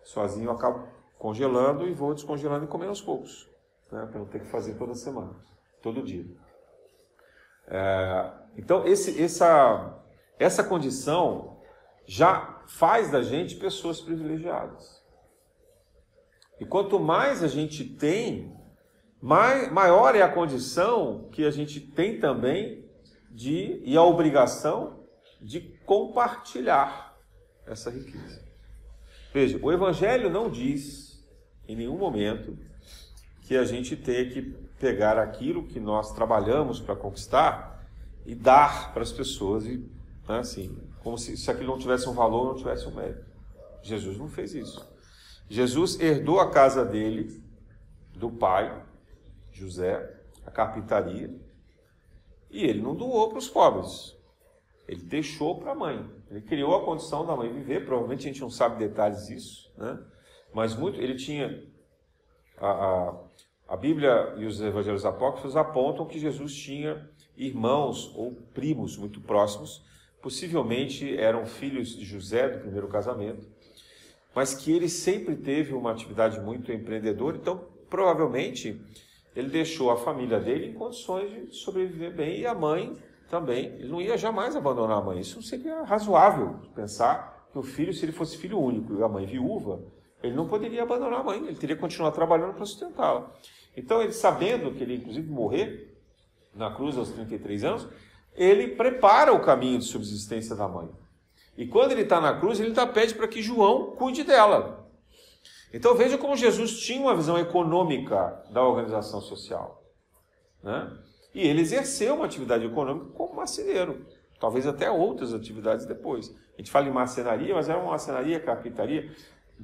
Sozinho 0.02 0.46
eu 0.46 0.52
acabo 0.52 0.88
congelando 1.18 1.86
e 1.86 1.94
vou 1.94 2.14
descongelando 2.14 2.64
e 2.64 2.68
comendo 2.68 2.90
aos 2.90 3.00
poucos. 3.00 3.48
Né? 3.90 4.06
Para 4.06 4.18
não 4.18 4.26
ter 4.26 4.40
que 4.40 4.46
fazer 4.46 4.74
toda 4.74 4.94
semana, 4.94 5.34
todo 5.82 6.02
dia. 6.02 6.26
É, 7.68 8.32
então, 8.56 8.86
esse, 8.86 9.22
essa, 9.22 10.02
essa 10.38 10.64
condição 10.64 11.60
já 12.06 12.62
faz 12.66 13.10
da 13.10 13.22
gente 13.22 13.56
pessoas 13.56 14.00
privilegiadas. 14.00 15.04
E 16.58 16.64
quanto 16.64 16.98
mais 16.98 17.42
a 17.42 17.48
gente 17.48 17.84
tem, 17.84 18.55
maior 19.20 20.14
é 20.14 20.22
a 20.22 20.28
condição 20.28 21.28
que 21.32 21.44
a 21.44 21.50
gente 21.50 21.80
tem 21.80 22.20
também 22.20 22.84
de, 23.30 23.80
e 23.84 23.96
a 23.96 24.02
obrigação 24.02 25.04
de 25.40 25.60
compartilhar 25.84 27.16
essa 27.66 27.90
riqueza. 27.90 28.44
Veja, 29.32 29.58
o 29.62 29.72
Evangelho 29.72 30.30
não 30.30 30.50
diz 30.50 31.22
em 31.68 31.76
nenhum 31.76 31.98
momento 31.98 32.56
que 33.42 33.56
a 33.56 33.64
gente 33.64 33.96
tem 33.96 34.28
que 34.30 34.42
pegar 34.78 35.18
aquilo 35.18 35.66
que 35.66 35.80
nós 35.80 36.12
trabalhamos 36.12 36.80
para 36.80 36.96
conquistar 36.96 37.86
e 38.24 38.34
dar 38.34 38.92
para 38.92 39.02
as 39.02 39.12
pessoas, 39.12 39.64
e, 39.66 39.78
né, 40.28 40.38
assim, 40.38 40.76
como 41.02 41.16
se, 41.16 41.36
se 41.36 41.50
aquilo 41.50 41.72
não 41.72 41.78
tivesse 41.78 42.08
um 42.08 42.12
valor, 42.12 42.48
não 42.48 42.56
tivesse 42.56 42.86
um 42.86 42.94
mérito. 42.94 43.24
Jesus 43.82 44.18
não 44.18 44.28
fez 44.28 44.54
isso. 44.54 44.84
Jesus 45.48 46.00
herdou 46.00 46.40
a 46.40 46.50
casa 46.50 46.84
dele, 46.84 47.40
do 48.14 48.30
pai, 48.30 48.84
José, 49.56 50.14
a 50.44 50.50
carpintaria, 50.50 51.34
e 52.50 52.64
ele 52.64 52.80
não 52.80 52.94
doou 52.94 53.28
para 53.28 53.38
os 53.38 53.48
pobres. 53.48 54.16
Ele 54.86 55.02
deixou 55.02 55.58
para 55.58 55.72
a 55.72 55.74
mãe. 55.74 56.08
Ele 56.30 56.40
criou 56.40 56.74
a 56.76 56.84
condição 56.84 57.26
da 57.26 57.34
mãe 57.34 57.52
viver. 57.52 57.84
Provavelmente 57.84 58.20
a 58.20 58.32
gente 58.32 58.40
não 58.40 58.50
sabe 58.50 58.78
detalhes 58.78 59.26
disso, 59.26 59.72
né? 59.76 59.98
Mas 60.54 60.74
muito. 60.74 61.00
Ele 61.00 61.16
tinha 61.16 61.66
a, 62.56 62.68
a, 62.68 63.14
a 63.68 63.76
Bíblia 63.76 64.34
e 64.36 64.44
os 64.44 64.60
Evangelhos 64.60 65.04
apócrifos 65.04 65.56
apontam 65.56 66.06
que 66.06 66.18
Jesus 66.18 66.54
tinha 66.54 67.10
irmãos 67.36 68.14
ou 68.14 68.32
primos 68.54 68.96
muito 68.96 69.20
próximos, 69.20 69.84
possivelmente 70.22 71.16
eram 71.16 71.44
filhos 71.44 71.90
de 71.90 72.04
José 72.04 72.48
do 72.48 72.60
primeiro 72.60 72.88
casamento, 72.88 73.46
mas 74.34 74.54
que 74.54 74.72
ele 74.72 74.88
sempre 74.88 75.36
teve 75.36 75.74
uma 75.74 75.92
atividade 75.92 76.40
muito 76.40 76.72
empreendedora. 76.72 77.36
Então, 77.36 77.68
provavelmente 77.90 78.80
ele 79.36 79.50
deixou 79.50 79.90
a 79.90 79.96
família 79.96 80.40
dele 80.40 80.68
em 80.68 80.74
condições 80.74 81.30
de 81.30 81.54
sobreviver 81.54 82.14
bem 82.14 82.40
e 82.40 82.46
a 82.46 82.54
mãe 82.54 82.96
também, 83.28 83.66
ele 83.66 83.88
não 83.88 84.00
ia 84.00 84.16
jamais 84.16 84.56
abandonar 84.56 84.98
a 84.98 85.02
mãe. 85.02 85.20
Isso 85.20 85.42
seria 85.42 85.82
razoável 85.82 86.56
pensar 86.74 87.46
que 87.52 87.58
o 87.58 87.62
filho, 87.62 87.92
se 87.92 88.04
ele 88.04 88.12
fosse 88.12 88.38
filho 88.38 88.58
único 88.58 88.94
e 88.94 89.02
a 89.02 89.08
mãe 89.08 89.26
viúva, 89.26 89.82
ele 90.22 90.34
não 90.34 90.48
poderia 90.48 90.82
abandonar 90.82 91.20
a 91.20 91.24
mãe, 91.24 91.38
ele 91.38 91.56
teria 91.56 91.76
que 91.76 91.82
continuar 91.82 92.12
trabalhando 92.12 92.54
para 92.54 92.64
sustentá-la. 92.64 93.30
Então, 93.76 94.00
ele 94.00 94.12
sabendo 94.12 94.72
que 94.72 94.82
ele 94.82 94.96
inclusive 94.96 95.28
morrer 95.30 95.94
na 96.54 96.70
cruz 96.70 96.96
aos 96.96 97.10
33 97.10 97.64
anos, 97.64 97.88
ele 98.34 98.68
prepara 98.68 99.32
o 99.32 99.40
caminho 99.40 99.78
de 99.78 99.84
subsistência 99.84 100.56
da 100.56 100.66
mãe. 100.66 100.88
E 101.58 101.66
quando 101.66 101.92
ele 101.92 102.02
está 102.02 102.20
na 102.20 102.38
cruz, 102.38 102.60
ele 102.60 102.74
pede 102.92 103.14
para 103.14 103.28
que 103.28 103.42
João 103.42 103.96
cuide 103.96 104.24
dela. 104.24 104.85
Então 105.76 105.94
veja 105.94 106.16
como 106.16 106.34
Jesus 106.34 106.80
tinha 106.80 107.02
uma 107.02 107.14
visão 107.14 107.38
econômica 107.38 108.42
da 108.50 108.62
organização 108.62 109.20
social. 109.20 109.84
Né? 110.62 110.90
E 111.34 111.46
ele 111.46 111.60
exerceu 111.60 112.14
uma 112.14 112.24
atividade 112.24 112.64
econômica 112.64 113.12
como 113.12 113.36
marceneiro, 113.36 114.06
talvez 114.40 114.66
até 114.66 114.90
outras 114.90 115.34
atividades 115.34 115.84
depois. 115.84 116.34
A 116.54 116.56
gente 116.56 116.70
fala 116.70 116.88
em 116.88 116.92
marcenaria, 116.92 117.54
mas 117.54 117.68
era 117.68 117.78
uma 117.78 117.90
marcenaria, 117.90 118.40
carpintaria, 118.40 119.14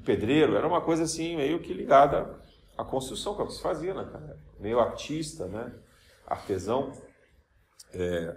pedreiro, 0.04 0.54
era 0.54 0.68
uma 0.68 0.82
coisa 0.82 1.04
assim 1.04 1.34
meio 1.34 1.60
que 1.60 1.72
ligada 1.72 2.38
à 2.76 2.84
construção, 2.84 3.34
que 3.34 3.40
é 3.40 3.44
o 3.44 3.46
que 3.46 3.54
se 3.54 3.62
fazia 3.62 3.94
na 3.94 4.04
cara. 4.04 4.38
Meio 4.60 4.80
artista, 4.80 5.46
né? 5.46 5.72
artesão. 6.26 6.92
É, 7.94 8.36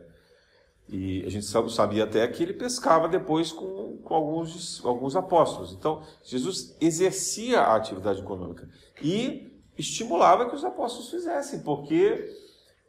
e 0.88 1.24
a 1.26 1.30
gente 1.30 1.46
sabia 1.46 2.04
até 2.04 2.28
que 2.28 2.44
ele 2.44 2.54
pescava 2.54 3.08
depois 3.08 3.52
com, 3.52 3.98
com 4.04 4.14
alguns, 4.14 4.86
alguns 4.86 5.16
apóstolos. 5.16 5.74
Então, 5.74 6.04
Jesus 6.24 6.78
exercia 6.80 7.62
a 7.62 7.76
atividade 7.76 8.20
econômica 8.20 8.70
e 9.02 9.52
estimulava 9.78 10.48
que 10.48 10.56
os 10.56 10.64
apóstolos 10.64 11.10
fizessem, 11.10 11.62
porque 11.62 12.30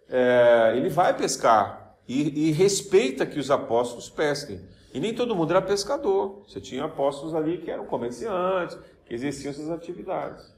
é, 0.09 0.75
ele 0.77 0.91
vai 0.91 1.17
pescar 1.17 1.97
e, 2.07 2.49
e, 2.49 2.53
respeita 2.53 3.27
que 3.27 3.39
os 3.39 3.51
apóstolos 3.51 4.11
pesquem. 4.11 4.61
E 4.93 5.01
nem 5.01 5.15
todo 5.15 5.35
mundo 5.35 5.51
era 5.51 5.63
pescador. 5.63 6.43
Você 6.47 6.61
tinha 6.61 6.85
apóstolos 6.85 7.35
ali 7.35 7.59
que 7.59 7.71
eram 7.71 7.87
comerciantes, 7.87 8.79
que 9.05 9.15
exerciam 9.15 9.51
essas 9.51 9.71
atividades. 9.71 10.55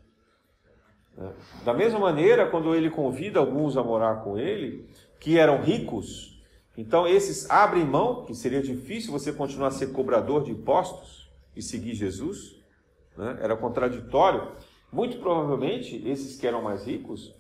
É. 1.17 1.65
Da 1.65 1.73
mesma 1.73 1.99
maneira, 1.99 2.49
quando 2.51 2.75
ele 2.75 2.91
convida 2.91 3.41
alguns 3.41 3.77
a 3.77 3.83
morar 3.83 4.23
com 4.23 4.39
ele, 4.39 4.89
que 5.19 5.39
eram 5.39 5.63
ricos, 5.63 6.38
então 6.79 7.09
esses 7.09 7.51
abrem 7.51 7.85
mão, 7.85 8.25
que 8.25 8.33
seria 8.37 8.63
difícil 8.63 9.11
você 9.11 9.33
continuar 9.33 9.67
a 9.67 9.73
ser 9.73 9.89
cobrador 9.89 10.45
de 10.45 10.53
impostos 10.53 11.29
e 11.57 11.61
seguir 11.61 11.93
Jesus, 11.93 12.57
né? 13.17 13.37
era 13.43 13.57
contraditório. 13.57 14.53
Muito 14.93 15.19
provavelmente, 15.19 16.09
esses 16.09 16.41
que 16.41 16.47
eram 16.47 16.63
mais 16.63 16.87
ricos 16.87 17.35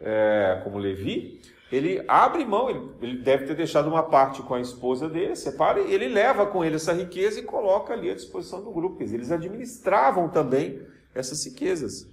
é, 0.00 0.62
como 0.64 0.78
Levi, 0.78 1.42
ele 1.70 2.02
abre 2.08 2.46
mão, 2.46 2.70
ele, 2.70 2.90
ele, 3.02 3.18
deve 3.18 3.44
ter 3.44 3.54
deixado 3.54 3.88
uma 3.88 4.04
parte 4.04 4.40
com 4.40 4.54
a 4.54 4.60
esposa 4.60 5.06
dele, 5.06 5.36
separa, 5.36 5.80
e 5.80 5.92
ele 5.92 6.08
leva 6.08 6.46
com 6.46 6.64
ele 6.64 6.76
essa 6.76 6.94
riqueza 6.94 7.38
e 7.38 7.42
coloca 7.42 7.92
ali 7.92 8.10
à 8.10 8.14
disposição 8.14 8.64
do 8.64 8.70
grupo. 8.70 9.02
Eles 9.02 9.30
administravam 9.30 10.30
também 10.30 10.80
essas 11.14 11.44
riquezas. 11.44 12.10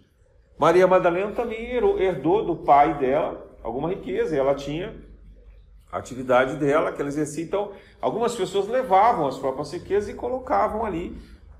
Maria 0.59 0.87
Madalena 0.87 1.31
também 1.31 1.71
herdou 1.71 2.45
do 2.45 2.57
pai 2.57 2.99
dela 2.99 3.49
alguma 3.63 3.87
riqueza, 3.87 4.35
e 4.35 4.39
ela 4.39 4.53
tinha 4.53 4.93
a 5.93 5.99
atividade 5.99 6.57
dela 6.57 6.91
que 6.91 6.99
ela 6.99 7.07
exercia. 7.07 7.43
Então, 7.43 7.71
algumas 8.01 8.35
pessoas 8.35 8.67
levavam 8.67 9.27
as 9.27 9.37
próprias 9.37 9.71
riquezas 9.71 10.09
e 10.09 10.15
colocavam 10.15 10.83
ali 10.83 11.15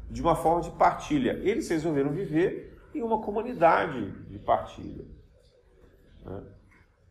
de 0.10 0.22
uma 0.24 0.36
forma 0.36 0.62
de 0.62 0.72
partilha. 0.72 1.40
Eles 1.44 1.70
resolveram 1.70 2.12
viver 2.12 2.76
em 2.96 3.04
uma 3.04 3.22
comunidade 3.22 4.12
de 4.28 4.40
partilha. 4.40 5.06
Né? 6.26 6.44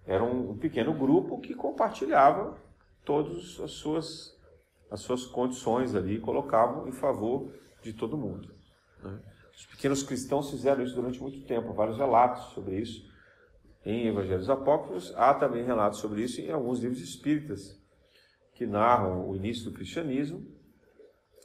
Era 0.04 0.24
um, 0.24 0.58
pequeno 0.58 0.92
grupo 0.92 1.40
que 1.40 1.54
compartilhava 1.54 2.58
todas 3.04 3.60
as 3.60 3.70
suas, 3.70 4.36
as 4.90 5.00
suas 5.00 5.24
condições 5.24 5.94
ali, 5.94 6.18
colocavam 6.18 6.88
em 6.88 6.92
favor 6.92 7.52
de 7.82 7.92
todo 7.92 8.18
mundo. 8.18 8.52
Né? 9.00 9.16
Os 9.54 9.64
pequenos 9.66 10.02
cristãos 10.02 10.50
fizeram 10.50 10.82
isso 10.82 10.96
durante 10.96 11.20
muito 11.20 11.46
tempo, 11.46 11.72
vários 11.72 11.98
relatos 11.98 12.52
sobre 12.52 12.80
isso. 12.80 13.11
Em 13.84 14.06
Evangelhos 14.06 14.48
Apócrifos, 14.48 15.12
há 15.16 15.34
também 15.34 15.64
relatos 15.64 15.98
sobre 15.98 16.22
isso 16.22 16.40
em 16.40 16.50
alguns 16.50 16.80
livros 16.80 17.00
espíritas, 17.00 17.80
que 18.54 18.66
narram 18.66 19.28
o 19.28 19.34
início 19.34 19.64
do 19.64 19.72
cristianismo, 19.72 20.46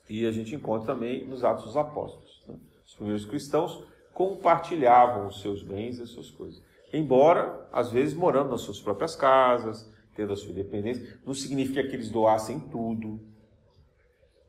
e 0.10 0.26
a 0.26 0.32
gente 0.32 0.56
encontra 0.56 0.94
também 0.94 1.28
nos 1.28 1.44
Atos 1.44 1.66
dos 1.66 1.78
Apóstolos. 1.78 2.44
Né? 2.48 2.56
Os 2.86 2.96
primeiros 2.96 3.26
cristãos 3.26 3.84
compartilhavam 4.14 5.28
os 5.28 5.42
seus 5.42 5.64
bens 5.64 6.00
e 6.00 6.04
as 6.04 6.10
suas 6.10 6.30
coisas. 6.30 6.62
Embora, 6.94 7.68
às 7.72 7.92
vezes, 7.92 8.14
morando 8.14 8.52
nas 8.52 8.62
suas 8.62 8.80
próprias 8.80 9.16
casas, 9.16 9.92
tendo 10.16 10.34
a 10.34 10.36
sua 10.36 10.52
independência, 10.52 11.20
não 11.26 11.34
significa 11.34 11.84
que 11.84 11.96
eles 11.96 12.10
doassem 12.10 12.60
tudo, 12.60 13.20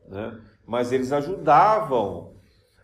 né? 0.07 0.41
mas 0.67 0.93
eles 0.93 1.13
ajudavam 1.13 2.38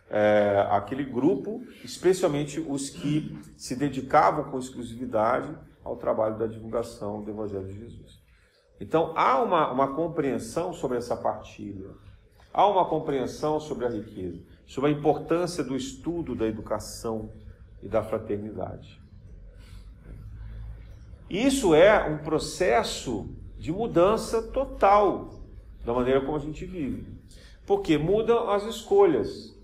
é, 0.09 0.67
aquele 0.69 1.03
grupo, 1.03 1.63
especialmente 1.83 2.59
os 2.59 2.89
que 2.89 3.37
se 3.57 3.75
dedicavam 3.75 4.45
com 4.45 4.59
exclusividade 4.59 5.55
ao 5.83 5.95
trabalho 5.95 6.37
da 6.37 6.47
divulgação 6.47 7.23
do 7.23 7.31
Evangelho 7.31 7.67
de 7.67 7.79
Jesus. 7.79 8.19
Então 8.79 9.13
há 9.15 9.41
uma, 9.41 9.71
uma 9.71 9.95
compreensão 9.95 10.73
sobre 10.73 10.97
essa 10.97 11.15
partilha, 11.15 11.89
há 12.53 12.67
uma 12.67 12.85
compreensão 12.85 13.59
sobre 13.59 13.85
a 13.85 13.89
riqueza, 13.89 14.41
sobre 14.65 14.89
a 14.89 14.93
importância 14.93 15.63
do 15.63 15.75
estudo 15.75 16.35
da 16.35 16.45
educação 16.45 17.31
e 17.81 17.87
da 17.87 18.03
fraternidade. 18.03 19.01
Isso 21.29 21.73
é 21.73 22.07
um 22.07 22.19
processo 22.19 23.29
de 23.57 23.71
mudança 23.71 24.41
total 24.41 25.29
da 25.83 25.93
maneira 25.93 26.21
como 26.21 26.35
a 26.35 26.39
gente 26.39 26.65
vive. 26.65 27.05
Porque 27.65 27.97
mudam 27.97 28.49
as 28.49 28.63
escolhas. 28.63 29.54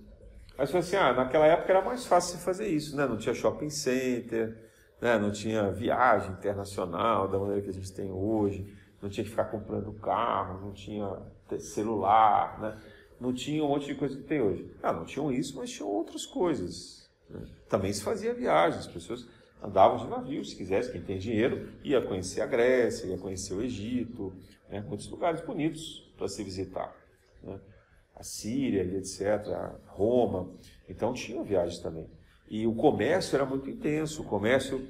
Você 0.62 0.72
fala 0.72 0.84
assim, 0.84 0.96
ah, 0.96 1.14
naquela 1.14 1.46
época 1.48 1.72
era 1.72 1.82
mais 1.82 2.06
fácil 2.06 2.38
fazer 2.40 2.68
isso, 2.68 2.96
né? 2.96 3.08
Não 3.08 3.18
tinha 3.18 3.34
shopping 3.34 3.70
center, 3.70 4.56
né? 5.02 5.18
não 5.18 5.32
tinha 5.32 5.72
viagem 5.72 6.32
internacional 6.32 7.28
da 7.28 7.40
maneira 7.40 7.62
que 7.62 7.70
a 7.70 7.74
gente 7.74 7.92
tem 7.92 8.12
hoje, 8.12 8.72
não 9.02 9.10
tinha 9.10 9.24
que 9.24 9.32
ficar 9.32 9.46
comprando 9.46 9.92
carro, 9.94 10.62
não 10.62 10.72
tinha 10.72 11.18
celular, 11.60 12.62
né? 12.62 12.78
Não 13.20 13.34
tinha 13.34 13.64
um 13.64 13.68
monte 13.68 13.88
de 13.88 13.96
coisa 13.96 14.16
que 14.16 14.24
tem 14.24 14.42
hoje. 14.42 14.72
Ah, 14.82 14.94
não 14.94 15.06
tinham 15.06 15.32
isso, 15.32 15.58
mas 15.58 15.72
tinham 15.72 15.90
outras 15.90 16.26
coisas. 16.26 17.10
Né? 17.30 17.42
Também 17.68 17.92
se 17.92 18.04
fazia 18.04 18.34
viagem, 18.34 18.80
as 18.80 18.88
pessoas 18.88 19.28
andavam 19.62 19.98
de 19.98 20.08
navio, 20.08 20.44
se 20.44 20.56
quisesse, 20.56 20.92
quem 20.92 21.02
tem 21.02 21.18
dinheiro, 21.18 21.70
ia 21.84 22.02
conhecer 22.02 22.42
a 22.42 22.48
Grécia, 22.48 23.08
ia 23.08 23.18
conhecer 23.18 23.54
o 23.54 23.62
Egito, 23.62 24.34
né? 24.70 24.82
muitos 24.82 25.08
lugares 25.10 25.42
bonitos 25.42 26.12
para 26.18 26.28
se 26.28 26.44
visitar. 26.44 26.96
Né? 27.44 27.60
A 28.22 28.24
Síria 28.24 28.84
e 28.84 28.98
etc., 28.98 29.20
Roma. 29.88 30.48
Então 30.88 31.12
tinha 31.12 31.42
viagens 31.44 31.80
também. 31.80 32.08
E 32.48 32.68
o 32.68 32.76
comércio 32.76 33.36
era 33.36 33.46
muito 33.46 33.68
intenso, 33.68 34.22
o 34.22 34.26
comércio, 34.26 34.88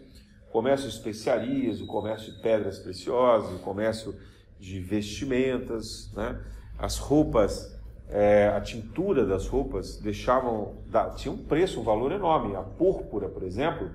comércio 0.52 0.90
de 0.90 0.96
especiarias, 0.96 1.80
o 1.80 1.88
comércio 1.88 2.34
de 2.34 2.42
pedras 2.42 2.78
preciosas, 2.80 3.58
o 3.58 3.60
comércio 3.60 4.14
de 4.60 4.82
vestimentas, 4.82 6.12
né? 6.14 6.44
as 6.78 6.98
roupas, 6.98 7.80
é, 8.10 8.50
a 8.50 8.60
tintura 8.60 9.26
das 9.26 9.48
roupas 9.48 9.96
deixavam, 9.96 10.76
da, 10.88 11.12
tinha 11.12 11.34
um 11.34 11.38
preço, 11.38 11.80
um 11.80 11.84
valor 11.84 12.12
enorme. 12.12 12.54
A 12.58 12.64
púrpura, 12.64 13.30
por 13.30 13.44
exemplo, 13.44 13.90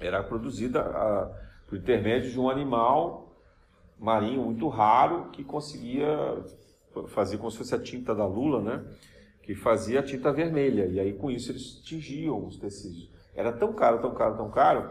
era 0.00 0.22
produzida 0.22 0.80
a, 0.80 1.30
por 1.68 1.76
intermédio 1.76 2.30
de 2.30 2.40
um 2.40 2.48
animal 2.48 3.36
marinho 3.98 4.42
muito 4.44 4.66
raro 4.68 5.30
que 5.30 5.44
conseguia 5.44 6.42
fazer 7.08 7.38
como 7.38 7.50
se 7.50 7.58
fosse 7.58 7.74
a 7.74 7.80
tinta 7.80 8.14
da 8.14 8.26
lula, 8.26 8.60
né? 8.60 8.84
Que 9.42 9.54
fazia 9.54 10.00
a 10.00 10.02
tinta 10.02 10.32
vermelha. 10.32 10.86
E 10.86 10.98
aí 10.98 11.12
com 11.12 11.30
isso 11.30 11.52
eles 11.52 11.80
tingiam 11.82 12.46
os 12.46 12.56
tecidos. 12.56 13.10
Era 13.34 13.52
tão 13.52 13.72
caro, 13.72 14.00
tão 14.00 14.14
caro, 14.14 14.36
tão 14.36 14.50
caro 14.50 14.90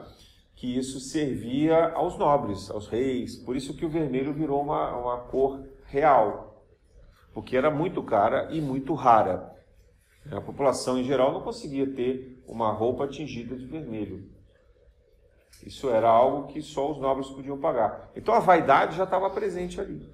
que 0.55 0.77
isso 0.77 0.99
servia 0.99 1.91
aos 1.91 2.17
nobres, 2.17 2.71
aos 2.71 2.87
reis. 2.87 3.35
Por 3.35 3.55
isso 3.55 3.75
que 3.75 3.85
o 3.85 3.89
vermelho 3.89 4.33
virou 4.33 4.61
uma, 4.61 4.95
uma 4.95 5.17
cor 5.17 5.67
real, 5.85 6.63
porque 7.33 7.57
era 7.57 7.69
muito 7.69 8.01
cara 8.01 8.49
e 8.51 8.61
muito 8.61 8.93
rara. 8.93 9.53
A 10.31 10.41
população 10.41 10.97
em 10.97 11.03
geral 11.03 11.33
não 11.33 11.41
conseguia 11.41 11.87
ter 11.93 12.43
uma 12.47 12.71
roupa 12.71 13.07
tingida 13.07 13.55
de 13.55 13.65
vermelho. 13.65 14.27
Isso 15.63 15.89
era 15.89 16.09
algo 16.09 16.47
que 16.47 16.61
só 16.61 16.91
os 16.91 16.97
nobres 16.99 17.29
podiam 17.29 17.59
pagar. 17.59 18.09
Então 18.15 18.33
a 18.33 18.39
vaidade 18.39 18.97
já 18.97 19.03
estava 19.03 19.29
presente 19.29 19.79
ali. 19.79 20.07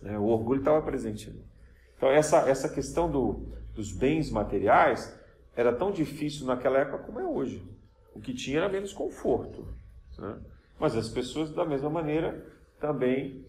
Né? 0.00 0.18
O 0.18 0.24
orgulho 0.24 0.60
estava 0.60 0.82
presente 0.82 1.28
ali. 1.28 1.44
Então 1.96 2.10
essa, 2.10 2.48
essa 2.48 2.68
questão 2.68 3.10
do, 3.10 3.48
dos 3.74 3.92
bens 3.92 4.30
materiais 4.30 5.16
era 5.54 5.72
tão 5.72 5.90
difícil 5.90 6.46
naquela 6.46 6.78
época 6.78 6.98
como 6.98 7.18
é 7.18 7.24
hoje. 7.24 7.62
O 8.14 8.20
que 8.20 8.32
tinha 8.32 8.58
era 8.58 8.68
menos 8.68 8.92
conforto. 8.92 9.66
Né? 10.18 10.38
Mas 10.78 10.96
as 10.96 11.08
pessoas, 11.08 11.50
da 11.50 11.64
mesma 11.64 11.90
maneira, 11.90 12.44
também 12.80 13.44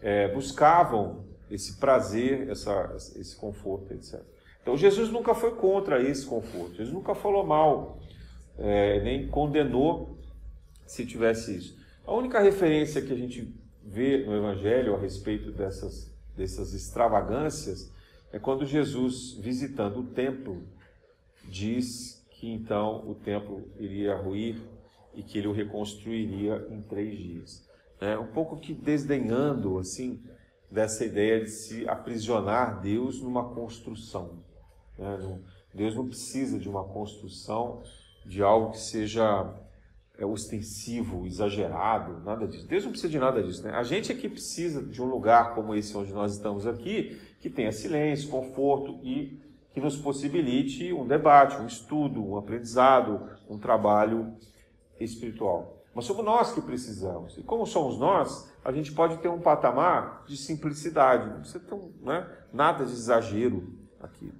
é, 0.00 0.32
buscavam 0.32 1.24
esse 1.50 1.78
prazer, 1.78 2.48
essa, 2.48 2.94
esse 3.16 3.36
conforto, 3.36 3.92
etc. 3.92 4.22
Então 4.62 4.76
Jesus 4.76 5.10
nunca 5.10 5.34
foi 5.34 5.54
contra 5.56 6.02
esse 6.02 6.24
conforto. 6.24 6.76
Jesus 6.76 6.94
nunca 6.94 7.14
falou 7.14 7.44
mal, 7.44 7.98
é, 8.58 9.00
nem 9.02 9.28
condenou 9.28 10.18
se 10.86 11.04
tivesse 11.04 11.56
isso. 11.56 11.78
A 12.06 12.12
única 12.14 12.40
referência 12.40 13.02
que 13.02 13.12
a 13.12 13.16
gente 13.16 13.54
vê 13.90 14.24
no 14.24 14.36
Evangelho 14.36 14.94
a 14.94 14.98
respeito 14.98 15.50
dessas, 15.50 16.14
dessas 16.36 16.72
extravagâncias 16.72 17.92
é 18.32 18.38
quando 18.38 18.64
Jesus, 18.64 19.32
visitando 19.40 20.00
o 20.00 20.06
templo, 20.06 20.62
diz 21.44 22.24
que 22.30 22.48
então 22.48 23.04
o 23.08 23.16
templo 23.16 23.68
iria 23.76 24.14
ruir 24.14 24.62
e 25.12 25.22
que 25.24 25.38
ele 25.38 25.48
o 25.48 25.52
reconstruiria 25.52 26.68
em 26.70 26.80
três 26.80 27.18
dias. 27.18 27.68
É 28.00 28.16
um 28.16 28.28
pouco 28.28 28.56
que 28.58 28.72
desdenhando 28.72 29.76
assim 29.78 30.22
dessa 30.70 31.04
ideia 31.04 31.42
de 31.42 31.50
se 31.50 31.88
aprisionar 31.88 32.80
Deus 32.80 33.20
numa 33.20 33.52
construção. 33.52 34.38
Né? 34.96 35.40
Deus 35.74 35.96
não 35.96 36.06
precisa 36.06 36.60
de 36.60 36.68
uma 36.68 36.84
construção 36.84 37.82
de 38.24 38.40
algo 38.40 38.70
que 38.70 38.78
seja 38.78 39.52
é, 40.20 40.26
ostensivo, 40.26 41.26
exagerado, 41.26 42.20
nada 42.22 42.46
disso. 42.46 42.68
Deus 42.68 42.84
não 42.84 42.90
precisa 42.90 43.10
de 43.10 43.18
nada 43.18 43.42
disso. 43.42 43.64
Né? 43.64 43.70
A 43.70 43.82
gente 43.82 44.12
é 44.12 44.14
que 44.14 44.28
precisa 44.28 44.82
de 44.82 45.00
um 45.00 45.06
lugar 45.06 45.54
como 45.54 45.74
esse 45.74 45.96
onde 45.96 46.12
nós 46.12 46.34
estamos 46.34 46.66
aqui, 46.66 47.18
que 47.40 47.48
tenha 47.48 47.72
silêncio, 47.72 48.28
conforto 48.28 49.00
e 49.02 49.40
que 49.72 49.80
nos 49.80 49.96
possibilite 49.96 50.92
um 50.92 51.06
debate, 51.06 51.56
um 51.56 51.66
estudo, 51.66 52.22
um 52.22 52.36
aprendizado, 52.36 53.30
um 53.48 53.58
trabalho 53.58 54.36
espiritual. 55.00 55.78
Mas 55.94 56.04
somos 56.04 56.24
nós 56.24 56.52
que 56.52 56.60
precisamos. 56.60 57.38
E 57.38 57.42
como 57.42 57.66
somos 57.66 57.98
nós, 57.98 58.52
a 58.62 58.70
gente 58.72 58.92
pode 58.92 59.16
ter 59.18 59.28
um 59.28 59.40
patamar 59.40 60.24
de 60.26 60.36
simplicidade. 60.36 61.30
Não 61.30 61.40
precisa 61.40 61.60
ter 61.60 61.74
um, 61.74 61.92
né, 62.02 62.28
nada 62.52 62.84
de 62.84 62.92
exagero 62.92 63.72
aqui. 63.98 64.30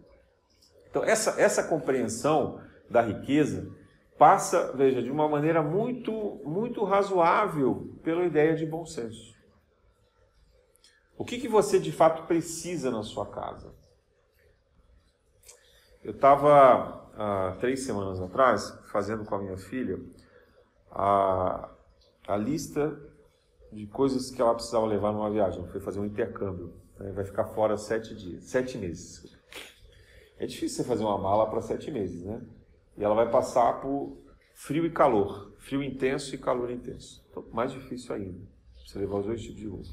Então, 0.90 1.02
essa, 1.02 1.40
essa 1.40 1.62
compreensão 1.62 2.60
da 2.90 3.00
riqueza 3.00 3.79
passa, 4.20 4.70
veja, 4.74 5.02
de 5.02 5.10
uma 5.10 5.26
maneira 5.26 5.62
muito, 5.62 6.12
muito 6.44 6.84
razoável 6.84 7.98
pela 8.02 8.22
ideia 8.22 8.54
de 8.54 8.66
bom 8.66 8.84
senso. 8.84 9.34
O 11.16 11.24
que, 11.24 11.40
que 11.40 11.48
você 11.48 11.80
de 11.80 11.90
fato 11.90 12.26
precisa 12.26 12.90
na 12.90 13.02
sua 13.02 13.24
casa? 13.24 13.74
Eu 16.04 16.10
estava 16.12 17.10
há 17.16 17.56
três 17.60 17.86
semanas 17.86 18.20
atrás 18.20 18.78
fazendo 18.92 19.24
com 19.24 19.36
a 19.36 19.38
minha 19.38 19.56
filha 19.56 19.98
a, 20.90 21.70
a 22.28 22.36
lista 22.36 22.94
de 23.72 23.86
coisas 23.86 24.30
que 24.30 24.42
ela 24.42 24.54
precisava 24.54 24.84
levar 24.84 25.12
numa 25.12 25.30
viagem. 25.30 25.66
Foi 25.68 25.80
fazer 25.80 25.98
um 25.98 26.04
intercâmbio. 26.04 26.74
Né? 26.98 27.10
Vai 27.12 27.24
ficar 27.24 27.46
fora 27.46 27.78
sete 27.78 28.14
dias, 28.14 28.44
sete 28.44 28.76
meses. 28.76 29.34
É 30.38 30.44
difícil 30.44 30.84
você 30.84 30.84
fazer 30.84 31.04
uma 31.04 31.16
mala 31.16 31.48
para 31.48 31.62
sete 31.62 31.90
meses, 31.90 32.22
né? 32.22 32.42
E 32.96 33.04
ela 33.04 33.14
vai 33.14 33.30
passar 33.30 33.80
por 33.80 34.16
frio 34.54 34.84
e 34.84 34.90
calor, 34.90 35.54
frio 35.58 35.82
intenso 35.82 36.34
e 36.34 36.38
calor 36.38 36.70
intenso. 36.70 37.24
Então, 37.30 37.44
mais 37.52 37.72
difícil 37.72 38.14
ainda, 38.14 38.40
você 38.86 38.98
levar 38.98 39.18
os 39.18 39.26
dois 39.26 39.40
tipos 39.40 39.56
de 39.56 39.66
roupa. 39.66 39.88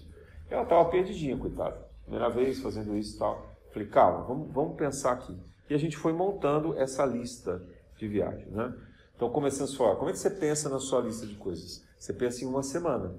Ela 0.49 0.63
estava 0.63 0.89
perdidinha, 0.89 1.37
coitada. 1.37 1.87
Primeira 2.03 2.29
vez 2.29 2.59
fazendo 2.59 2.95
isso 2.95 3.15
e 3.15 3.19
tal. 3.19 3.57
Falei, 3.71 3.87
calma, 3.87 4.23
vamos, 4.23 4.51
vamos 4.53 4.77
pensar 4.77 5.11
aqui. 5.11 5.37
E 5.69 5.73
a 5.73 5.77
gente 5.77 5.97
foi 5.97 6.13
montando 6.13 6.77
essa 6.77 7.05
lista 7.05 7.61
de 7.97 8.07
viagem, 8.07 8.47
né? 8.47 8.73
Então, 9.15 9.29
começando 9.29 9.69
a 9.69 9.75
falar, 9.75 9.95
como 9.95 10.09
é 10.09 10.13
que 10.13 10.19
você 10.19 10.29
pensa 10.29 10.69
na 10.69 10.79
sua 10.79 11.01
lista 11.01 11.25
de 11.25 11.35
coisas? 11.35 11.83
Você 11.97 12.13
pensa 12.13 12.43
em 12.43 12.47
uma 12.47 12.63
semana. 12.63 13.17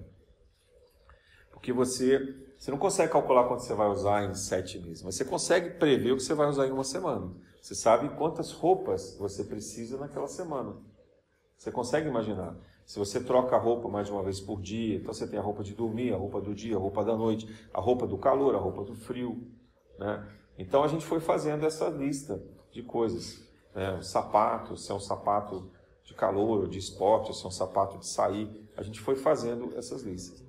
Porque 1.50 1.72
você, 1.72 2.36
você 2.56 2.70
não 2.70 2.78
consegue 2.78 3.12
calcular 3.12 3.48
quanto 3.48 3.62
você 3.62 3.74
vai 3.74 3.88
usar 3.88 4.24
em 4.24 4.34
sete 4.34 4.78
meses, 4.78 5.02
mas 5.02 5.16
você 5.16 5.24
consegue 5.24 5.70
prever 5.70 6.12
o 6.12 6.16
que 6.16 6.22
você 6.22 6.34
vai 6.34 6.48
usar 6.48 6.66
em 6.66 6.70
uma 6.70 6.84
semana. 6.84 7.32
Você 7.68 7.74
sabe 7.74 8.08
quantas 8.16 8.50
roupas 8.50 9.14
você 9.18 9.44
precisa 9.44 9.98
naquela 9.98 10.26
semana. 10.26 10.74
Você 11.54 11.70
consegue 11.70 12.08
imaginar? 12.08 12.56
Se 12.86 12.98
você 12.98 13.22
troca 13.22 13.56
a 13.56 13.58
roupa 13.58 13.90
mais 13.90 14.06
de 14.06 14.12
uma 14.14 14.22
vez 14.22 14.40
por 14.40 14.58
dia, 14.62 14.96
então 14.96 15.12
você 15.12 15.28
tem 15.28 15.38
a 15.38 15.42
roupa 15.42 15.62
de 15.62 15.74
dormir, 15.74 16.14
a 16.14 16.16
roupa 16.16 16.40
do 16.40 16.54
dia, 16.54 16.76
a 16.76 16.78
roupa 16.78 17.04
da 17.04 17.14
noite, 17.14 17.46
a 17.74 17.78
roupa 17.78 18.06
do 18.06 18.16
calor, 18.16 18.54
a 18.54 18.58
roupa 18.58 18.84
do 18.84 18.94
frio. 18.94 19.52
Né? 19.98 20.26
Então 20.56 20.82
a 20.82 20.88
gente 20.88 21.04
foi 21.04 21.20
fazendo 21.20 21.66
essa 21.66 21.90
lista 21.90 22.42
de 22.72 22.82
coisas. 22.82 23.46
Né? 23.74 24.00
Sapato, 24.00 24.74
se 24.74 24.90
é 24.90 24.94
um 24.94 25.00
sapato 25.00 25.70
de 26.04 26.14
calor, 26.14 26.68
de 26.68 26.78
esporte, 26.78 27.36
se 27.36 27.44
é 27.44 27.48
um 27.48 27.50
sapato 27.50 27.98
de 27.98 28.06
sair. 28.06 28.66
A 28.78 28.82
gente 28.82 28.98
foi 28.98 29.14
fazendo 29.14 29.76
essas 29.76 30.00
listas. 30.00 30.42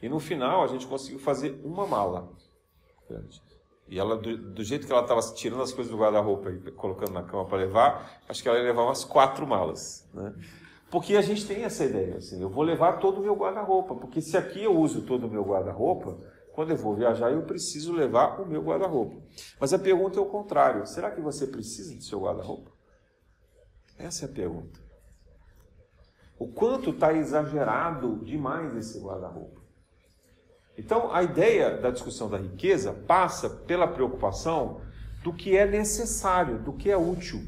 E 0.00 0.08
no 0.08 0.18
final 0.18 0.64
a 0.64 0.66
gente 0.66 0.86
conseguiu 0.86 1.18
fazer 1.18 1.60
uma 1.62 1.86
mala. 1.86 2.32
E 3.88 3.98
ela, 3.98 4.16
do, 4.16 4.36
do 4.36 4.62
jeito 4.62 4.86
que 4.86 4.92
ela 4.92 5.02
estava 5.02 5.20
tirando 5.34 5.62
as 5.62 5.72
coisas 5.72 5.90
do 5.90 5.98
guarda-roupa 5.98 6.50
e 6.50 6.70
colocando 6.72 7.12
na 7.12 7.22
cama 7.22 7.46
para 7.46 7.58
levar, 7.58 8.20
acho 8.28 8.42
que 8.42 8.48
ela 8.48 8.58
ia 8.58 8.64
levar 8.64 8.82
umas 8.82 9.04
quatro 9.04 9.46
malas. 9.46 10.06
Né? 10.12 10.34
Porque 10.90 11.16
a 11.16 11.22
gente 11.22 11.46
tem 11.46 11.64
essa 11.64 11.84
ideia, 11.84 12.16
assim, 12.16 12.40
eu 12.40 12.48
vou 12.48 12.62
levar 12.64 12.98
todo 12.98 13.18
o 13.18 13.22
meu 13.22 13.34
guarda-roupa, 13.34 13.94
porque 13.94 14.20
se 14.20 14.36
aqui 14.36 14.64
eu 14.64 14.78
uso 14.78 15.02
todo 15.02 15.26
o 15.26 15.30
meu 15.30 15.44
guarda-roupa, 15.44 16.18
quando 16.52 16.70
eu 16.70 16.76
vou 16.76 16.94
viajar 16.94 17.30
eu 17.30 17.42
preciso 17.42 17.92
levar 17.92 18.40
o 18.40 18.46
meu 18.46 18.62
guarda-roupa. 18.62 19.22
Mas 19.60 19.72
a 19.72 19.78
pergunta 19.78 20.18
é 20.18 20.22
o 20.22 20.26
contrário: 20.26 20.86
será 20.86 21.10
que 21.10 21.20
você 21.20 21.46
precisa 21.46 21.94
do 21.94 22.02
seu 22.02 22.20
guarda-roupa? 22.20 22.72
Essa 23.98 24.24
é 24.24 24.28
a 24.28 24.32
pergunta. 24.32 24.80
O 26.38 26.48
quanto 26.48 26.90
está 26.90 27.12
exagerado 27.12 28.24
demais 28.24 28.74
esse 28.76 28.98
guarda-roupa? 28.98 29.60
Então, 30.78 31.12
a 31.12 31.24
ideia 31.24 31.76
da 31.76 31.90
discussão 31.90 32.30
da 32.30 32.38
riqueza 32.38 32.92
passa 32.92 33.50
pela 33.50 33.88
preocupação 33.88 34.80
do 35.24 35.32
que 35.32 35.56
é 35.56 35.66
necessário, 35.66 36.60
do 36.60 36.72
que 36.72 36.88
é 36.88 36.96
útil, 36.96 37.42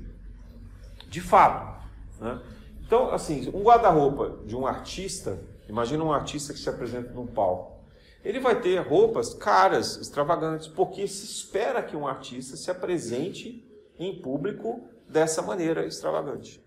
de 1.09 1.21
fato. 1.21 1.81
Né? 2.21 2.43
Então, 2.85 3.13
assim, 3.13 3.49
um 3.55 3.63
guarda-roupa 3.63 4.45
de 4.45 4.57
um 4.57 4.67
artista, 4.67 5.39
imagina 5.69 6.03
um 6.03 6.13
artista 6.13 6.53
que 6.53 6.59
se 6.59 6.69
apresenta 6.69 7.13
num 7.13 7.29
palco. 7.29 7.79
Ele 8.25 8.41
vai 8.41 8.61
ter 8.61 8.81
roupas 8.81 9.33
caras, 9.33 9.97
extravagantes, 9.97 10.67
porque 10.67 11.07
se 11.07 11.25
espera 11.25 11.85
que 11.85 11.97
um 11.97 12.09
artista 12.09 12.57
se 12.57 12.69
apresente 12.69 13.65
em 13.97 14.21
público 14.21 14.83
dessa 15.09 15.41
maneira 15.41 15.87
extravagante. 15.87 16.61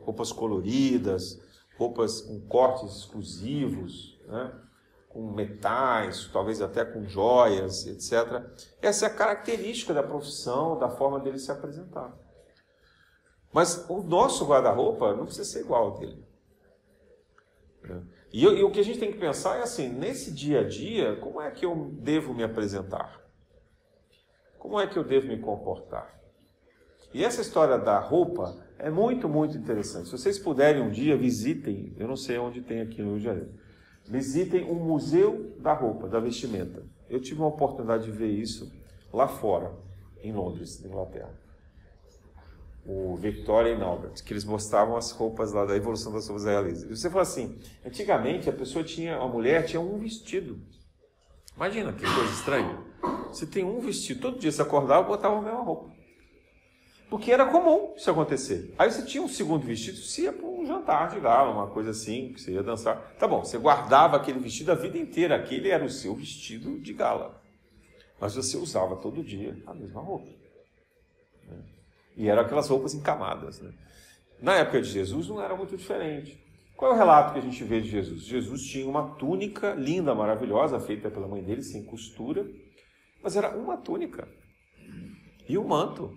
Roupas 0.00 0.32
coloridas, 0.32 1.38
roupas 1.76 2.22
com 2.22 2.40
cortes 2.40 2.96
exclusivos, 2.96 4.18
né? 4.26 4.50
Com 5.10 5.32
metais, 5.32 6.30
talvez 6.32 6.62
até 6.62 6.84
com 6.84 7.04
joias, 7.04 7.84
etc. 7.84 8.44
Essa 8.80 9.06
é 9.06 9.08
a 9.08 9.14
característica 9.14 9.92
da 9.92 10.04
profissão, 10.04 10.78
da 10.78 10.88
forma 10.88 11.18
dele 11.18 11.38
se 11.38 11.50
apresentar. 11.50 12.16
Mas 13.52 13.84
o 13.90 14.02
nosso 14.02 14.46
guarda-roupa 14.46 15.14
não 15.14 15.24
precisa 15.24 15.44
ser 15.44 15.60
igual 15.62 15.86
ao 15.86 15.98
dele. 15.98 16.24
E, 18.32 18.44
e, 18.44 18.62
o 18.62 18.70
que 18.70 18.78
a 18.78 18.84
gente 18.84 19.00
tem 19.00 19.10
que 19.10 19.18
pensar 19.18 19.58
é 19.58 19.62
assim: 19.62 19.88
nesse 19.88 20.30
dia 20.30 20.60
a 20.60 20.64
dia, 20.64 21.16
como 21.16 21.40
é 21.40 21.50
que 21.50 21.66
eu 21.66 21.90
devo 21.94 22.32
me 22.32 22.44
apresentar? 22.44 23.20
Como 24.58 24.78
é 24.78 24.86
que 24.86 24.96
eu 24.96 25.02
devo 25.02 25.26
me 25.26 25.40
comportar? 25.40 26.20
E 27.12 27.24
essa 27.24 27.40
história 27.40 27.76
da 27.76 27.98
roupa 27.98 28.56
é 28.78 28.88
muito, 28.88 29.28
muito 29.28 29.56
interessante. 29.56 30.04
Se 30.04 30.12
vocês 30.12 30.38
puderem 30.38 30.80
um 30.80 30.90
dia, 30.90 31.16
visitem, 31.16 31.92
eu 31.98 32.06
não 32.06 32.14
sei 32.14 32.38
onde 32.38 32.62
tem 32.62 32.80
aqui 32.80 33.02
no 33.02 33.10
Rio 33.10 33.18
de 33.18 33.24
Janeiro, 33.24 33.52
visitem 34.10 34.64
o 34.68 34.74
Museu 34.74 35.54
da 35.60 35.72
Roupa, 35.72 36.08
da 36.08 36.18
Vestimenta. 36.18 36.82
Eu 37.08 37.20
tive 37.20 37.40
uma 37.40 37.48
oportunidade 37.48 38.04
de 38.04 38.10
ver 38.10 38.28
isso 38.28 38.70
lá 39.12 39.28
fora, 39.28 39.72
em 40.20 40.32
Londres, 40.32 40.82
na 40.82 40.88
Inglaterra. 40.88 41.32
O 42.84 43.14
Victoria 43.14 43.72
e 43.72 43.80
Albert, 43.80 44.24
que 44.24 44.32
eles 44.32 44.44
mostravam 44.44 44.96
as 44.96 45.12
roupas 45.12 45.52
lá 45.52 45.64
da 45.64 45.76
evolução 45.76 46.12
das 46.12 46.26
roupas 46.26 46.44
realistas. 46.44 46.90
E 46.90 46.96
você 46.96 47.08
fala 47.08 47.22
assim, 47.22 47.56
antigamente 47.86 48.48
a 48.48 48.52
pessoa 48.52 48.82
tinha, 48.82 49.16
a 49.16 49.28
mulher 49.28 49.64
tinha 49.64 49.80
um 49.80 49.96
vestido. 49.98 50.58
Imagina 51.54 51.92
que 51.92 52.02
coisa 52.02 52.32
estranha. 52.32 52.78
Você 53.28 53.46
tem 53.46 53.64
um 53.64 53.78
vestido, 53.78 54.20
todo 54.20 54.40
dia 54.40 54.50
você 54.50 54.62
acordava 54.62 55.06
botava 55.06 55.38
a 55.38 55.42
mesma 55.42 55.62
roupa. 55.62 55.99
Porque 57.10 57.32
era 57.32 57.44
comum 57.46 57.92
isso 57.96 58.08
acontecer. 58.08 58.72
Aí 58.78 58.88
você 58.88 59.04
tinha 59.04 59.20
um 59.20 59.28
segundo 59.28 59.66
vestido, 59.66 59.98
você 59.98 60.22
ia 60.22 60.32
para 60.32 60.46
um 60.46 60.64
jantar 60.64 61.10
de 61.10 61.18
gala, 61.18 61.50
uma 61.50 61.66
coisa 61.66 61.90
assim, 61.90 62.32
que 62.32 62.40
você 62.40 62.52
ia 62.52 62.62
dançar. 62.62 63.16
Tá 63.18 63.26
bom, 63.26 63.44
você 63.44 63.58
guardava 63.58 64.16
aquele 64.16 64.38
vestido 64.38 64.70
a 64.70 64.76
vida 64.76 64.96
inteira, 64.96 65.34
aquele 65.34 65.70
era 65.70 65.84
o 65.84 65.90
seu 65.90 66.14
vestido 66.14 66.78
de 66.78 66.92
gala. 66.94 67.42
Mas 68.20 68.36
você 68.36 68.56
usava 68.56 68.94
todo 68.94 69.24
dia 69.24 69.60
a 69.66 69.74
mesma 69.74 70.00
roupa. 70.00 70.30
Né? 71.48 71.58
E 72.16 72.28
eram 72.28 72.42
aquelas 72.42 72.68
roupas 72.68 72.94
encamadas. 72.94 73.60
Né? 73.60 73.72
Na 74.40 74.54
época 74.54 74.80
de 74.80 74.88
Jesus 74.88 75.26
não 75.26 75.42
era 75.42 75.56
muito 75.56 75.76
diferente. 75.76 76.40
Qual 76.76 76.92
é 76.92 76.94
o 76.94 76.98
relato 76.98 77.32
que 77.32 77.40
a 77.40 77.42
gente 77.42 77.64
vê 77.64 77.80
de 77.80 77.88
Jesus? 77.88 78.22
Jesus 78.22 78.62
tinha 78.62 78.88
uma 78.88 79.16
túnica 79.16 79.74
linda, 79.74 80.14
maravilhosa, 80.14 80.78
feita 80.78 81.10
pela 81.10 81.26
mãe 81.26 81.42
dele, 81.42 81.62
sem 81.62 81.84
costura, 81.84 82.48
mas 83.20 83.36
era 83.36 83.56
uma 83.56 83.76
túnica. 83.76 84.28
E 85.48 85.58
o 85.58 85.64
manto 85.64 86.16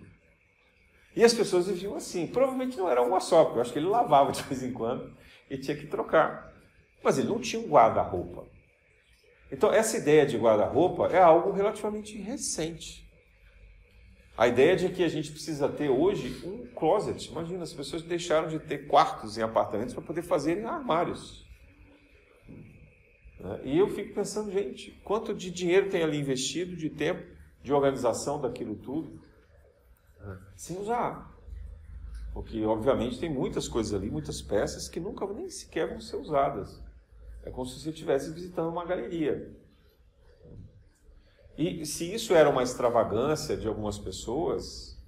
e 1.16 1.22
as 1.22 1.32
pessoas 1.32 1.66
viviam 1.66 1.94
assim. 1.94 2.26
Provavelmente 2.26 2.76
não 2.76 2.88
era 2.88 3.02
uma 3.02 3.20
só, 3.20 3.44
porque 3.44 3.58
eu 3.58 3.62
acho 3.62 3.72
que 3.72 3.78
ele 3.78 3.86
lavava 3.86 4.32
de 4.32 4.42
vez 4.42 4.62
em 4.62 4.72
quando 4.72 5.12
e 5.48 5.56
tinha 5.56 5.76
que 5.76 5.86
trocar. 5.86 6.52
Mas 7.02 7.18
ele 7.18 7.28
não 7.28 7.38
tinha 7.38 7.62
um 7.62 7.68
guarda-roupa. 7.68 8.46
Então, 9.52 9.72
essa 9.72 9.96
ideia 9.96 10.26
de 10.26 10.36
guarda-roupa 10.36 11.08
é 11.08 11.20
algo 11.20 11.52
relativamente 11.52 12.18
recente. 12.18 13.04
A 14.36 14.48
ideia 14.48 14.74
de 14.74 14.88
que 14.88 15.04
a 15.04 15.08
gente 15.08 15.30
precisa 15.30 15.68
ter 15.68 15.88
hoje 15.88 16.44
um 16.44 16.66
closet. 16.74 17.30
Imagina, 17.30 17.62
as 17.62 17.72
pessoas 17.72 18.02
deixaram 18.02 18.48
de 18.48 18.58
ter 18.58 18.88
quartos 18.88 19.38
em 19.38 19.42
apartamentos 19.42 19.94
para 19.94 20.02
poder 20.02 20.22
fazer 20.22 20.64
armários. 20.66 21.44
E 23.62 23.78
eu 23.78 23.88
fico 23.90 24.14
pensando, 24.14 24.50
gente, 24.50 24.90
quanto 25.04 25.32
de 25.34 25.50
dinheiro 25.50 25.88
tem 25.88 26.02
ali 26.02 26.18
investido, 26.18 26.74
de 26.74 26.90
tempo, 26.90 27.22
de 27.62 27.72
organização 27.72 28.40
daquilo 28.40 28.74
tudo 28.74 29.22
sem 30.56 30.78
usar. 30.78 31.32
Porque, 32.32 32.64
obviamente, 32.64 33.18
tem 33.18 33.32
muitas 33.32 33.68
coisas 33.68 33.94
ali, 33.94 34.10
muitas 34.10 34.42
peças 34.42 34.88
que 34.88 34.98
nunca 34.98 35.26
nem 35.32 35.48
sequer 35.48 35.88
vão 35.88 36.00
ser 36.00 36.16
usadas. 36.16 36.82
É 37.44 37.50
como 37.50 37.66
se 37.66 37.78
você 37.78 37.90
estivesse 37.90 38.32
visitando 38.32 38.70
uma 38.70 38.84
galeria. 38.84 39.54
E 41.56 41.86
se 41.86 42.12
isso 42.12 42.34
era 42.34 42.50
uma 42.50 42.64
extravagância 42.64 43.56
de 43.56 43.68
algumas 43.68 43.96
pessoas, 43.96 45.00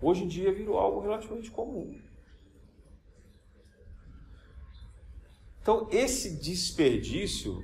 hoje 0.00 0.24
em 0.24 0.28
dia 0.28 0.52
virou 0.52 0.78
algo 0.78 1.00
relativamente 1.00 1.50
comum. 1.50 2.00
Então, 5.60 5.86
esse 5.90 6.40
desperdício, 6.40 7.62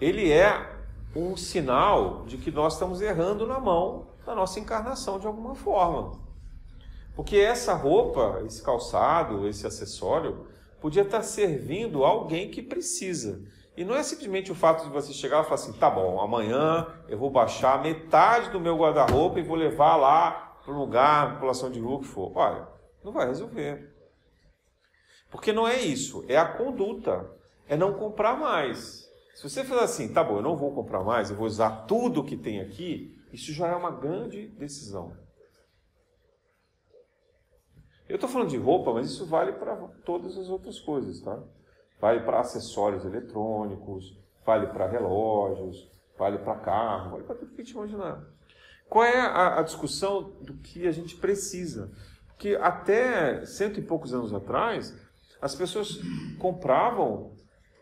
ele 0.00 0.32
é 0.32 0.82
um 1.14 1.36
sinal 1.36 2.26
de 2.26 2.36
que 2.36 2.50
nós 2.50 2.72
estamos 2.72 3.00
errando 3.00 3.46
na 3.46 3.60
mão 3.60 4.11
da 4.24 4.34
nossa 4.34 4.60
encarnação 4.60 5.18
de 5.18 5.26
alguma 5.26 5.54
forma. 5.54 6.20
Porque 7.14 7.36
essa 7.36 7.74
roupa, 7.74 8.42
esse 8.46 8.62
calçado, 8.62 9.46
esse 9.46 9.66
acessório, 9.66 10.46
podia 10.80 11.02
estar 11.02 11.22
servindo 11.22 12.04
alguém 12.04 12.50
que 12.50 12.62
precisa. 12.62 13.42
E 13.76 13.84
não 13.84 13.94
é 13.94 14.02
simplesmente 14.02 14.52
o 14.52 14.54
fato 14.54 14.84
de 14.84 14.90
você 14.90 15.12
chegar 15.12 15.40
e 15.40 15.44
falar 15.44 15.54
assim: 15.54 15.72
tá 15.72 15.90
bom, 15.90 16.20
amanhã 16.20 16.86
eu 17.08 17.18
vou 17.18 17.30
baixar 17.30 17.82
metade 17.82 18.50
do 18.50 18.60
meu 18.60 18.76
guarda-roupa 18.76 19.38
e 19.38 19.42
vou 19.42 19.56
levar 19.56 19.96
lá 19.96 20.58
para 20.64 20.72
um 20.72 20.78
lugar, 20.78 21.34
população 21.34 21.70
de 21.70 21.80
rua 21.80 22.00
que 22.00 22.06
for. 22.06 22.32
Olha, 22.34 22.68
não 23.02 23.12
vai 23.12 23.26
resolver. 23.26 23.90
Porque 25.30 25.52
não 25.52 25.66
é 25.66 25.80
isso, 25.80 26.24
é 26.28 26.36
a 26.36 26.46
conduta, 26.46 27.30
é 27.66 27.76
não 27.76 27.94
comprar 27.94 28.38
mais. 28.38 29.10
Se 29.34 29.48
você 29.48 29.64
fizer 29.64 29.82
assim, 29.82 30.12
tá 30.12 30.22
bom, 30.22 30.36
eu 30.36 30.42
não 30.42 30.56
vou 30.56 30.74
comprar 30.74 31.02
mais, 31.02 31.30
eu 31.30 31.36
vou 31.36 31.46
usar 31.46 31.86
tudo 31.86 32.22
que 32.22 32.36
tem 32.36 32.60
aqui, 32.60 33.18
isso 33.32 33.52
já 33.52 33.68
é 33.68 33.74
uma 33.74 33.90
grande 33.90 34.48
decisão. 34.48 35.16
Eu 38.08 38.16
estou 38.16 38.28
falando 38.28 38.50
de 38.50 38.58
roupa, 38.58 38.92
mas 38.92 39.10
isso 39.10 39.24
vale 39.24 39.52
para 39.52 39.74
todas 40.04 40.36
as 40.36 40.48
outras 40.48 40.78
coisas, 40.78 41.20
tá? 41.20 41.42
Vale 41.98 42.20
para 42.20 42.40
acessórios 42.40 43.04
eletrônicos, 43.04 44.18
vale 44.44 44.66
para 44.66 44.86
relógios, 44.86 45.90
vale 46.18 46.38
para 46.38 46.58
carro, 46.58 47.12
vale 47.12 47.24
para 47.24 47.36
tudo 47.36 47.54
que 47.54 47.62
a 47.62 47.64
gente 47.64 47.74
imaginar. 47.74 48.22
Qual 48.88 49.04
é 49.04 49.18
a, 49.18 49.60
a 49.60 49.62
discussão 49.62 50.30
do 50.42 50.54
que 50.58 50.86
a 50.86 50.92
gente 50.92 51.16
precisa? 51.16 51.90
Porque 52.28 52.56
até 52.60 53.46
cento 53.46 53.80
e 53.80 53.82
poucos 53.82 54.12
anos 54.12 54.34
atrás, 54.34 54.94
as 55.40 55.54
pessoas 55.54 55.98
compravam 56.38 57.34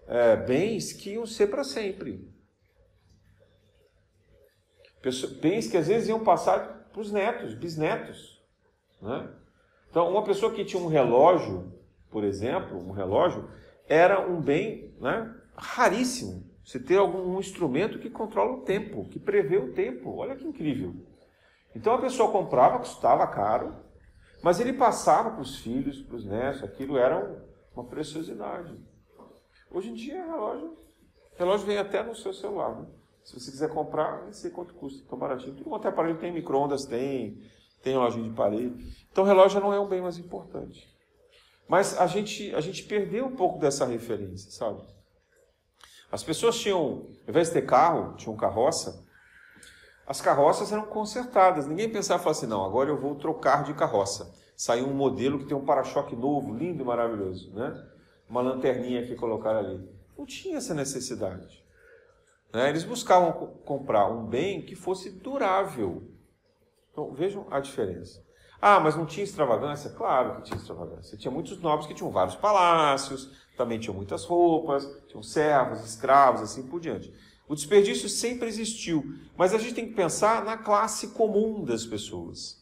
é, 0.06 0.36
bens 0.36 0.92
que 0.92 1.14
iam 1.14 1.26
ser 1.26 1.48
para 1.48 1.64
sempre. 1.64 2.30
Bens 5.40 5.66
que 5.66 5.76
às 5.76 5.88
vezes 5.88 6.08
iam 6.08 6.22
passar 6.22 6.88
para 6.92 7.00
os 7.00 7.10
netos, 7.10 7.54
bisnetos. 7.54 8.42
Né? 9.00 9.28
Então, 9.90 10.10
uma 10.10 10.22
pessoa 10.22 10.52
que 10.52 10.64
tinha 10.64 10.82
um 10.82 10.88
relógio, 10.88 11.72
por 12.10 12.24
exemplo, 12.24 12.78
um 12.78 12.92
relógio, 12.92 13.48
era 13.88 14.20
um 14.20 14.40
bem 14.40 14.94
né, 15.00 15.34
raríssimo. 15.56 16.48
Você 16.64 16.78
ter 16.78 16.98
algum 16.98 17.38
instrumento 17.40 17.98
que 17.98 18.10
controla 18.10 18.52
o 18.52 18.60
tempo, 18.60 19.08
que 19.08 19.18
prevê 19.18 19.56
o 19.56 19.72
tempo. 19.72 20.14
Olha 20.16 20.36
que 20.36 20.46
incrível. 20.46 20.94
Então 21.74 21.94
a 21.94 22.00
pessoa 22.00 22.30
comprava, 22.30 22.78
custava 22.78 23.26
caro, 23.26 23.74
mas 24.42 24.60
ele 24.60 24.72
passava 24.72 25.30
para 25.30 25.40
os 25.40 25.58
filhos, 25.58 26.00
para 26.02 26.16
os 26.16 26.24
netos, 26.24 26.62
aquilo 26.62 26.96
era 26.96 27.44
uma 27.74 27.84
preciosidade. 27.84 28.74
Hoje 29.70 29.90
em 29.90 29.94
dia, 29.94 30.24
relógio, 30.24 30.76
relógio 31.36 31.66
vem 31.66 31.78
até 31.78 32.02
no 32.02 32.14
seu 32.14 32.32
celular. 32.32 32.80
Né? 32.80 32.86
Se 33.24 33.38
você 33.38 33.50
quiser 33.50 33.70
comprar, 33.70 34.24
não 34.24 34.32
sei 34.32 34.50
quanto 34.50 34.74
custa, 34.74 35.04
tão 35.08 35.18
baratinho. 35.18 35.54
Tudo 35.54 35.70
quanto 35.70 35.86
é 35.86 35.88
aparelho 35.88 36.18
tem 36.18 36.32
micro-ondas, 36.32 36.84
tem, 36.84 37.40
tem 37.82 37.92
relógio 37.92 38.22
de 38.22 38.30
parede. 38.30 39.06
Então, 39.10 39.24
relógio 39.24 39.60
não 39.60 39.72
é 39.72 39.78
um 39.78 39.88
bem 39.88 40.00
mais 40.00 40.18
importante. 40.18 40.88
Mas 41.68 41.98
a 41.98 42.06
gente, 42.06 42.52
a 42.54 42.60
gente 42.60 42.82
perdeu 42.82 43.26
um 43.26 43.36
pouco 43.36 43.58
dessa 43.58 43.86
referência, 43.86 44.50
sabe? 44.50 44.82
As 46.10 46.24
pessoas 46.24 46.58
tinham, 46.58 46.78
ao 46.78 47.28
invés 47.28 47.48
de 47.48 47.54
ter 47.54 47.62
carro, 47.62 48.16
tinham 48.16 48.36
carroça. 48.36 49.06
As 50.04 50.20
carroças 50.20 50.72
eram 50.72 50.86
consertadas. 50.86 51.68
Ninguém 51.68 51.88
pensava 51.88 52.28
assim, 52.28 52.46
não, 52.46 52.64
agora 52.64 52.90
eu 52.90 52.98
vou 52.98 53.14
trocar 53.14 53.62
de 53.62 53.72
carroça. 53.74 54.34
Saiu 54.56 54.88
um 54.88 54.94
modelo 54.94 55.38
que 55.38 55.46
tem 55.46 55.56
um 55.56 55.64
para-choque 55.64 56.16
novo, 56.16 56.52
lindo 56.52 56.82
e 56.82 56.84
maravilhoso, 56.84 57.52
né? 57.54 57.88
Uma 58.28 58.40
lanterninha 58.40 59.06
que 59.06 59.14
colocaram 59.14 59.60
ali. 59.60 59.88
Não 60.18 60.26
tinha 60.26 60.58
essa 60.58 60.74
necessidade. 60.74 61.64
Né? 62.52 62.68
Eles 62.68 62.84
buscavam 62.84 63.32
comprar 63.64 64.08
um 64.08 64.26
bem 64.26 64.62
que 64.62 64.74
fosse 64.74 65.10
durável. 65.10 66.10
Então 66.92 67.12
vejam 67.12 67.46
a 67.50 67.60
diferença. 67.60 68.24
Ah, 68.60 68.78
mas 68.78 68.94
não 68.94 69.06
tinha 69.06 69.24
extravagância? 69.24 69.90
Claro 69.90 70.36
que 70.36 70.42
tinha 70.42 70.58
extravagância. 70.58 71.16
Tinha 71.16 71.30
muitos 71.30 71.58
nobres 71.60 71.86
que 71.86 71.94
tinham 71.94 72.10
vários 72.10 72.36
palácios, 72.36 73.30
também 73.56 73.78
tinham 73.78 73.94
muitas 73.94 74.24
roupas, 74.24 74.86
tinham 75.08 75.22
servos, 75.22 75.84
escravos, 75.84 76.42
assim 76.42 76.66
por 76.66 76.80
diante. 76.80 77.12
O 77.48 77.54
desperdício 77.54 78.08
sempre 78.08 78.48
existiu, 78.48 79.02
mas 79.36 79.54
a 79.54 79.58
gente 79.58 79.74
tem 79.74 79.88
que 79.88 79.94
pensar 79.94 80.44
na 80.44 80.56
classe 80.56 81.08
comum 81.08 81.64
das 81.64 81.86
pessoas. 81.86 82.60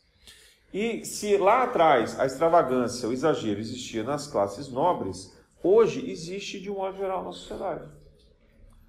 E 0.73 1.05
se 1.05 1.37
lá 1.37 1.65
atrás 1.65 2.19
a 2.19 2.27
extravagância, 2.27 3.09
o 3.09 3.13
exagero 3.13 3.59
existia 3.59 4.03
nas 4.03 4.27
classes 4.27 4.69
nobres, 4.69 5.37
hoje 5.63 6.11
existe 6.11 6.61
de 6.61 6.71
um 6.71 6.75
modo 6.75 6.97
geral 6.97 7.25
na 7.25 7.33
sociedade. 7.33 7.98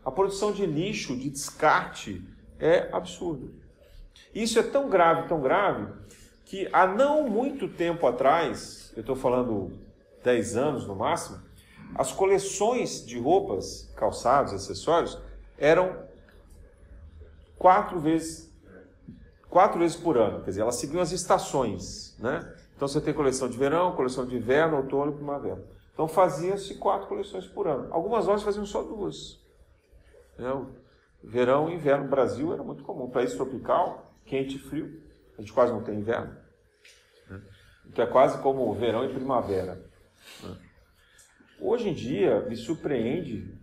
A 0.03 0.11
produção 0.11 0.51
de 0.51 0.65
lixo, 0.65 1.15
de 1.15 1.29
descarte, 1.29 2.25
é 2.59 2.89
absurda. 2.91 3.47
Isso 4.33 4.59
é 4.59 4.63
tão 4.63 4.89
grave, 4.89 5.27
tão 5.27 5.41
grave, 5.41 5.91
que 6.45 6.67
há 6.71 6.87
não 6.87 7.27
muito 7.29 7.67
tempo 7.67 8.07
atrás, 8.07 8.91
eu 8.95 9.01
estou 9.01 9.15
falando 9.15 9.71
10 10.23 10.57
anos 10.57 10.87
no 10.87 10.95
máximo, 10.95 11.39
as 11.95 12.11
coleções 12.11 13.05
de 13.05 13.19
roupas, 13.19 13.91
calçados, 13.95 14.53
acessórios, 14.53 15.17
eram 15.57 15.97
quatro 17.57 17.99
vezes, 17.99 18.51
quatro 19.49 19.79
vezes 19.79 19.97
por 19.97 20.17
ano. 20.17 20.41
Quer 20.41 20.51
dizer, 20.51 20.61
elas 20.61 20.75
seguiam 20.75 21.01
as 21.01 21.11
estações. 21.11 22.15
Né? 22.19 22.39
Então 22.75 22.87
você 22.87 23.01
tem 23.01 23.13
coleção 23.13 23.49
de 23.49 23.57
verão, 23.57 23.95
coleção 23.95 24.25
de 24.25 24.35
inverno, 24.35 24.77
outono 24.77 25.11
e 25.11 25.15
primavera. 25.15 25.63
Então 25.93 26.07
fazia-se 26.07 26.75
quatro 26.75 27.07
coleções 27.07 27.45
por 27.45 27.67
ano. 27.67 27.87
Algumas 27.91 28.25
lojas 28.25 28.43
faziam 28.43 28.65
só 28.65 28.81
duas. 28.83 29.39
Né? 30.39 30.65
Verão 31.23 31.69
e 31.69 31.75
inverno 31.75 32.05
no 32.05 32.09
Brasil 32.09 32.53
era 32.53 32.63
muito 32.63 32.83
comum. 32.83 33.09
País 33.09 33.33
tropical, 33.33 34.13
quente 34.25 34.55
e 34.55 34.59
frio. 34.59 35.01
A 35.37 35.41
gente 35.41 35.53
quase 35.53 35.73
não 35.73 35.83
tem 35.83 35.99
inverno. 35.99 36.35
Né? 37.29 37.41
Então 37.85 38.05
é 38.05 38.07
quase 38.07 38.41
como 38.41 38.73
verão 38.73 39.03
e 39.03 39.13
primavera. 39.13 39.75
Né? 40.43 40.57
Hoje 41.59 41.89
em 41.89 41.93
dia, 41.93 42.41
me 42.47 42.55
surpreende 42.55 43.53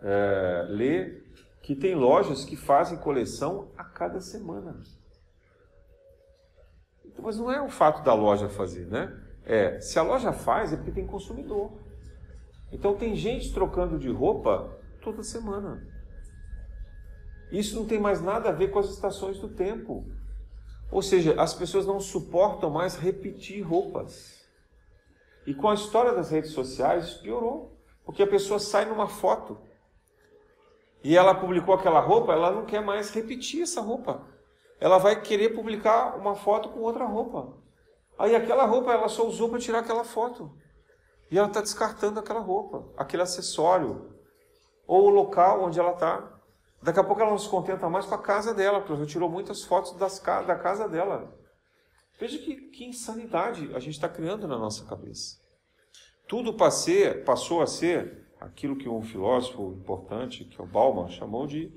é, 0.00 0.66
ler 0.68 1.22
que 1.60 1.76
tem 1.76 1.94
lojas 1.94 2.44
que 2.44 2.56
fazem 2.56 2.98
coleção 2.98 3.70
a 3.76 3.84
cada 3.84 4.20
semana. 4.20 4.80
Então, 7.04 7.24
mas 7.24 7.38
não 7.38 7.52
é 7.52 7.60
o 7.60 7.68
fato 7.68 8.02
da 8.02 8.14
loja 8.14 8.48
fazer, 8.48 8.86
né? 8.86 9.16
É, 9.44 9.80
se 9.80 9.98
a 9.98 10.02
loja 10.02 10.32
faz, 10.32 10.72
é 10.72 10.76
porque 10.76 10.92
tem 10.92 11.06
consumidor. 11.06 11.72
Então 12.72 12.96
tem 12.96 13.14
gente 13.14 13.52
trocando 13.52 13.98
de 13.98 14.10
roupa 14.10 14.78
toda 15.02 15.22
semana. 15.22 15.86
Isso 17.52 17.76
não 17.76 17.86
tem 17.86 18.00
mais 18.00 18.20
nada 18.20 18.48
a 18.48 18.52
ver 18.52 18.72
com 18.72 18.80
as 18.80 18.88
estações 18.88 19.38
do 19.38 19.48
tempo. 19.48 20.04
Ou 20.90 21.02
seja, 21.02 21.40
as 21.40 21.54
pessoas 21.54 21.86
não 21.86 22.00
suportam 22.00 22.70
mais 22.70 22.96
repetir 22.96 23.62
roupas. 23.62 24.44
E 25.46 25.54
com 25.54 25.68
a 25.68 25.74
história 25.74 26.12
das 26.12 26.30
redes 26.30 26.50
sociais, 26.50 27.04
isso 27.04 27.22
piorou. 27.22 27.78
Porque 28.04 28.22
a 28.22 28.26
pessoa 28.26 28.58
sai 28.58 28.86
numa 28.86 29.06
foto 29.06 29.58
e 31.04 31.16
ela 31.16 31.34
publicou 31.34 31.74
aquela 31.74 32.00
roupa, 32.00 32.32
ela 32.32 32.52
não 32.52 32.64
quer 32.64 32.80
mais 32.80 33.10
repetir 33.10 33.62
essa 33.62 33.80
roupa. 33.80 34.26
Ela 34.80 34.98
vai 34.98 35.20
querer 35.20 35.50
publicar 35.50 36.16
uma 36.16 36.34
foto 36.34 36.68
com 36.68 36.80
outra 36.80 37.04
roupa. 37.04 37.54
Aí 38.18 38.36
aquela 38.36 38.64
roupa 38.64 38.92
ela 38.92 39.08
só 39.08 39.26
usou 39.26 39.48
para 39.48 39.58
tirar 39.58 39.80
aquela 39.80 40.04
foto. 40.04 40.52
E 41.30 41.38
ela 41.38 41.48
está 41.48 41.60
descartando 41.60 42.20
aquela 42.20 42.40
roupa, 42.40 42.86
aquele 42.96 43.22
acessório, 43.22 44.14
ou 44.86 45.06
o 45.06 45.10
local 45.10 45.64
onde 45.64 45.80
ela 45.80 45.92
está. 45.92 46.31
Daqui 46.82 46.98
a 46.98 47.04
pouco 47.04 47.20
ela 47.20 47.30
não 47.30 47.38
se 47.38 47.48
contenta 47.48 47.88
mais 47.88 48.06
com 48.06 48.14
a 48.14 48.22
casa 48.22 48.52
dela, 48.52 48.80
porque 48.80 48.92
ela 48.92 49.06
tirou 49.06 49.30
muitas 49.30 49.62
fotos 49.62 49.92
das, 49.92 50.18
da 50.18 50.56
casa 50.56 50.88
dela. 50.88 51.32
Veja 52.18 52.38
que, 52.38 52.56
que 52.70 52.84
insanidade 52.84 53.74
a 53.74 53.78
gente 53.78 53.94
está 53.94 54.08
criando 54.08 54.48
na 54.48 54.58
nossa 54.58 54.84
cabeça. 54.84 55.40
Tudo 56.26 56.56
passou 57.24 57.62
a 57.62 57.66
ser 57.66 58.28
aquilo 58.40 58.76
que 58.76 58.88
um 58.88 59.02
filósofo 59.02 59.74
importante, 59.78 60.44
que 60.44 60.60
é 60.60 60.64
o 60.64 60.66
Bauman, 60.66 61.08
chamou 61.08 61.46
de 61.46 61.72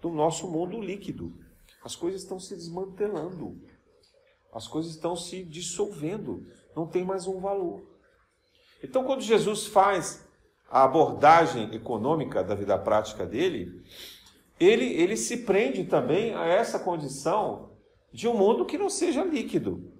do 0.00 0.10
nosso 0.10 0.48
mundo 0.48 0.80
líquido. 0.80 1.34
As 1.84 1.94
coisas 1.96 2.22
estão 2.22 2.38
se 2.38 2.54
desmantelando. 2.54 3.60
As 4.52 4.66
coisas 4.66 4.92
estão 4.92 5.16
se 5.16 5.44
dissolvendo. 5.44 6.46
Não 6.74 6.86
tem 6.86 7.04
mais 7.04 7.26
um 7.26 7.40
valor. 7.40 7.82
Então, 8.82 9.04
quando 9.04 9.22
Jesus 9.22 9.66
faz 9.66 10.26
a 10.70 10.84
abordagem 10.84 11.74
econômica 11.74 12.44
da 12.44 12.54
vida 12.54 12.78
prática 12.78 13.26
dele, 13.26 13.82
ele, 14.60 14.84
ele 14.84 15.16
se 15.16 15.38
prende 15.38 15.84
também 15.84 16.34
a 16.34 16.46
essa 16.46 16.78
condição 16.78 17.70
de 18.12 18.26
um 18.26 18.34
mundo 18.34 18.64
que 18.64 18.78
não 18.78 18.88
seja 18.88 19.24
líquido, 19.24 19.92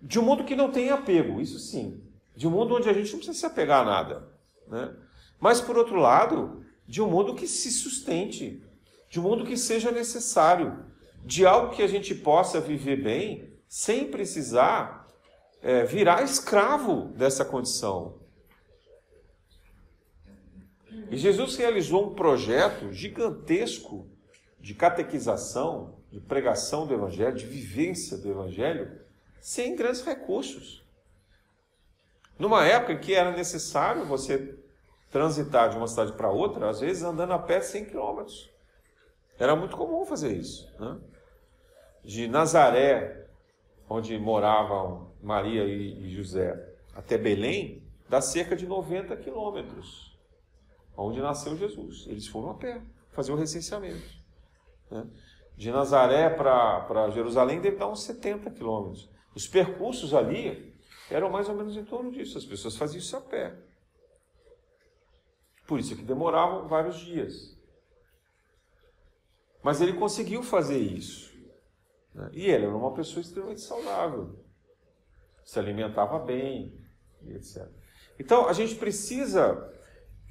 de 0.00 0.18
um 0.18 0.22
mundo 0.22 0.44
que 0.44 0.56
não 0.56 0.70
tenha 0.70 0.94
apego, 0.94 1.40
isso 1.40 1.58
sim, 1.58 2.02
de 2.34 2.46
um 2.46 2.50
mundo 2.50 2.74
onde 2.74 2.88
a 2.88 2.92
gente 2.92 3.10
não 3.12 3.18
precisa 3.18 3.38
se 3.38 3.46
apegar 3.46 3.82
a 3.82 3.84
nada, 3.84 4.28
né? 4.66 4.94
mas 5.38 5.60
por 5.60 5.76
outro 5.76 5.96
lado, 5.96 6.64
de 6.86 7.02
um 7.02 7.08
mundo 7.08 7.34
que 7.34 7.46
se 7.46 7.70
sustente, 7.70 8.62
de 9.08 9.20
um 9.20 9.22
mundo 9.22 9.44
que 9.44 9.56
seja 9.56 9.90
necessário, 9.90 10.84
de 11.24 11.44
algo 11.44 11.74
que 11.74 11.82
a 11.82 11.86
gente 11.86 12.14
possa 12.14 12.60
viver 12.60 13.02
bem 13.02 13.52
sem 13.68 14.10
precisar 14.10 15.00
é, 15.62 15.84
virar 15.84 16.22
escravo 16.22 17.12
dessa 17.14 17.44
condição. 17.44 18.18
E 21.10 21.16
Jesus 21.16 21.56
realizou 21.56 22.06
um 22.06 22.14
projeto 22.14 22.92
gigantesco 22.92 24.08
de 24.60 24.74
catequização 24.74 25.98
de 26.10 26.20
pregação 26.20 26.86
do 26.86 26.94
Evangelho, 26.94 27.36
de 27.36 27.46
vivência 27.46 28.16
do 28.16 28.30
Evangelho, 28.30 29.00
sem 29.40 29.74
grandes 29.74 30.04
recursos. 30.04 30.84
Numa 32.38 32.64
época 32.64 32.92
em 32.92 32.98
que 32.98 33.14
era 33.14 33.30
necessário 33.32 34.04
você 34.04 34.56
transitar 35.10 35.70
de 35.70 35.76
uma 35.76 35.88
cidade 35.88 36.12
para 36.12 36.30
outra, 36.30 36.70
às 36.70 36.80
vezes 36.80 37.02
andando 37.02 37.32
a 37.32 37.38
pé 37.38 37.60
100 37.60 37.86
quilômetros. 37.86 38.48
Era 39.38 39.56
muito 39.56 39.76
comum 39.76 40.04
fazer 40.04 40.32
isso. 40.36 40.72
Né? 40.78 40.98
De 42.04 42.28
Nazaré, 42.28 43.26
onde 43.88 44.16
moravam 44.18 45.10
Maria 45.22 45.64
e 45.64 46.08
José, 46.10 46.56
até 46.94 47.18
Belém, 47.18 47.82
dá 48.08 48.20
cerca 48.20 48.54
de 48.54 48.66
90 48.66 49.16
quilômetros, 49.16 50.09
onde 50.96 51.20
nasceu 51.20 51.56
Jesus. 51.56 52.06
Eles 52.06 52.26
foram 52.26 52.50
a 52.50 52.54
pé 52.54 52.82
fazer 53.12 53.32
o 53.32 53.36
recenseamento. 53.36 54.08
Né? 54.90 55.06
De 55.56 55.70
Nazaré 55.70 56.30
para 56.30 57.10
Jerusalém 57.10 57.60
deve 57.60 57.76
dar 57.76 57.88
uns 57.88 58.02
70 58.04 58.50
quilômetros. 58.50 59.10
Os 59.34 59.46
percursos 59.46 60.14
ali 60.14 60.74
eram 61.10 61.30
mais 61.30 61.48
ou 61.48 61.54
menos 61.54 61.76
em 61.76 61.84
torno 61.84 62.10
disso. 62.10 62.38
As 62.38 62.44
pessoas 62.44 62.76
faziam 62.76 63.00
isso 63.00 63.16
a 63.16 63.20
pé. 63.20 63.56
Por 65.66 65.78
isso 65.78 65.94
que 65.94 66.02
demoravam 66.02 66.66
vários 66.66 66.98
dias. 66.98 67.56
Mas 69.62 69.80
ele 69.80 69.92
conseguiu 69.92 70.42
fazer 70.42 70.78
isso. 70.78 71.30
Né? 72.14 72.30
E 72.32 72.46
ele 72.46 72.64
era 72.64 72.76
uma 72.76 72.94
pessoa 72.94 73.20
extremamente 73.20 73.60
saudável. 73.60 74.44
se 75.44 75.58
alimentava 75.58 76.18
bem, 76.18 76.78
etc. 77.28 77.68
Então 78.18 78.48
a 78.48 78.52
gente 78.52 78.74
precisa, 78.76 79.72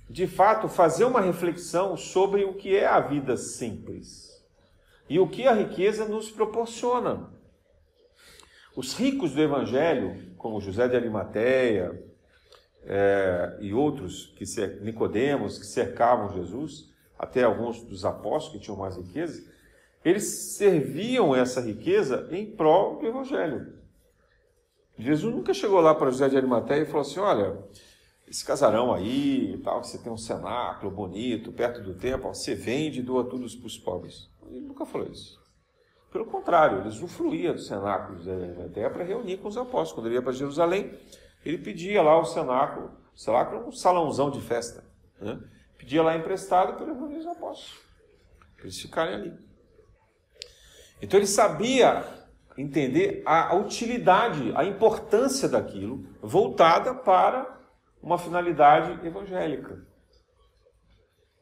de 0.09 0.25
fato, 0.25 0.67
fazer 0.67 1.05
uma 1.05 1.21
reflexão 1.21 1.95
sobre 1.95 2.43
o 2.43 2.55
que 2.55 2.75
é 2.75 2.87
a 2.87 2.99
vida 2.99 3.37
simples 3.37 4.43
e 5.07 5.19
o 5.19 5.27
que 5.27 5.47
a 5.47 5.53
riqueza 5.53 6.05
nos 6.05 6.31
proporciona. 6.31 7.29
Os 8.75 8.93
ricos 8.97 9.33
do 9.33 9.41
Evangelho, 9.41 10.33
como 10.37 10.59
José 10.59 10.87
de 10.87 10.95
Arimateia 10.95 12.03
é, 12.83 13.57
e 13.59 13.73
outros, 13.73 14.33
que 14.35 14.45
Nicodemos, 14.81 15.59
que 15.59 15.65
cercavam 15.65 16.33
Jesus, 16.33 16.89
até 17.17 17.43
alguns 17.43 17.83
dos 17.83 18.03
apóstolos 18.03 18.57
que 18.57 18.63
tinham 18.65 18.77
mais 18.77 18.97
riqueza, 18.97 19.43
eles 20.03 20.23
serviam 20.23 21.35
essa 21.35 21.61
riqueza 21.61 22.27
em 22.31 22.45
prol 22.45 22.97
do 22.97 23.05
Evangelho. 23.05 23.77
Jesus 24.97 25.33
nunca 25.33 25.53
chegou 25.53 25.79
lá 25.81 25.93
para 25.93 26.09
José 26.09 26.29
de 26.29 26.37
Arimateia 26.37 26.81
e 26.81 26.85
falou 26.85 27.01
assim: 27.01 27.19
olha, 27.19 27.57
esse 28.29 28.45
casarão 28.45 28.93
aí, 28.93 29.59
tal, 29.63 29.81
que 29.81 29.87
você 29.87 29.97
tem 29.97 30.11
um 30.11 30.17
cenáculo 30.17 30.91
bonito, 30.91 31.51
perto 31.51 31.81
do 31.81 31.95
templo, 31.95 32.33
você 32.33 32.53
vende 32.53 32.99
e 32.99 33.03
doa 33.03 33.23
tudo 33.23 33.49
para 33.57 33.65
os 33.65 33.77
pobres. 33.77 34.29
Ele 34.47 34.61
nunca 34.61 34.85
falou 34.85 35.07
isso. 35.07 35.39
Pelo 36.11 36.25
contrário, 36.25 36.79
ele 36.79 36.89
usufruía 36.89 37.53
do 37.53 37.59
cenáculo 37.59 38.19
até 38.65 38.87
para 38.87 39.03
reunir 39.03 39.37
com 39.37 39.47
os 39.47 39.57
apóstolos. 39.57 39.93
Quando 39.93 40.05
ele 40.05 40.15
ia 40.15 40.21
para 40.21 40.31
Jerusalém, 40.31 40.93
ele 41.43 41.57
pedia 41.57 42.03
lá 42.03 42.19
o 42.19 42.25
cenáculo, 42.25 42.91
sei 43.15 43.33
lá, 43.33 43.49
um 43.65 43.71
salãozão 43.71 44.29
de 44.29 44.41
festa. 44.41 44.83
Né? 45.19 45.39
Pedia 45.77 46.03
lá 46.03 46.15
emprestado 46.15 46.77
para 46.77 46.85
reunir 46.85 47.17
os 47.17 47.27
apóstolos, 47.27 47.81
para 48.55 48.65
eles 48.65 48.79
ficarem 48.79 49.15
ali. 49.15 49.33
Então 51.01 51.19
ele 51.19 51.27
sabia 51.27 52.05
entender 52.55 53.23
a 53.25 53.55
utilidade, 53.55 54.51
a 54.55 54.65
importância 54.65 55.47
daquilo, 55.47 56.05
voltada 56.21 56.93
para 56.93 57.58
uma 58.01 58.17
finalidade 58.17 59.05
evangélica. 59.05 59.85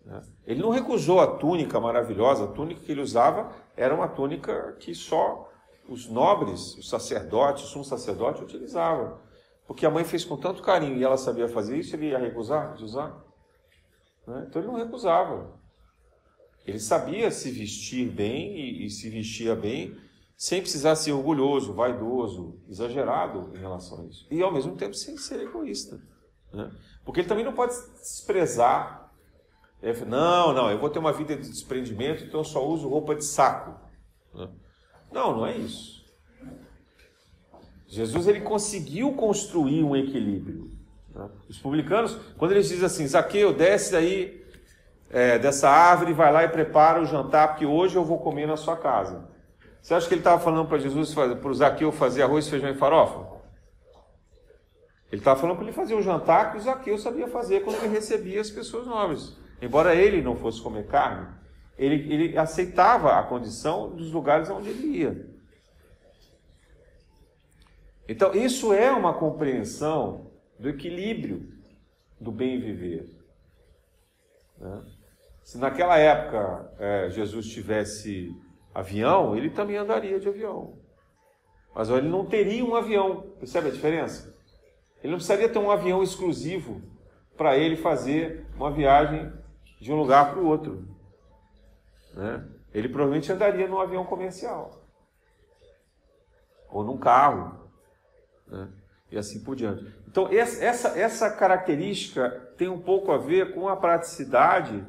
Né? 0.06 0.22
Ele 0.46 0.62
não 0.62 0.70
recusou 0.70 1.20
a 1.20 1.28
túnica 1.28 1.80
maravilhosa, 1.80 2.46
a 2.46 2.48
túnica 2.48 2.82
que 2.82 2.92
ele 2.92 3.02
usava 3.02 3.52
era 3.76 3.94
uma 3.94 4.08
túnica 4.08 4.74
que 4.80 4.96
só 4.96 5.52
os 5.88 6.08
nobres, 6.08 6.76
os 6.78 6.90
sacerdotes, 6.90 7.64
o 7.64 7.68
sumo 7.68 7.86
sacerdote 7.86 8.44
utilizavam. 8.44 9.20
Porque 9.66 9.86
a 9.86 9.92
mãe 9.92 10.04
fez 10.04 10.24
com 10.24 10.38
tanto 10.38 10.62
carinho 10.62 10.98
e 10.98 11.04
ela 11.04 11.18
sabia 11.18 11.48
fazer 11.48 11.78
isso, 11.78 11.96
ele 11.96 12.10
ia 12.10 12.18
recusar 12.18 12.76
de 12.76 12.84
usar? 12.84 13.22
Né? 14.26 14.46
Então 14.48 14.62
ele 14.62 14.72
não 14.72 14.78
recusava. 14.78 15.58
Ele 16.66 16.80
sabia 16.80 17.32
se 17.32 17.52
vestir 17.52 18.10
bem 18.10 18.58
e, 18.58 18.86
e 18.86 18.90
se 18.90 19.10
vestia 19.10 19.56
bem 19.56 19.98
sem 20.38 20.62
precisar 20.62 20.96
ser 20.96 21.14
orgulhoso, 21.14 21.74
vaidoso, 21.74 22.60
exagerado 22.70 23.52
em 23.56 23.60
relação 23.60 24.02
a 24.02 24.06
isso. 24.06 24.28
E 24.30 24.42
ao 24.42 24.54
mesmo 24.54 24.76
tempo 24.76 24.94
sem 24.94 25.18
ser 25.18 25.42
egoísta. 25.42 26.00
Né? 26.58 26.72
Porque 27.06 27.22
ele 27.22 27.28
também 27.28 27.46
não 27.46 27.54
pode 27.54 27.74
desprezar 28.00 29.08
não, 30.08 30.54
não, 30.54 30.72
eu 30.72 30.80
vou 30.80 30.90
ter 30.90 31.00
uma 31.00 31.14
vida 31.14 31.36
de 31.36 31.50
desprendimento, 31.50 32.24
então 32.24 32.40
eu 32.40 32.44
só 32.44 32.66
uso 32.66 32.90
roupa 32.90 33.16
de 33.16 33.24
saco. 33.24 33.80
Né? 34.34 34.50
Não, 35.12 35.38
não 35.38 35.46
é 35.46 35.56
isso. 35.56 36.04
Jesus 37.88 38.28
ele 38.28 38.42
conseguiu 38.42 39.14
construir 39.14 39.84
um 39.84 39.96
equilíbrio. 39.96 40.72
Né? 41.14 41.30
Os 41.48 41.60
publicanos, 41.60 42.18
quando 42.38 42.52
eles 42.52 42.68
dizem 42.68 42.86
assim, 42.86 43.08
Zaqueu, 43.08 43.54
desce 43.54 43.96
aí 43.96 44.44
é, 45.10 45.38
dessa 45.38 45.70
árvore, 45.70 46.12
vai 46.12 46.34
lá 46.34 46.44
e 46.44 46.50
prepara 46.50 47.02
o 47.02 47.06
jantar, 47.06 47.50
porque 47.50 47.66
hoje 47.66 47.96
eu 47.96 48.04
vou 48.04 48.20
comer 48.20 48.48
na 48.48 48.58
sua 48.58 48.76
casa. 48.76 49.30
Você 49.82 49.94
acha 49.94 50.08
que 50.08 50.16
ele 50.16 50.22
estava 50.22 50.42
falando 50.42 50.68
para 50.68 50.80
Jesus, 50.80 51.14
para 51.14 51.48
o 51.48 51.54
Zaqueu 51.54 51.92
fazer 51.92 52.24
arroz, 52.24 52.50
feijão 52.50 52.70
e 52.70 52.76
farofa? 52.76 53.37
Ele 55.12 55.22
estava 55.22 55.40
falando 55.40 55.58
para 55.58 55.66
ele 55.66 55.74
fazer 55.74 55.96
o 55.96 56.02
jantar 56.02 56.52
que 56.52 56.58
o 56.58 56.62
Zaqueu 56.62 56.98
sabia 56.98 57.28
fazer 57.28 57.64
quando 57.64 57.78
ele 57.78 57.94
recebia 57.94 58.42
as 58.42 58.50
pessoas 58.50 58.86
nobres. 58.86 59.38
Embora 59.62 59.96
ele 59.96 60.22
não 60.22 60.36
fosse 60.36 60.62
comer 60.62 60.86
carne, 60.88 61.28
ele, 61.78 62.14
ele 62.14 62.38
aceitava 62.38 63.18
a 63.18 63.24
condição 63.24 63.96
dos 63.96 64.12
lugares 64.12 64.50
onde 64.50 64.70
ele 64.70 64.98
ia. 64.98 65.38
Então, 68.10 68.34
isso 68.34 68.74
é 68.74 68.92
uma 68.92 69.14
compreensão 69.14 70.32
do 70.58 70.70
equilíbrio 70.70 71.54
do 72.20 72.32
bem 72.32 72.60
viver. 72.60 73.10
Né? 74.58 74.82
Se 75.44 75.58
naquela 75.58 75.98
época 75.98 76.74
é, 76.80 77.10
Jesus 77.10 77.48
tivesse 77.48 78.36
avião, 78.74 79.36
ele 79.36 79.50
também 79.50 79.78
andaria 79.78 80.20
de 80.20 80.28
avião. 80.28 80.78
Mas 81.76 81.90
ele 81.90 82.10
não 82.10 82.26
teria 82.26 82.66
um 82.66 82.76
avião. 82.76 83.22
Percebe 83.40 83.70
a 83.70 83.72
diferença? 83.72 84.37
Ele 85.08 85.12
não 85.12 85.20
precisaria 85.20 85.48
ter 85.48 85.58
um 85.58 85.72
avião 85.72 86.04
exclusivo 86.04 86.82
para 87.38 87.56
ele 87.56 87.78
fazer 87.78 88.46
uma 88.58 88.70
viagem 88.70 89.32
de 89.80 89.90
um 89.90 89.96
lugar 89.96 90.32
para 90.32 90.40
o 90.40 90.46
outro. 90.46 90.86
Né? 92.14 92.46
Ele 92.74 92.90
provavelmente 92.90 93.32
andaria 93.32 93.70
num 93.70 93.80
avião 93.80 94.04
comercial. 94.04 94.86
Ou 96.70 96.84
num 96.84 96.98
carro. 96.98 97.70
Né? 98.48 98.68
E 99.10 99.18
assim 99.18 99.42
por 99.46 99.56
diante. 99.56 99.86
Então, 100.10 100.28
essa, 100.30 101.00
essa 101.00 101.30
característica 101.30 102.30
tem 102.58 102.68
um 102.68 102.82
pouco 102.82 103.10
a 103.14 103.18
ver 103.18 103.54
com 103.54 103.70
a 103.70 103.78
praticidade 103.78 104.86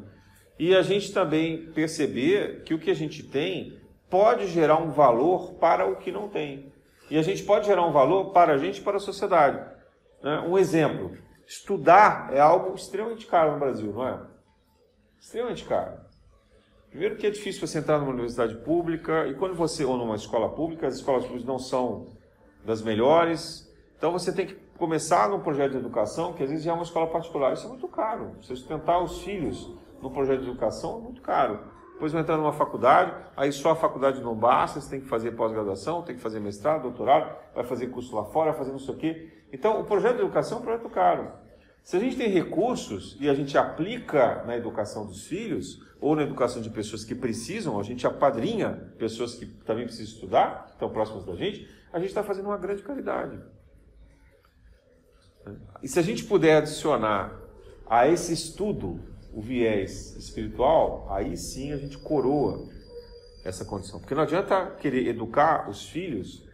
e 0.59 0.75
a 0.75 0.83
gente 0.83 1.13
também 1.13 1.71
perceber 1.71 2.65
que 2.65 2.75
o 2.75 2.79
que 2.81 2.91
a 2.91 2.97
gente 2.97 3.23
tem 3.23 3.79
pode 4.11 4.49
gerar 4.49 4.79
um 4.79 4.91
valor 4.91 5.53
para 5.61 5.87
o 5.87 5.95
que 5.95 6.11
não 6.11 6.29
tem. 6.29 6.73
E 7.09 7.17
a 7.17 7.23
gente 7.23 7.45
pode 7.45 7.69
gerar 7.69 7.87
um 7.87 7.93
valor 7.93 8.33
para 8.33 8.55
a 8.55 8.59
gente 8.59 8.79
e 8.79 8.83
para 8.83 8.97
a 8.97 9.01
sociedade. 9.01 9.78
Né? 10.23 10.41
Um 10.41 10.59
exemplo: 10.59 11.17
estudar 11.47 12.33
é 12.33 12.41
algo 12.41 12.75
extremamente 12.75 13.27
caro 13.27 13.53
no 13.53 13.59
Brasil, 13.59 13.93
não 13.93 14.07
é? 14.07 14.27
Extremamente 15.19 15.65
caro. 15.65 15.99
Primeiro 16.91 17.17
que 17.17 17.27
é 17.27 17.31
difícil 17.31 17.67
você 17.67 17.79
entrar 17.79 17.99
numa 17.99 18.11
universidade 18.11 18.57
pública, 18.57 19.27
e 19.27 19.35
quando 19.35 19.55
você, 19.55 19.85
ou 19.85 19.97
numa 19.97 20.17
escola 20.17 20.55
pública, 20.55 20.87
as 20.87 20.95
escolas 20.95 21.25
públicas 21.25 21.47
não 21.47 21.59
são 21.59 22.07
das 22.65 22.83
melhores, 22.83 23.69
então 23.97 24.13
você 24.13 24.33
tem 24.33 24.47
que 24.47 24.55
começar 24.79 25.29
num 25.29 25.41
projeto 25.41 25.73
de 25.73 25.79
educação, 25.79 26.33
que 26.33 26.43
às 26.43 26.49
vezes 26.49 26.65
já 26.65 26.71
é 26.71 26.75
uma 26.75 26.85
escola 26.85 27.09
particular. 27.09 27.53
Isso 27.53 27.67
é 27.67 27.69
muito 27.69 27.89
caro. 27.89 28.37
Você 28.41 28.55
sustentar 28.55 29.03
os 29.03 29.23
filhos 29.23 29.71
num 30.01 30.11
projeto 30.11 30.43
de 30.43 30.49
educação 30.49 30.99
é 30.99 31.03
muito 31.03 31.21
caro. 31.21 31.61
Depois 31.99 32.13
vai 32.13 32.23
entrar 32.23 32.37
numa 32.37 32.53
faculdade, 32.53 33.13
aí 33.37 33.51
só 33.51 33.73
a 33.73 33.75
faculdade 33.75 34.23
não 34.23 34.33
basta, 34.33 34.81
você 34.81 34.89
tem 34.89 35.01
que 35.01 35.09
fazer 35.09 35.33
pós-graduação, 35.33 36.01
tem 36.01 36.15
que 36.15 36.23
fazer 36.23 36.39
mestrado, 36.39 36.83
doutorado, 36.83 37.37
vai 37.53 37.65
fazer 37.65 37.89
curso 37.89 38.15
lá 38.15 38.25
fora, 38.27 38.51
vai 38.51 38.59
fazer 38.61 38.71
não 38.71 38.79
sei 38.79 38.95
o 38.95 38.97
quê. 38.97 39.29
Então, 39.53 39.81
o 39.81 39.85
projeto 39.85 40.15
de 40.15 40.23
educação 40.23 40.59
é 40.59 40.61
um 40.61 40.65
projeto 40.65 40.89
caro. 40.91 41.33
Se 41.83 41.97
a 41.97 41.99
gente 41.99 42.17
tem 42.17 42.29
recursos 42.29 43.17
e 43.19 43.29
a 43.29 43.35
gente 43.35 43.59
aplica 43.59 44.45
na 44.45 44.57
educação 44.57 45.07
dos 45.07 45.27
filhos, 45.27 45.83
ou 46.01 46.15
na 46.15 46.23
educação 46.23 46.63
de 46.63 46.71
pessoas 46.71 47.05
que 47.05 47.17
precisam, 47.17 47.81
a 47.81 47.83
gente 47.83 48.07
apadrinha 48.07 48.93
pessoas 48.97 49.35
que 49.35 49.47
também 49.47 49.85
precisam 49.85 50.15
estudar, 50.15 50.67
que 50.67 50.73
estão 50.75 50.89
próximas 50.91 51.25
da 51.25 51.35
gente, 51.35 51.69
a 51.93 51.99
gente 51.99 52.11
está 52.11 52.23
fazendo 52.23 52.47
uma 52.47 52.59
grande 52.59 52.81
caridade. 52.85 53.41
E 55.83 55.89
se 55.89 55.99
a 55.99 56.03
gente 56.03 56.23
puder 56.23 56.59
adicionar 56.59 57.37
a 57.91 58.07
esse 58.07 58.33
estudo 58.33 59.01
o 59.33 59.41
viés 59.41 60.17
espiritual, 60.17 61.07
aí 61.11 61.37
sim 61.37 61.73
a 61.73 61.77
gente 61.77 61.99
coroa 61.99 62.69
essa 63.45 63.65
condição. 63.65 64.01
Porque 64.01 64.15
não 64.15 64.23
adianta 64.23 64.77
querer 64.81 65.07
educar 65.07 65.69
os 65.69 65.89
filhos 65.89 66.47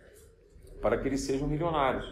para 0.80 0.98
que 0.98 1.08
eles 1.08 1.22
sejam 1.22 1.48
milionários. 1.48 2.06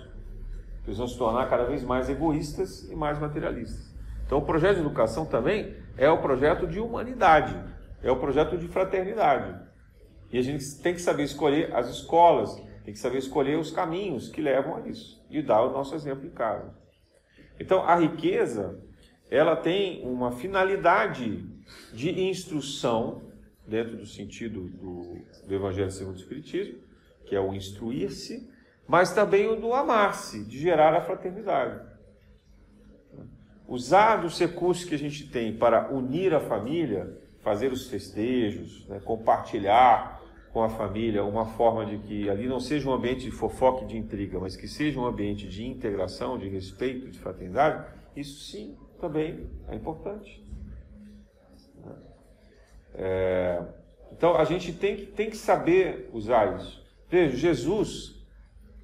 Eles 0.85 0.99
vão 0.99 1.07
se 1.07 1.17
tornar 1.17 1.49
cada 1.49 1.65
vez 1.65 1.85
mais 1.85 2.09
egoístas 2.09 2.89
e 2.91 2.95
mais 2.95 3.19
materialistas. 3.19 3.93
Então, 4.27 4.39
o 4.39 4.43
projeto 4.47 4.77
de 4.77 4.81
educação 4.81 5.27
também 5.27 5.77
é 5.97 6.09
o 6.11 6.23
projeto 6.23 6.67
de 6.67 6.81
humanidade, 6.81 7.55
é 8.03 8.11
o 8.11 8.19
projeto 8.19 8.57
de 8.57 8.67
fraternidade. 8.67 9.61
E 10.33 10.39
a 10.39 10.43
gente 10.43 10.65
tem 10.81 10.95
que 10.95 11.03
saber 11.03 11.25
escolher 11.25 11.75
as 11.77 11.89
escolas, 11.89 12.55
tem 12.85 12.95
que 12.95 12.99
saber 12.99 13.19
escolher 13.19 13.59
os 13.59 13.71
caminhos 13.71 14.29
que 14.29 14.41
levam 14.41 14.77
a 14.77 14.89
isso 14.89 15.23
e 15.31 15.43
dar 15.43 15.63
o 15.63 15.73
nosso 15.73 15.95
exemplo 15.95 16.27
em 16.27 16.31
casa. 16.31 16.75
Então, 17.61 17.85
a 17.85 17.95
riqueza, 17.95 18.83
ela 19.33 19.57
tem 19.57 20.07
uma 20.07 20.31
finalidade 20.31 21.43
de 21.95 22.21
instrução, 22.21 23.23
dentro 23.67 23.97
do 23.97 24.05
sentido 24.05 24.69
do, 24.69 25.17
do 25.47 25.55
Evangelho 25.55 25.91
segundo 25.91 26.17
o 26.17 26.19
Espiritismo, 26.19 26.79
que 27.25 27.35
é 27.35 27.41
o 27.41 27.55
instruir-se, 27.55 28.47
mas 28.87 29.15
também 29.15 29.49
o 29.49 29.57
do 29.57 29.73
amar-se, 29.73 30.45
de 30.45 30.59
gerar 30.59 30.93
a 30.93 31.01
fraternidade. 31.01 31.81
Usar 33.67 34.17
dos 34.17 34.39
recursos 34.39 34.85
que 34.85 34.95
a 34.95 34.99
gente 34.99 35.27
tem 35.31 35.57
para 35.57 35.91
unir 35.91 36.35
a 36.35 36.41
família, 36.41 37.19
fazer 37.39 37.73
os 37.73 37.89
festejos, 37.89 38.87
né, 38.87 39.01
compartilhar 39.01 40.21
com 40.53 40.63
a 40.63 40.69
família 40.69 41.25
uma 41.25 41.47
forma 41.47 41.87
de 41.87 41.97
que 41.97 42.29
ali 42.29 42.47
não 42.47 42.61
seja 42.61 42.87
um 42.87 42.93
ambiente 42.93 43.25
de 43.25 43.31
fofoca 43.31 43.85
e 43.85 43.87
de 43.87 43.97
intriga, 43.97 44.39
mas 44.39 44.57
que 44.57 44.69
seja 44.69 45.01
um 45.01 45.07
ambiente 45.07 45.49
de 45.49 45.67
integração, 45.67 46.37
de 46.37 46.51
respeito, 46.51 47.11
de 47.11 47.19
fraternidade, 47.19 47.87
isso 48.15 48.51
sim 48.51 48.77
também 49.03 49.51
é 49.67 49.75
importante. 49.75 50.41
É, 52.95 53.61
então 54.13 54.37
a 54.37 54.45
gente 54.45 54.73
tem 54.73 54.95
que, 54.95 55.07
tem 55.07 55.29
que 55.29 55.37
saber 55.37 56.09
usar 56.13 56.57
isso. 56.57 56.81
Veja, 57.11 57.37
Jesus 57.37 58.25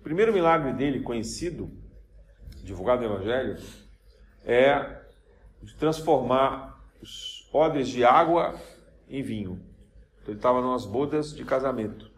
O 0.01 0.03
primeiro 0.03 0.33
milagre 0.33 0.73
dele 0.73 1.01
conhecido, 1.01 1.71
divulgado 2.65 3.07
no 3.07 3.15
Evangelho, 3.15 3.59
é 4.45 5.03
transformar 5.79 6.83
os 7.01 7.49
odres 7.53 7.89
de 7.89 8.05
água 8.05 8.59
em 9.09 9.23
vinho. 9.23 9.61
Então, 10.15 10.33
ele 10.33 10.39
estava 10.39 10.63
nas 10.63 10.85
bodas 10.85 11.35
de 11.35 11.45
casamento. 11.45 12.11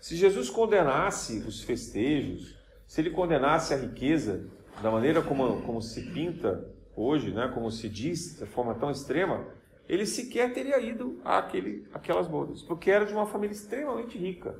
Se 0.00 0.16
Jesus 0.16 0.48
condenasse 0.48 1.40
os 1.40 1.62
festejos, 1.62 2.56
se 2.86 3.00
ele 3.00 3.10
condenasse 3.10 3.74
a 3.74 3.76
riqueza 3.76 4.48
da 4.82 4.90
maneira 4.90 5.20
como, 5.20 5.60
como 5.62 5.82
se 5.82 6.10
pinta 6.10 6.77
hoje, 6.98 7.30
né, 7.30 7.48
como 7.54 7.70
se 7.70 7.88
diz 7.88 8.38
de 8.38 8.46
forma 8.46 8.74
tão 8.74 8.90
extrema, 8.90 9.46
ele 9.88 10.04
sequer 10.04 10.52
teria 10.52 10.80
ido 10.80 11.20
àquele, 11.24 11.86
àquelas 11.94 12.26
bodas, 12.26 12.62
porque 12.62 12.90
era 12.90 13.06
de 13.06 13.12
uma 13.12 13.26
família 13.26 13.54
extremamente 13.54 14.18
rica, 14.18 14.54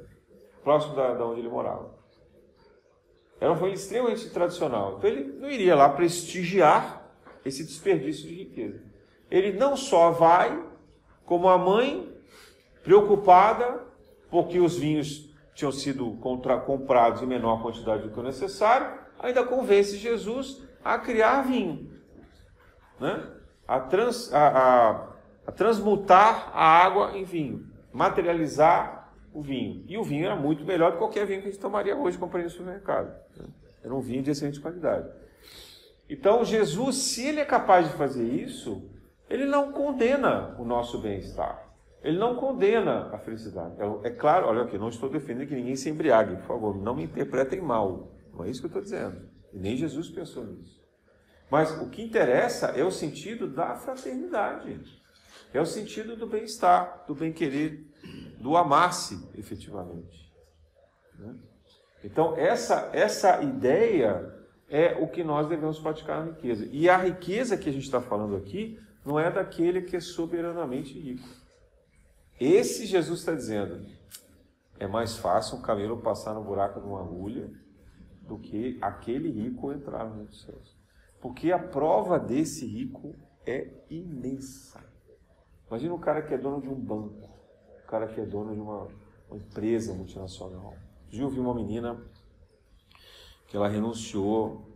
próximo 0.63 0.95
da, 0.95 1.15
da 1.15 1.27
onde 1.27 1.41
ele 1.41 1.49
morava. 1.49 1.99
Era 3.41 3.51
uma 3.51 3.57
família 3.57 3.77
extremamente 3.77 4.31
tradicional. 4.31 4.97
Então 4.97 5.11
ele 5.11 5.25
não 5.39 5.51
iria 5.51 5.75
lá 5.75 5.89
prestigiar 5.89 7.11
esse 7.45 7.65
desperdício 7.65 8.27
de 8.27 8.35
riqueza. 8.35 8.83
Ele 9.31 9.53
não 9.53 9.77
só 9.77 10.11
vai, 10.11 10.65
como 11.25 11.49
a 11.49 11.59
mãe, 11.59 12.17
preocupada, 12.83 13.85
porque 14.31 14.59
os 14.59 14.77
vinhos 14.77 15.29
tinham 15.55 15.73
sido 15.73 16.13
contra, 16.21 16.59
comprados 16.59 17.21
em 17.21 17.27
menor 17.27 17.61
quantidade 17.63 18.05
do 18.05 18.11
que 18.11 18.21
o 18.21 18.23
necessário, 18.23 18.99
ainda 19.19 19.45
convence 19.45 19.97
Jesus 19.97 20.63
a 20.85 20.99
criar 20.99 21.43
vinho, 21.43 21.98
né? 23.01 23.27
a, 23.67 23.81
trans, 23.81 24.33
a, 24.33 24.49
a, 24.49 25.09
a 25.47 25.53
transmutar 25.53 26.51
a 26.55 26.65
água 26.65 27.17
em 27.17 27.25
vinho, 27.25 27.67
materializar 27.93 29.13
o 29.33 29.43
vinho. 29.43 29.85
E 29.87 29.99
o 29.99 30.03
vinho 30.03 30.25
era 30.25 30.37
muito 30.37 30.65
melhor 30.65 30.91
do 30.91 30.95
que 30.95 30.99
qualquer 30.99 31.27
vinho 31.27 31.43
que 31.43 31.49
a 31.49 31.51
gente 31.51 31.61
tomaria 31.61 31.95
hoje 31.95 32.17
comprando 32.17 32.45
no 32.45 32.51
supermercado. 32.51 33.15
Né? 33.37 33.47
Era 33.85 33.95
um 33.95 34.01
vinho 34.01 34.23
de 34.23 34.31
excelente 34.31 34.61
qualidade. 34.61 35.09
Então, 36.09 36.45
Jesus, 36.45 36.97
se 36.97 37.27
ele 37.27 37.41
é 37.41 37.45
capaz 37.45 37.87
de 37.87 37.93
fazer 37.93 38.25
isso, 38.25 38.83
ele 39.29 39.45
não 39.45 39.73
condena 39.73 40.57
o 40.59 40.65
nosso 40.65 40.99
bem-estar. 40.99 41.69
Ele 42.03 42.19
não 42.19 42.37
condena 42.37 43.11
a 43.13 43.19
felicidade. 43.19 43.75
É, 43.79 44.09
é, 44.09 44.11
claro, 44.11 44.47
olha 44.47 44.63
aqui, 44.63 44.79
não 44.79 44.89
estou 44.89 45.11
defendendo 45.11 45.49
que 45.49 45.55
ninguém 45.55 45.77
se 45.77 45.91
embriague, 45.91 46.37
por 46.37 46.47
favor, 46.47 46.77
não 46.77 46.95
me 46.95 47.05
interpretem 47.05 47.61
mal. 47.61 48.09
Não 48.33 48.45
é 48.45 48.51
isso 48.51 48.61
que 48.61 48.67
eu 48.67 48.81
estou 48.81 48.83
dizendo. 48.83 49.21
E 49.53 49.59
nem 49.59 49.77
Jesus 49.77 50.09
pensou 50.09 50.45
nisso. 50.45 50.78
Mas 51.51 51.71
o 51.81 51.89
que 51.89 52.03
interessa 52.03 52.69
é 52.69 52.85
o 52.85 52.91
sentido 52.91 53.49
da 53.49 53.75
fraternidade. 53.75 54.81
É 55.53 55.61
o 55.61 55.67
sentido 55.67 56.15
do 56.15 56.27
bem-estar, 56.27 57.05
do 57.07 57.15
bem-querer, 57.15 57.87
do 58.39 58.57
amar-se 58.57 59.29
efetivamente. 59.35 60.31
Né? 61.19 61.35
Então, 62.05 62.37
essa, 62.37 62.91
essa 62.93 63.43
ideia 63.43 64.35
é 64.69 64.95
o 65.01 65.09
que 65.09 65.25
nós 65.25 65.49
devemos 65.49 65.79
praticar 65.79 66.25
na 66.25 66.33
riqueza. 66.33 66.69
E 66.71 66.89
a 66.89 66.97
riqueza 66.97 67.57
que 67.57 67.69
a 67.69 67.73
gente 67.73 67.85
está 67.85 68.01
falando 68.01 68.37
aqui 68.37 68.79
não 69.05 69.19
é 69.19 69.31
daquele 69.31 69.83
que 69.83 69.97
é 69.97 70.01
soberanamente 70.01 70.99
rico. 70.99 71.27
Esse 72.39 72.87
Jesus 72.87 73.21
está 73.21 73.35
dizendo: 73.35 73.87
é 74.79 74.87
mais 74.87 75.17
fácil 75.17 75.59
um 75.59 75.63
camelo 75.63 76.01
passar 76.03 76.35
no 76.35 76.45
buraco 76.45 76.81
de 76.81 76.87
uma 76.87 77.01
agulha 77.01 77.51
do 78.21 78.39
que 78.39 78.79
aquele 78.81 79.31
rico 79.31 79.73
entrar 79.73 80.05
no 80.05 80.15
reino 80.15 80.29
dos 80.29 80.43
céus. 80.43 80.78
Porque 81.21 81.51
a 81.51 81.59
prova 81.59 82.19
desse 82.19 82.67
rico 82.67 83.15
é 83.47 83.71
imensa. 83.91 84.85
Imagina 85.69 85.95
um 85.95 85.99
cara 85.99 86.23
que 86.23 86.33
é 86.33 86.39
dono 86.39 86.61
de 86.61 86.69
um 86.69 86.75
banco, 86.75 87.29
um 87.85 87.87
cara 87.87 88.07
que 88.07 88.21
é 88.21 88.25
dono 88.25 88.55
de 88.55 88.61
uma, 88.61 88.89
uma 89.29 89.37
empresa 89.37 89.93
multinacional. 89.93 90.75
Eu 91.13 91.29
vi 91.29 91.41
uma 91.41 91.55
menina 91.55 92.01
que 93.47 93.57
ela 93.57 93.69
renunciou, 93.69 94.67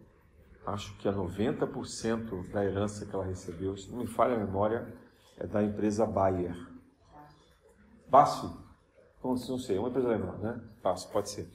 acho 0.66 0.96
que 0.98 1.08
a 1.08 1.12
90% 1.12 2.50
da 2.50 2.64
herança 2.64 3.06
que 3.06 3.14
ela 3.14 3.24
recebeu, 3.24 3.76
se 3.76 3.90
não 3.90 3.98
me 3.98 4.06
falha 4.06 4.34
a 4.34 4.38
memória, 4.38 4.92
é 5.38 5.46
da 5.46 5.62
empresa 5.62 6.06
Bayer. 6.06 6.56
BASF, 8.08 8.50
não 9.22 9.36
sei, 9.36 9.78
uma 9.78 9.88
empresa 9.88 10.08
alemã, 10.08 10.36
né? 10.38 10.60
BASF, 10.82 11.12
pode 11.12 11.30
ser. 11.30 11.50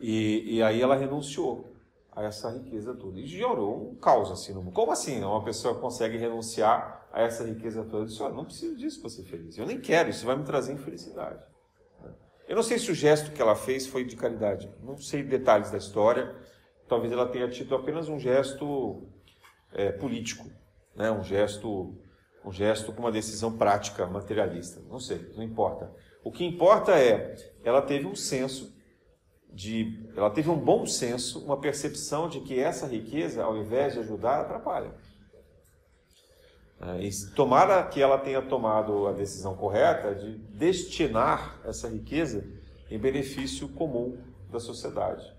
E, 0.00 0.56
e 0.56 0.62
aí 0.62 0.80
ela 0.80 0.94
renunciou 0.94 1.75
a 2.16 2.24
essa 2.24 2.50
riqueza 2.50 2.94
toda. 2.94 3.20
E 3.20 3.26
gerou 3.26 3.90
um 3.90 3.94
caos 3.94 4.30
assim. 4.30 4.54
No... 4.54 4.72
Como 4.72 4.90
assim 4.90 5.22
uma 5.22 5.44
pessoa 5.44 5.74
consegue 5.74 6.16
renunciar 6.16 7.06
a 7.12 7.20
essa 7.20 7.44
riqueza 7.44 7.84
toda? 7.84 8.04
Eu 8.04 8.06
disse, 8.06 8.22
oh, 8.22 8.30
não 8.30 8.46
preciso 8.46 8.74
disso 8.74 9.00
para 9.00 9.10
ser 9.10 9.24
feliz. 9.24 9.58
Eu 9.58 9.66
nem 9.66 9.78
quero, 9.78 10.08
isso 10.08 10.24
vai 10.24 10.34
me 10.34 10.42
trazer 10.42 10.72
infelicidade. 10.72 11.38
Eu 12.48 12.56
não 12.56 12.62
sei 12.62 12.78
se 12.78 12.90
o 12.90 12.94
gesto 12.94 13.32
que 13.32 13.42
ela 13.42 13.54
fez 13.54 13.86
foi 13.86 14.02
de 14.04 14.16
caridade. 14.16 14.72
Não 14.82 14.96
sei 14.96 15.22
detalhes 15.22 15.70
da 15.70 15.76
história. 15.76 16.34
Talvez 16.88 17.12
ela 17.12 17.28
tenha 17.28 17.48
tido 17.50 17.74
apenas 17.74 18.08
um 18.08 18.18
gesto 18.18 19.02
é, 19.74 19.92
político, 19.92 20.48
né? 20.94 21.10
um 21.10 21.22
gesto 21.22 21.94
um 22.44 22.52
gesto 22.52 22.92
com 22.92 23.00
uma 23.00 23.10
decisão 23.10 23.58
prática, 23.58 24.06
materialista. 24.06 24.80
Não 24.88 25.00
sei, 25.00 25.32
não 25.36 25.42
importa. 25.42 25.92
O 26.22 26.30
que 26.30 26.44
importa 26.44 26.92
é, 26.92 27.34
ela 27.64 27.82
teve 27.82 28.06
um 28.06 28.14
senso 28.14 28.72
de, 29.56 29.98
ela 30.14 30.28
teve 30.28 30.50
um 30.50 30.58
bom 30.58 30.84
senso, 30.84 31.42
uma 31.42 31.56
percepção 31.56 32.28
de 32.28 32.40
que 32.40 32.60
essa 32.60 32.86
riqueza, 32.86 33.42
ao 33.42 33.56
invés 33.56 33.94
de 33.94 34.00
ajudar, 34.00 34.42
atrapalha. 34.42 34.94
É, 36.78 37.00
e 37.00 37.10
tomara 37.34 37.82
que 37.84 38.02
ela 38.02 38.18
tenha 38.18 38.42
tomado 38.42 39.06
a 39.06 39.12
decisão 39.12 39.56
correta 39.56 40.14
de 40.14 40.36
destinar 40.36 41.58
essa 41.64 41.88
riqueza 41.88 42.44
em 42.90 42.98
benefício 42.98 43.66
comum 43.70 44.18
da 44.50 44.60
sociedade. 44.60 45.34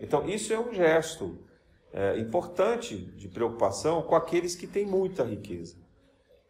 Então, 0.00 0.28
isso 0.28 0.52
é 0.52 0.58
um 0.58 0.74
gesto 0.74 1.38
é, 1.92 2.18
importante 2.18 2.96
de 2.96 3.28
preocupação 3.28 4.02
com 4.02 4.16
aqueles 4.16 4.56
que 4.56 4.66
têm 4.66 4.84
muita 4.84 5.22
riqueza. 5.22 5.76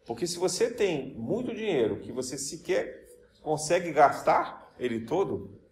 Porque 0.07 0.25
se 0.25 0.39
você 0.39 0.71
tem 0.71 1.13
muito 1.13 1.53
dinheiro 1.53 1.99
que 1.99 2.11
você 2.11 2.35
sequer 2.35 3.05
consegue 3.43 3.91
gastar 3.91 4.73
ele 4.79 5.01
todo, 5.01 5.66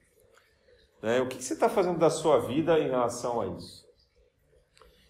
né, 1.01 1.21
o 1.21 1.27
que 1.27 1.43
você 1.43 1.53
está 1.53 1.69
fazendo 1.69 1.99
da 1.99 2.09
sua 2.09 2.39
vida 2.39 2.79
em 2.79 2.89
relação 2.89 3.41
a 3.41 3.47
isso? 3.47 3.85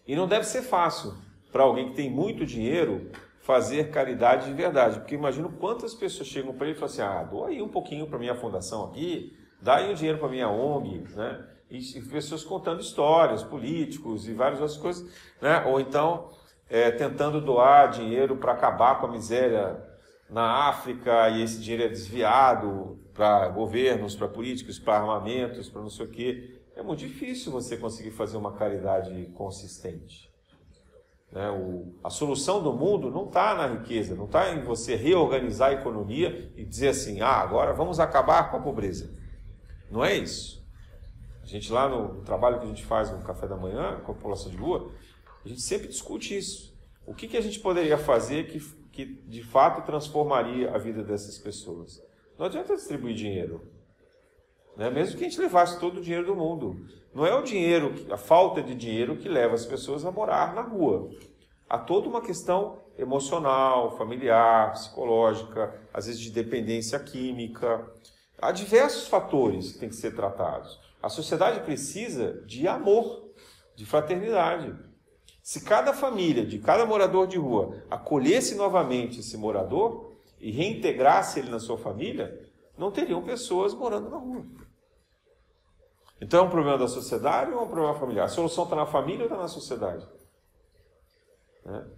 E 0.06 0.14
não 0.14 0.28
deve 0.28 0.44
ser 0.44 0.62
fácil 0.62 1.14
para 1.50 1.62
alguém 1.62 1.88
que 1.88 1.96
tem 1.96 2.10
muito 2.10 2.46
dinheiro 2.46 3.10
fazer 3.40 3.90
caridade 3.90 4.46
de 4.46 4.52
verdade. 4.52 4.98
Porque 4.98 5.14
imagino 5.14 5.50
quantas 5.50 5.94
pessoas 5.94 6.28
chegam 6.28 6.52
para 6.52 6.66
ele 6.66 6.76
e 6.76 6.78
falam 6.78 6.92
assim: 6.92 7.02
ah, 7.02 7.22
dou 7.22 7.44
aí 7.44 7.62
um 7.62 7.68
pouquinho 7.68 8.06
para 8.06 8.18
minha 8.18 8.34
fundação 8.34 8.84
aqui, 8.86 9.36
dá 9.62 9.76
aí 9.76 9.88
o 9.88 9.92
um 9.92 9.94
dinheiro 9.94 10.18
para 10.18 10.28
minha 10.28 10.48
ONG, 10.48 11.04
né? 11.14 11.46
E, 11.70 11.98
e 11.98 12.02
pessoas 12.02 12.44
contando 12.44 12.80
histórias, 12.80 13.42
políticos 13.42 14.28
e 14.28 14.32
várias 14.32 14.60
outras 14.60 14.78
coisas, 14.78 15.10
né? 15.40 15.64
Ou 15.66 15.80
então 15.80 16.30
é, 16.68 16.90
tentando 16.90 17.40
doar 17.40 17.90
dinheiro 17.90 18.36
para 18.36 18.52
acabar 18.52 19.00
com 19.00 19.06
a 19.06 19.10
miséria 19.10 19.80
na 20.28 20.68
África 20.68 21.28
e 21.30 21.42
esse 21.42 21.60
dinheiro 21.60 21.84
é 21.84 21.88
desviado 21.88 22.98
para 23.14 23.48
governos, 23.48 24.14
para 24.14 24.28
políticos, 24.28 24.78
para 24.78 24.98
armamentos, 24.98 25.68
para 25.68 25.80
não 25.80 25.90
sei 25.90 26.06
o 26.06 26.10
quê. 26.10 26.60
É 26.74 26.82
muito 26.82 27.00
difícil 27.00 27.50
você 27.50 27.76
conseguir 27.76 28.10
fazer 28.10 28.36
uma 28.36 28.52
caridade 28.52 29.26
consistente. 29.34 30.30
Né? 31.32 31.50
O, 31.50 31.94
a 32.04 32.10
solução 32.10 32.62
do 32.62 32.72
mundo 32.72 33.10
não 33.10 33.26
está 33.26 33.54
na 33.54 33.66
riqueza, 33.66 34.14
não 34.14 34.26
está 34.26 34.52
em 34.52 34.62
você 34.62 34.94
reorganizar 34.94 35.70
a 35.70 35.74
economia 35.74 36.52
e 36.56 36.64
dizer 36.64 36.88
assim, 36.88 37.20
ah, 37.20 37.40
agora 37.40 37.72
vamos 37.72 37.98
acabar 37.98 38.50
com 38.50 38.58
a 38.58 38.60
pobreza. 38.60 39.14
Não 39.90 40.04
é 40.04 40.14
isso. 40.14 40.64
A 41.42 41.46
gente 41.46 41.72
lá 41.72 41.88
no 41.88 42.22
trabalho 42.22 42.58
que 42.58 42.64
a 42.64 42.68
gente 42.68 42.84
faz 42.84 43.10
no 43.10 43.22
café 43.22 43.46
da 43.46 43.56
manhã 43.56 44.00
com 44.04 44.12
a 44.12 44.14
população 44.14 44.50
de 44.50 44.56
rua, 44.56 44.90
a 45.44 45.48
gente 45.48 45.62
sempre 45.62 45.88
discute 45.88 46.36
isso. 46.36 46.76
O 47.06 47.14
que, 47.14 47.28
que 47.28 47.36
a 47.36 47.40
gente 47.40 47.60
poderia 47.60 47.96
fazer 47.96 48.48
que, 48.48 48.58
que 48.96 49.04
de 49.04 49.42
fato 49.42 49.84
transformaria 49.84 50.74
a 50.74 50.78
vida 50.78 51.02
dessas 51.02 51.36
pessoas? 51.36 52.02
Não 52.38 52.46
adianta 52.46 52.74
distribuir 52.74 53.14
dinheiro. 53.14 53.60
Né? 54.74 54.88
Mesmo 54.88 55.18
que 55.18 55.24
a 55.26 55.28
gente 55.28 55.38
levasse 55.38 55.78
todo 55.78 55.98
o 55.98 56.00
dinheiro 56.00 56.24
do 56.24 56.34
mundo. 56.34 56.86
Não 57.14 57.26
é 57.26 57.34
o 57.34 57.42
dinheiro, 57.42 57.92
a 58.10 58.16
falta 58.16 58.62
de 58.62 58.74
dinheiro 58.74 59.16
que 59.18 59.28
leva 59.28 59.54
as 59.54 59.66
pessoas 59.66 60.06
a 60.06 60.10
morar 60.10 60.54
na 60.54 60.62
rua. 60.62 61.10
Há 61.68 61.76
toda 61.76 62.08
uma 62.08 62.22
questão 62.22 62.78
emocional, 62.96 63.98
familiar, 63.98 64.72
psicológica, 64.72 65.78
às 65.92 66.06
vezes 66.06 66.20
de 66.20 66.30
dependência 66.30 66.98
química. 66.98 67.86
Há 68.40 68.50
diversos 68.50 69.08
fatores 69.08 69.72
que 69.72 69.78
têm 69.78 69.90
que 69.90 69.96
ser 69.96 70.14
tratados. 70.14 70.80
A 71.02 71.10
sociedade 71.10 71.60
precisa 71.60 72.42
de 72.46 72.66
amor, 72.66 73.28
de 73.74 73.84
fraternidade. 73.84 74.74
Se 75.46 75.60
cada 75.60 75.92
família, 75.92 76.44
de 76.44 76.58
cada 76.58 76.84
morador 76.84 77.24
de 77.28 77.38
rua, 77.38 77.80
acolhesse 77.88 78.56
novamente 78.56 79.20
esse 79.20 79.36
morador 79.36 80.12
e 80.40 80.50
reintegrasse 80.50 81.38
ele 81.38 81.50
na 81.50 81.60
sua 81.60 81.78
família, 81.78 82.50
não 82.76 82.90
teriam 82.90 83.22
pessoas 83.22 83.72
morando 83.72 84.10
na 84.10 84.16
rua. 84.16 84.44
Então 86.20 86.40
é 86.40 86.42
um 86.42 86.50
problema 86.50 86.76
da 86.76 86.88
sociedade 86.88 87.52
ou 87.52 87.60
é 87.60 87.62
um 87.62 87.68
problema 87.68 87.94
familiar? 87.94 88.24
A 88.24 88.28
solução 88.28 88.64
está 88.64 88.74
na 88.74 88.86
família 88.86 89.20
ou 89.20 89.26
está 89.26 89.36
na 89.40 89.46
sociedade? 89.46 90.04
Né? 91.64 91.92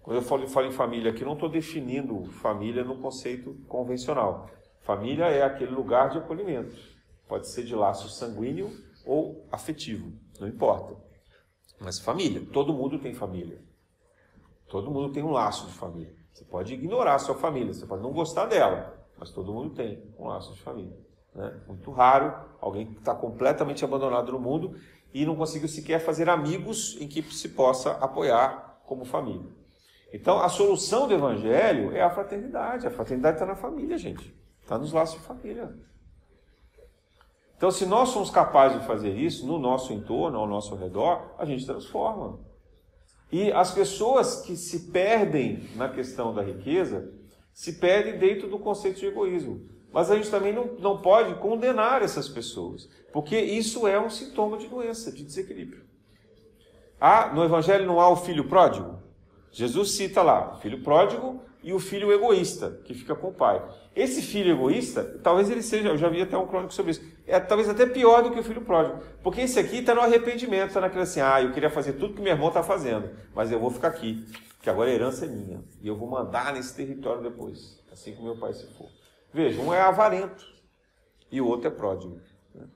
Quando 0.00 0.16
eu 0.16 0.22
falo, 0.22 0.48
falo 0.48 0.68
em 0.68 0.72
família 0.72 1.10
aqui, 1.10 1.26
não 1.26 1.34
estou 1.34 1.50
definindo 1.50 2.24
família 2.40 2.82
no 2.84 3.02
conceito 3.02 3.52
convencional. 3.68 4.48
Família 4.80 5.26
é 5.26 5.42
aquele 5.42 5.72
lugar 5.72 6.08
de 6.08 6.16
acolhimento. 6.16 6.74
Pode 7.28 7.48
ser 7.48 7.64
de 7.64 7.74
laço 7.74 8.08
sanguíneo 8.08 8.70
ou 9.04 9.46
afetivo, 9.52 10.10
não 10.40 10.48
importa. 10.48 11.07
Mas 11.80 11.98
família, 11.98 12.44
todo 12.52 12.72
mundo 12.72 12.98
tem 12.98 13.14
família. 13.14 13.60
Todo 14.68 14.90
mundo 14.90 15.12
tem 15.12 15.22
um 15.22 15.30
laço 15.30 15.66
de 15.66 15.72
família. 15.72 16.14
Você 16.32 16.44
pode 16.44 16.74
ignorar 16.74 17.14
a 17.14 17.18
sua 17.18 17.34
família, 17.34 17.72
você 17.72 17.86
pode 17.86 18.02
não 18.02 18.12
gostar 18.12 18.46
dela, 18.46 18.96
mas 19.18 19.30
todo 19.30 19.52
mundo 19.52 19.74
tem 19.74 20.02
um 20.18 20.28
laço 20.28 20.52
de 20.52 20.60
família. 20.60 20.96
Né? 21.34 21.60
Muito 21.66 21.90
raro 21.90 22.34
alguém 22.60 22.86
que 22.86 22.98
está 22.98 23.14
completamente 23.14 23.84
abandonado 23.84 24.32
no 24.32 24.38
mundo 24.38 24.78
e 25.12 25.24
não 25.24 25.36
conseguiu 25.36 25.68
sequer 25.68 26.00
fazer 26.00 26.28
amigos 26.28 26.96
em 27.00 27.08
que 27.08 27.22
se 27.22 27.48
possa 27.50 27.92
apoiar 27.92 28.80
como 28.84 29.04
família. 29.04 29.50
Então, 30.12 30.38
a 30.38 30.48
solução 30.48 31.06
do 31.06 31.14
evangelho 31.14 31.94
é 31.94 32.02
a 32.02 32.10
fraternidade. 32.10 32.86
A 32.86 32.90
fraternidade 32.90 33.36
está 33.36 33.46
na 33.46 33.54
família, 33.54 33.98
gente. 33.98 34.34
Está 34.62 34.78
nos 34.78 34.92
laços 34.92 35.18
de 35.18 35.26
família. 35.26 35.74
Então, 37.58 37.72
se 37.72 37.84
nós 37.84 38.10
somos 38.10 38.30
capazes 38.30 38.80
de 38.80 38.86
fazer 38.86 39.10
isso 39.16 39.44
no 39.44 39.58
nosso 39.58 39.92
entorno, 39.92 40.38
ao 40.38 40.46
nosso 40.46 40.76
redor, 40.76 41.34
a 41.36 41.44
gente 41.44 41.66
transforma. 41.66 42.38
E 43.32 43.50
as 43.50 43.72
pessoas 43.72 44.42
que 44.42 44.56
se 44.56 44.90
perdem 44.92 45.68
na 45.74 45.88
questão 45.88 46.32
da 46.32 46.40
riqueza, 46.40 47.12
se 47.52 47.74
perdem 47.74 48.16
dentro 48.16 48.48
do 48.48 48.60
conceito 48.60 49.00
de 49.00 49.06
egoísmo. 49.06 49.60
Mas 49.92 50.08
a 50.08 50.14
gente 50.14 50.30
também 50.30 50.52
não, 50.52 50.66
não 50.78 51.02
pode 51.02 51.34
condenar 51.40 52.00
essas 52.00 52.28
pessoas, 52.28 52.88
porque 53.12 53.36
isso 53.36 53.88
é 53.88 53.98
um 53.98 54.08
sintoma 54.08 54.56
de 54.56 54.68
doença, 54.68 55.10
de 55.10 55.24
desequilíbrio. 55.24 55.82
Ah, 57.00 57.32
no 57.34 57.42
Evangelho 57.42 57.86
não 57.86 58.00
há 58.00 58.08
o 58.08 58.16
filho 58.16 58.48
pródigo? 58.48 59.00
Jesus 59.50 59.92
cita 59.92 60.22
lá 60.22 60.54
o 60.54 60.60
filho 60.60 60.82
pródigo 60.84 61.42
e 61.62 61.72
o 61.72 61.80
filho 61.80 62.12
egoísta, 62.12 62.80
que 62.84 62.94
fica 62.94 63.16
com 63.16 63.28
o 63.28 63.34
pai. 63.34 63.62
Esse 63.96 64.22
filho 64.22 64.52
egoísta, 64.52 65.18
talvez 65.22 65.50
ele 65.50 65.62
seja, 65.62 65.88
eu 65.88 65.96
já 65.96 66.08
vi 66.08 66.22
até 66.22 66.38
um 66.38 66.46
crônico 66.46 66.72
sobre 66.72 66.92
isso, 66.92 67.02
é 67.28 67.38
talvez 67.38 67.68
até 67.68 67.86
pior 67.86 68.22
do 68.22 68.30
que 68.30 68.40
o 68.40 68.42
filho 68.42 68.62
pródigo. 68.62 69.00
Porque 69.22 69.42
esse 69.42 69.60
aqui 69.60 69.78
está 69.78 69.94
no 69.94 70.00
arrependimento, 70.00 70.68
está 70.68 70.80
naquele 70.80 71.02
assim, 71.02 71.20
ah, 71.20 71.42
eu 71.42 71.52
queria 71.52 71.70
fazer 71.70 71.92
tudo 71.92 72.14
que 72.14 72.22
meu 72.22 72.32
irmão 72.32 72.48
está 72.48 72.62
fazendo, 72.62 73.10
mas 73.34 73.52
eu 73.52 73.60
vou 73.60 73.70
ficar 73.70 73.88
aqui, 73.88 74.24
que 74.62 74.70
agora 74.70 74.90
a 74.90 74.94
herança 74.94 75.26
é 75.26 75.28
minha, 75.28 75.62
e 75.80 75.86
eu 75.86 75.96
vou 75.96 76.08
mandar 76.08 76.52
nesse 76.54 76.74
território 76.74 77.22
depois, 77.22 77.84
assim 77.92 78.14
que 78.14 78.22
meu 78.22 78.36
pai 78.36 78.54
se 78.54 78.66
for. 78.74 78.88
Veja, 79.32 79.60
um 79.60 79.72
é 79.72 79.80
avarento 79.80 80.46
e 81.30 81.40
o 81.40 81.46
outro 81.46 81.68
é 81.68 81.70
pródigo. 81.70 82.18
Né? 82.54 82.66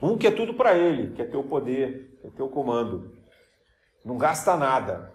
Um 0.00 0.16
quer 0.16 0.34
tudo 0.36 0.54
para 0.54 0.78
ele, 0.78 1.14
quer 1.14 1.28
ter 1.28 1.36
o 1.36 1.42
poder, 1.42 2.16
quer 2.22 2.30
ter 2.30 2.42
o 2.42 2.48
comando. 2.48 3.12
Não 4.04 4.16
gasta 4.16 4.56
nada. 4.56 5.12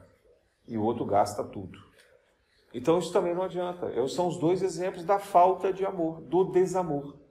E 0.68 0.78
o 0.78 0.84
outro 0.84 1.06
gasta 1.06 1.44
tudo. 1.44 1.80
Então 2.74 3.00
isso 3.00 3.14
também 3.14 3.34
não 3.34 3.44
adianta. 3.44 3.92
São 4.08 4.28
os 4.28 4.38
dois 4.38 4.62
exemplos 4.62 5.06
da 5.06 5.20
falta 5.20 5.72
de 5.72 5.86
amor, 5.86 6.22
do 6.22 6.44
desamor. 6.46 7.23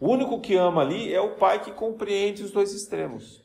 O 0.00 0.08
único 0.08 0.40
que 0.40 0.54
ama 0.54 0.82
ali 0.82 1.12
é 1.12 1.20
o 1.20 1.34
pai 1.34 1.60
que 1.60 1.72
compreende 1.72 2.42
os 2.42 2.50
dois 2.50 2.72
extremos. 2.72 3.44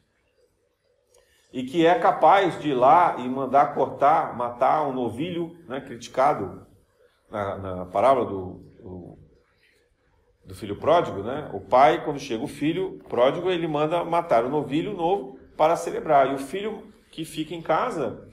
E 1.51 1.64
que 1.64 1.86
é 1.86 1.97
capaz 1.97 2.60
de 2.60 2.70
ir 2.70 2.74
lá 2.74 3.18
e 3.20 3.28
mandar 3.28 3.74
cortar, 3.74 4.36
matar 4.36 4.88
um 4.88 4.93
novilho 4.93 5.56
né, 5.68 5.82
criticado 5.82 6.66
na, 7.30 7.58
na 7.58 7.86
parábola 7.86 8.26
do, 8.26 8.54
do, 8.82 9.18
do 10.45 10.56
filho 10.56 10.76
pródigo, 10.76 11.24
né? 11.24 11.49
O 11.54 11.60
pai, 11.60 12.04
quando 12.04 12.20
chega 12.20 12.43
o 12.43 12.47
filho 12.47 12.99
pródigo, 13.10 13.49
ele 13.49 13.68
manda 13.68 14.04
matar 14.04 14.45
o 14.45 14.49
novilho 14.49 14.93
novo 14.93 15.39
para 15.58 15.76
celebrar. 15.76 16.32
E 16.32 16.36
o 16.36 16.39
filho 16.39 16.91
que 17.12 17.26
fica 17.26 17.54
em 17.54 17.62
casa, 17.62 18.28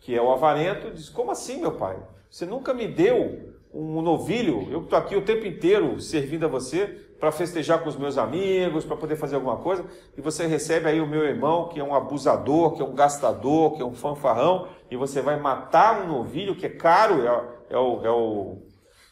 que 0.00 0.14
é 0.14 0.20
o 0.20 0.32
avarento, 0.32 0.90
diz: 0.90 1.08
Como 1.08 1.30
assim, 1.30 1.60
meu 1.60 1.72
pai? 1.72 2.02
Você 2.30 2.46
nunca 2.46 2.72
me 2.72 2.88
deu 2.88 3.54
um 3.72 4.00
novilho? 4.00 4.70
Eu 4.70 4.82
estou 4.82 4.98
aqui 4.98 5.14
o 5.14 5.24
tempo 5.24 5.46
inteiro 5.46 6.00
servindo 6.00 6.44
a 6.44 6.48
você 6.48 7.11
para 7.22 7.30
festejar 7.30 7.80
com 7.84 7.88
os 7.88 7.94
meus 7.94 8.18
amigos, 8.18 8.84
para 8.84 8.96
poder 8.96 9.14
fazer 9.14 9.36
alguma 9.36 9.56
coisa, 9.58 9.84
e 10.18 10.20
você 10.20 10.44
recebe 10.44 10.88
aí 10.88 11.00
o 11.00 11.06
meu 11.06 11.22
irmão, 11.22 11.68
que 11.68 11.78
é 11.78 11.84
um 11.84 11.94
abusador, 11.94 12.72
que 12.72 12.82
é 12.82 12.84
um 12.84 12.96
gastador, 12.96 13.76
que 13.76 13.80
é 13.80 13.84
um 13.84 13.94
fanfarrão, 13.94 14.66
e 14.90 14.96
você 14.96 15.22
vai 15.22 15.38
matar 15.38 16.02
um 16.02 16.08
novilho 16.08 16.56
que 16.56 16.66
é 16.66 16.68
caro, 16.68 17.24
é, 17.24 17.74
é 17.74 17.78
o, 17.78 18.04
é 18.04 18.10
o 18.10 18.62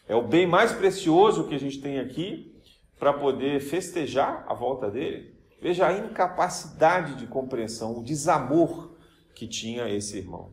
é 0.08 0.16
o 0.16 0.22
bem 0.22 0.44
mais 0.44 0.72
precioso 0.72 1.46
que 1.46 1.54
a 1.54 1.60
gente 1.60 1.80
tem 1.80 2.00
aqui 2.00 2.52
para 2.98 3.12
poder 3.12 3.60
festejar 3.60 4.44
a 4.48 4.54
volta 4.54 4.90
dele. 4.90 5.32
Veja 5.62 5.86
a 5.86 5.96
incapacidade 5.96 7.14
de 7.14 7.28
compreensão, 7.28 7.96
o 7.96 8.02
desamor 8.02 8.90
que 9.36 9.46
tinha 9.46 9.88
esse 9.88 10.18
irmão. 10.18 10.50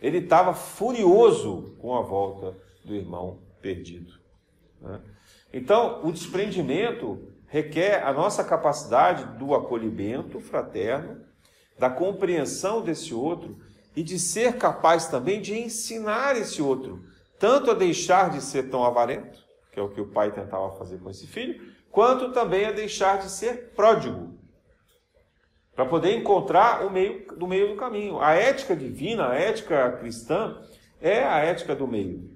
Ele 0.00 0.18
estava 0.18 0.54
furioso 0.54 1.74
com 1.80 1.96
a 1.96 2.02
volta 2.02 2.56
do 2.84 2.94
irmão 2.94 3.40
perdido. 3.60 4.12
Né? 4.80 5.00
Então, 5.56 6.00
o 6.02 6.10
desprendimento 6.10 7.28
requer 7.46 8.02
a 8.04 8.12
nossa 8.12 8.42
capacidade 8.42 9.38
do 9.38 9.54
acolhimento 9.54 10.40
fraterno, 10.40 11.24
da 11.78 11.88
compreensão 11.88 12.82
desse 12.82 13.14
outro 13.14 13.56
e 13.94 14.02
de 14.02 14.18
ser 14.18 14.58
capaz 14.58 15.06
também 15.06 15.40
de 15.40 15.56
ensinar 15.56 16.36
esse 16.36 16.60
outro 16.60 17.04
tanto 17.38 17.70
a 17.70 17.74
deixar 17.74 18.30
de 18.30 18.40
ser 18.40 18.70
tão 18.70 18.82
avarento, 18.84 19.38
que 19.70 19.78
é 19.78 19.82
o 19.82 19.90
que 19.90 20.00
o 20.00 20.08
pai 20.08 20.32
tentava 20.32 20.72
fazer 20.78 20.98
com 20.98 21.10
esse 21.10 21.26
filho, 21.26 21.74
quanto 21.90 22.32
também 22.32 22.64
a 22.64 22.72
deixar 22.72 23.18
de 23.18 23.30
ser 23.30 23.74
pródigo, 23.76 24.34
para 25.74 25.84
poder 25.84 26.16
encontrar 26.16 26.84
o 26.86 26.90
meio 26.90 27.26
do 27.36 27.46
meio 27.46 27.68
do 27.68 27.76
caminho. 27.76 28.20
A 28.20 28.32
ética 28.32 28.74
divina, 28.74 29.28
a 29.28 29.34
ética 29.34 29.92
cristã, 29.92 30.60
é 31.00 31.22
a 31.22 31.38
ética 31.38 31.76
do 31.76 31.86
meio. 31.86 32.30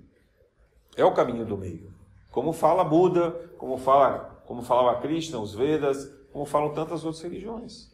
É 0.96 1.04
o 1.04 1.14
caminho 1.14 1.44
do 1.44 1.56
meio. 1.56 1.97
Como 2.38 2.52
fala 2.52 2.84
Buda, 2.84 3.32
como 3.58 3.76
fala, 3.76 4.40
como 4.46 4.62
falava 4.62 5.00
Krishna, 5.00 5.40
os 5.40 5.52
Vedas, 5.52 6.08
como 6.32 6.44
falam 6.44 6.72
tantas 6.72 7.04
outras 7.04 7.20
religiões. 7.20 7.92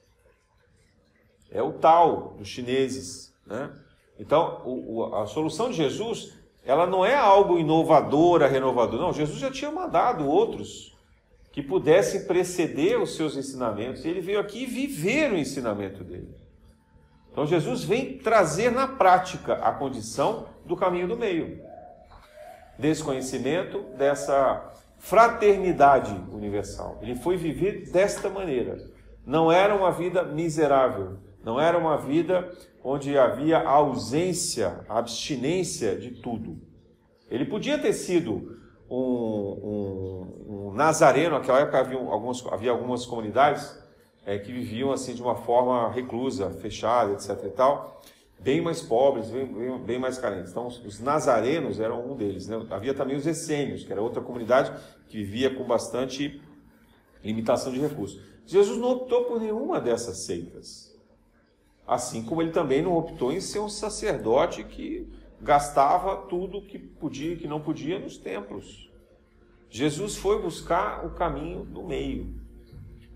É 1.50 1.62
o 1.62 1.72
tal 1.72 2.34
dos 2.36 2.46
chineses, 2.46 3.34
né? 3.46 3.74
Então, 4.18 4.60
o, 4.66 4.98
o, 4.98 5.14
a 5.14 5.26
solução 5.26 5.70
de 5.70 5.76
Jesus 5.76 6.34
ela 6.62 6.86
não 6.86 7.06
é 7.06 7.14
algo 7.14 7.58
inovadora, 7.58 8.46
renovador. 8.46 9.00
Não, 9.00 9.14
Jesus 9.14 9.38
já 9.38 9.50
tinha 9.50 9.70
mandado 9.70 10.28
outros 10.28 10.94
que 11.50 11.62
pudessem 11.62 12.26
preceder 12.26 13.00
os 13.00 13.16
seus 13.16 13.38
ensinamentos. 13.38 14.04
Ele 14.04 14.20
veio 14.20 14.40
aqui 14.40 14.66
viver 14.66 15.32
o 15.32 15.38
ensinamento 15.38 16.04
dele. 16.04 16.36
Então 17.32 17.46
Jesus 17.46 17.82
vem 17.82 18.18
trazer 18.18 18.70
na 18.70 18.86
prática 18.86 19.54
a 19.54 19.72
condição 19.72 20.48
do 20.66 20.76
caminho 20.76 21.08
do 21.08 21.16
meio. 21.16 21.63
Desse 22.78 23.02
conhecimento, 23.02 23.80
dessa 23.96 24.72
fraternidade 24.98 26.12
universal. 26.32 26.98
Ele 27.02 27.14
foi 27.14 27.36
viver 27.36 27.90
desta 27.90 28.28
maneira. 28.28 28.78
Não 29.26 29.50
era 29.50 29.74
uma 29.74 29.90
vida 29.90 30.22
miserável, 30.22 31.18
não 31.42 31.60
era 31.60 31.78
uma 31.78 31.96
vida 31.96 32.50
onde 32.82 33.16
havia 33.16 33.58
ausência, 33.58 34.80
abstinência 34.88 35.96
de 35.96 36.10
tudo. 36.10 36.58
Ele 37.30 37.44
podia 37.44 37.78
ter 37.78 37.92
sido 37.92 38.58
um, 38.88 38.96
um, 40.48 40.68
um 40.68 40.72
nazareno, 40.74 41.38
naquela 41.38 41.60
época 41.60 41.80
havia 41.80 41.98
algumas, 41.98 42.46
havia 42.46 42.70
algumas 42.70 43.06
comunidades 43.06 43.78
é, 44.26 44.38
que 44.38 44.52
viviam 44.52 44.92
assim 44.92 45.14
de 45.14 45.22
uma 45.22 45.34
forma 45.34 45.90
reclusa, 45.90 46.50
fechada, 46.50 47.12
etc. 47.12 47.30
e 47.44 47.50
tal, 47.50 48.00
bem 48.44 48.60
mais 48.60 48.82
pobres, 48.82 49.30
bem, 49.30 49.78
bem, 49.78 49.98
mais 49.98 50.18
carentes. 50.18 50.50
Então, 50.50 50.66
os 50.66 51.00
nazarenos 51.00 51.80
eram 51.80 52.12
um 52.12 52.14
deles. 52.14 52.46
Né? 52.46 52.64
Havia 52.70 52.92
também 52.92 53.16
os 53.16 53.26
essênios, 53.26 53.82
que 53.82 53.90
era 53.90 54.02
outra 54.02 54.20
comunidade 54.20 54.70
que 55.08 55.16
vivia 55.16 55.54
com 55.54 55.64
bastante 55.64 56.42
limitação 57.24 57.72
de 57.72 57.80
recursos. 57.80 58.20
Jesus 58.44 58.78
não 58.78 58.90
optou 58.90 59.24
por 59.24 59.40
nenhuma 59.40 59.80
dessas 59.80 60.18
seitas. 60.18 60.94
Assim 61.86 62.22
como 62.22 62.42
ele 62.42 62.52
também 62.52 62.82
não 62.82 62.94
optou 62.96 63.32
em 63.32 63.40
ser 63.40 63.60
um 63.60 63.68
sacerdote 63.68 64.62
que 64.62 65.10
gastava 65.40 66.28
tudo 66.28 66.66
que 66.66 66.78
podia 66.78 67.32
e 67.32 67.36
que 67.36 67.48
não 67.48 67.60
podia 67.60 67.98
nos 67.98 68.18
templos. 68.18 68.90
Jesus 69.70 70.16
foi 70.16 70.40
buscar 70.40 71.04
o 71.06 71.10
caminho 71.14 71.64
do 71.64 71.82
meio. 71.82 72.34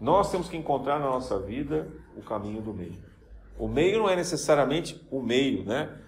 Nós 0.01 0.31
temos 0.31 0.49
que 0.49 0.57
encontrar 0.57 0.99
na 0.99 1.07
nossa 1.07 1.39
vida 1.39 1.91
o 2.17 2.23
caminho 2.23 2.63
do 2.63 2.73
meio. 2.73 3.08
O 3.59 3.67
meio 3.67 3.99
não 3.99 4.09
é 4.09 4.17
necessariamente 4.17 5.05
o 5.11 5.21
meio, 5.21 5.65
né? 5.65 5.99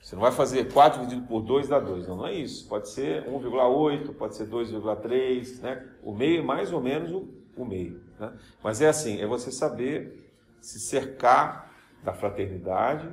Você 0.00 0.14
não 0.14 0.22
vai 0.22 0.32
fazer 0.32 0.72
4 0.72 1.00
dividido 1.00 1.26
por 1.26 1.42
2 1.42 1.68
dá 1.68 1.78
2. 1.78 2.08
Não, 2.08 2.16
não 2.16 2.26
é 2.26 2.34
isso. 2.34 2.66
Pode 2.68 2.88
ser 2.88 3.26
1,8, 3.26 4.14
pode 4.14 4.34
ser 4.34 4.46
2,3, 4.48 5.60
né? 5.60 5.86
O 6.02 6.14
meio 6.14 6.40
é 6.40 6.44
mais 6.44 6.72
ou 6.72 6.80
menos 6.80 7.12
o, 7.12 7.28
o 7.56 7.64
meio. 7.64 8.02
Né? 8.18 8.32
Mas 8.62 8.80
é 8.80 8.88
assim, 8.88 9.20
é 9.20 9.26
você 9.26 9.50
saber 9.50 10.32
se 10.60 10.80
cercar 10.80 11.70
da 12.02 12.12
fraternidade, 12.12 13.12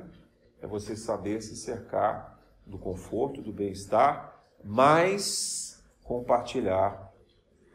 é 0.62 0.66
você 0.66 0.96
saber 0.96 1.42
se 1.42 1.56
cercar 1.56 2.38
do 2.66 2.78
conforto, 2.78 3.42
do 3.42 3.52
bem-estar, 3.52 4.42
mas 4.64 5.82
compartilhar 6.04 7.12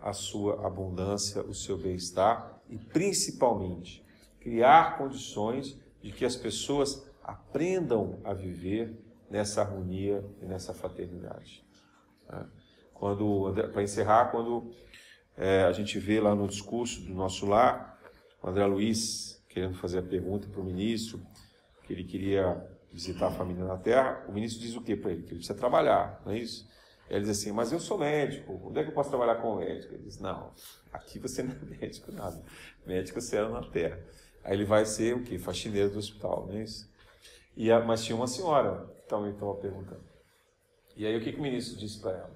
a 0.02 0.12
sua 0.12 0.66
abundância, 0.66 1.42
o 1.44 1.54
seu 1.54 1.78
bem-estar 1.78 2.60
e 2.70 2.78
principalmente 2.78 4.04
criar 4.40 4.98
condições 4.98 5.80
de 6.04 6.12
que 6.12 6.26
as 6.26 6.36
pessoas 6.36 7.10
aprendam 7.24 8.20
a 8.24 8.34
viver 8.34 8.94
nessa 9.30 9.62
harmonia 9.62 10.24
e 10.42 10.46
nessa 10.46 10.74
fraternidade. 10.74 11.66
Né? 12.30 12.46
Quando, 12.94 13.54
para 13.72 13.82
encerrar, 13.82 14.30
quando 14.30 14.72
é, 15.36 15.64
a 15.64 15.72
gente 15.72 15.98
vê 15.98 16.20
lá 16.20 16.36
no 16.36 16.48
discurso 16.48 17.02
do 17.02 17.14
nosso 17.14 17.46
lar 17.46 18.00
o 18.42 18.50
André 18.50 18.66
Luiz 18.66 19.42
querendo 19.48 19.76
fazer 19.76 20.00
a 20.00 20.04
pergunta 20.04 20.48
para 20.48 20.60
o 20.60 20.64
ministro, 20.64 21.22
que 21.84 21.94
ele 21.94 22.04
queria 22.04 22.62
visitar 22.92 23.28
a 23.28 23.32
família 23.32 23.64
na 23.64 23.78
Terra, 23.78 24.26
o 24.28 24.32
ministro 24.32 24.62
diz 24.62 24.76
o 24.76 24.82
que 24.82 24.96
para 24.96 25.12
ele? 25.12 25.22
Que 25.22 25.30
ele 25.30 25.36
precisa 25.38 25.58
trabalhar, 25.58 26.22
não 26.26 26.34
é 26.34 26.40
isso? 26.40 26.68
Ele 27.10 27.22
diz 27.22 27.30
assim, 27.30 27.52
mas 27.52 27.72
eu 27.72 27.80
sou 27.80 27.98
médico, 27.98 28.60
onde 28.64 28.80
é 28.80 28.84
que 28.84 28.90
eu 28.90 28.94
posso 28.94 29.10
trabalhar 29.10 29.36
como 29.36 29.58
médico? 29.58 29.94
Ele 29.94 30.04
diz, 30.04 30.20
não, 30.20 30.54
aqui 30.92 31.20
você 31.20 31.42
não 31.44 31.54
é 31.54 31.66
médico 31.66 32.12
nada, 32.12 32.44
médico 32.86 33.22
você 33.22 33.38
era 33.38 33.50
na 33.50 33.62
Terra. 33.62 34.04
Aí 34.44 34.54
ele 34.54 34.66
vai 34.66 34.86
ser 34.86 35.16
o 35.16 35.24
quê? 35.24 35.38
Faxineiro 35.38 35.90
do 35.92 36.00
hospital, 36.00 36.48
não 36.48 36.56
é 36.56 36.64
isso? 36.64 36.92
E 37.56 37.72
a, 37.72 37.80
mas 37.80 38.04
tinha 38.04 38.16
uma 38.16 38.28
senhora 38.28 38.88
que 38.98 39.04
estava 39.04 39.28
então, 39.30 39.56
perguntando. 39.56 40.04
E 40.96 41.06
aí 41.06 41.16
o 41.18 41.22
que, 41.22 41.32
que 41.32 41.40
o 41.40 41.42
ministro 41.42 41.78
disse 41.78 42.00
para 42.00 42.12
ela? 42.12 42.32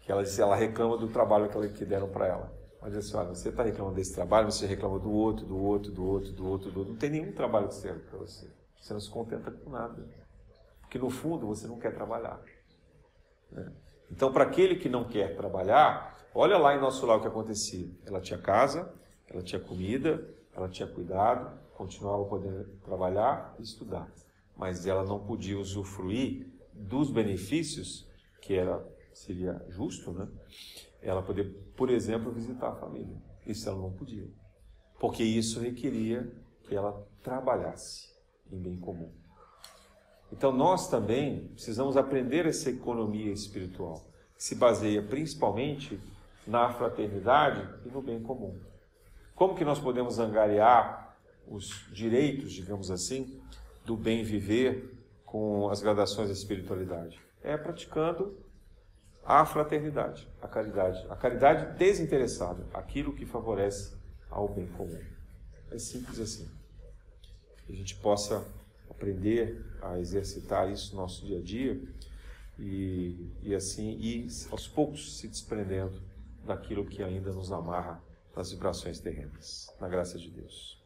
Que 0.00 0.12
ela 0.12 0.22
disse, 0.22 0.40
ela 0.40 0.56
reclama 0.56 0.96
do 0.96 1.08
trabalho 1.08 1.48
que, 1.48 1.56
ela, 1.56 1.68
que 1.68 1.84
deram 1.84 2.08
para 2.08 2.26
ela. 2.26 2.58
Mas 2.80 2.96
assim, 2.96 3.16
olha, 3.16 3.28
você 3.28 3.48
está 3.48 3.62
reclamando 3.62 3.96
desse 3.96 4.14
trabalho, 4.14 4.50
você 4.50 4.66
reclama 4.66 4.98
do 4.98 5.10
outro, 5.10 5.44
do 5.46 5.58
outro, 5.58 5.90
do 5.90 6.06
outro, 6.06 6.32
do 6.32 6.46
outro, 6.46 6.70
do 6.70 6.78
outro. 6.80 6.92
Não 6.92 6.98
tem 6.98 7.10
nenhum 7.10 7.32
trabalho 7.32 7.68
que 7.68 7.74
serve 7.74 8.00
para 8.00 8.18
você. 8.18 8.48
Você 8.80 8.92
não 8.92 9.00
se 9.00 9.10
contenta 9.10 9.50
com 9.50 9.70
nada. 9.70 10.08
Porque 10.80 10.98
no 10.98 11.10
fundo 11.10 11.46
você 11.46 11.66
não 11.66 11.78
quer 11.78 11.92
trabalhar. 11.92 12.40
Né? 13.50 13.72
Então, 14.10 14.32
para 14.32 14.44
aquele 14.44 14.76
que 14.76 14.88
não 14.88 15.04
quer 15.04 15.36
trabalhar, 15.36 16.16
olha 16.34 16.56
lá 16.56 16.74
em 16.74 16.80
nosso 16.80 17.04
lar 17.04 17.18
o 17.18 17.20
que 17.20 17.26
acontecia. 17.26 17.90
Ela 18.06 18.20
tinha 18.20 18.38
casa, 18.38 18.92
ela 19.28 19.42
tinha 19.42 19.60
comida, 19.60 20.24
ela 20.58 20.68
tinha 20.68 20.88
cuidado, 20.88 21.56
continuava 21.74 22.24
podendo 22.24 22.64
trabalhar 22.84 23.54
e 23.58 23.62
estudar. 23.62 24.10
Mas 24.56 24.86
ela 24.86 25.04
não 25.04 25.24
podia 25.24 25.56
usufruir 25.56 26.52
dos 26.74 27.12
benefícios, 27.12 28.08
que 28.42 28.54
era, 28.54 28.84
seria 29.12 29.64
justo, 29.68 30.12
né? 30.12 30.28
Ela 31.00 31.22
poder, 31.22 31.44
por 31.76 31.90
exemplo, 31.90 32.32
visitar 32.32 32.70
a 32.70 32.74
família. 32.74 33.16
Isso 33.46 33.68
ela 33.68 33.78
não 33.80 33.92
podia. 33.92 34.28
Porque 34.98 35.22
isso 35.22 35.60
requeria 35.60 36.28
que 36.64 36.74
ela 36.74 37.06
trabalhasse 37.22 38.12
em 38.50 38.58
bem 38.60 38.76
comum. 38.78 39.12
Então 40.32 40.50
nós 40.50 40.88
também 40.88 41.48
precisamos 41.48 41.96
aprender 41.96 42.46
essa 42.46 42.68
economia 42.68 43.32
espiritual, 43.32 44.04
que 44.36 44.42
se 44.42 44.56
baseia 44.56 45.02
principalmente 45.02 46.00
na 46.46 46.72
fraternidade 46.72 47.86
e 47.86 47.88
no 47.88 48.02
bem 48.02 48.20
comum. 48.20 48.58
Como 49.38 49.54
que 49.54 49.64
nós 49.64 49.78
podemos 49.78 50.18
angariar 50.18 51.16
os 51.46 51.86
direitos, 51.92 52.52
digamos 52.52 52.90
assim, 52.90 53.40
do 53.84 53.96
bem 53.96 54.24
viver 54.24 54.98
com 55.24 55.70
as 55.70 55.80
gradações 55.80 56.26
da 56.26 56.34
espiritualidade? 56.34 57.20
É 57.40 57.56
praticando 57.56 58.36
a 59.24 59.46
fraternidade, 59.46 60.28
a 60.42 60.48
caridade, 60.48 61.06
a 61.08 61.14
caridade 61.14 61.78
desinteressada, 61.78 62.66
aquilo 62.74 63.12
que 63.12 63.24
favorece 63.24 63.96
ao 64.28 64.48
bem 64.48 64.66
comum. 64.66 65.00
É 65.70 65.78
simples 65.78 66.18
assim. 66.18 66.50
Que 67.64 67.74
a 67.74 67.76
gente 67.76 67.94
possa 67.94 68.44
aprender 68.90 69.64
a 69.80 70.00
exercitar 70.00 70.68
isso 70.68 70.96
no 70.96 71.02
nosso 71.02 71.24
dia 71.24 71.38
a 71.38 71.42
dia 71.42 71.80
e, 72.58 73.30
e 73.44 73.54
assim 73.54 74.00
ir 74.00 74.26
aos 74.50 74.66
poucos 74.66 75.16
se 75.16 75.28
desprendendo 75.28 76.02
daquilo 76.44 76.84
que 76.84 77.04
ainda 77.04 77.30
nos 77.32 77.52
amarra 77.52 78.02
nas 78.38 78.52
vibrações 78.52 79.00
terrenas. 79.00 79.66
Na 79.80 79.88
graça 79.88 80.16
de 80.16 80.30
Deus. 80.30 80.80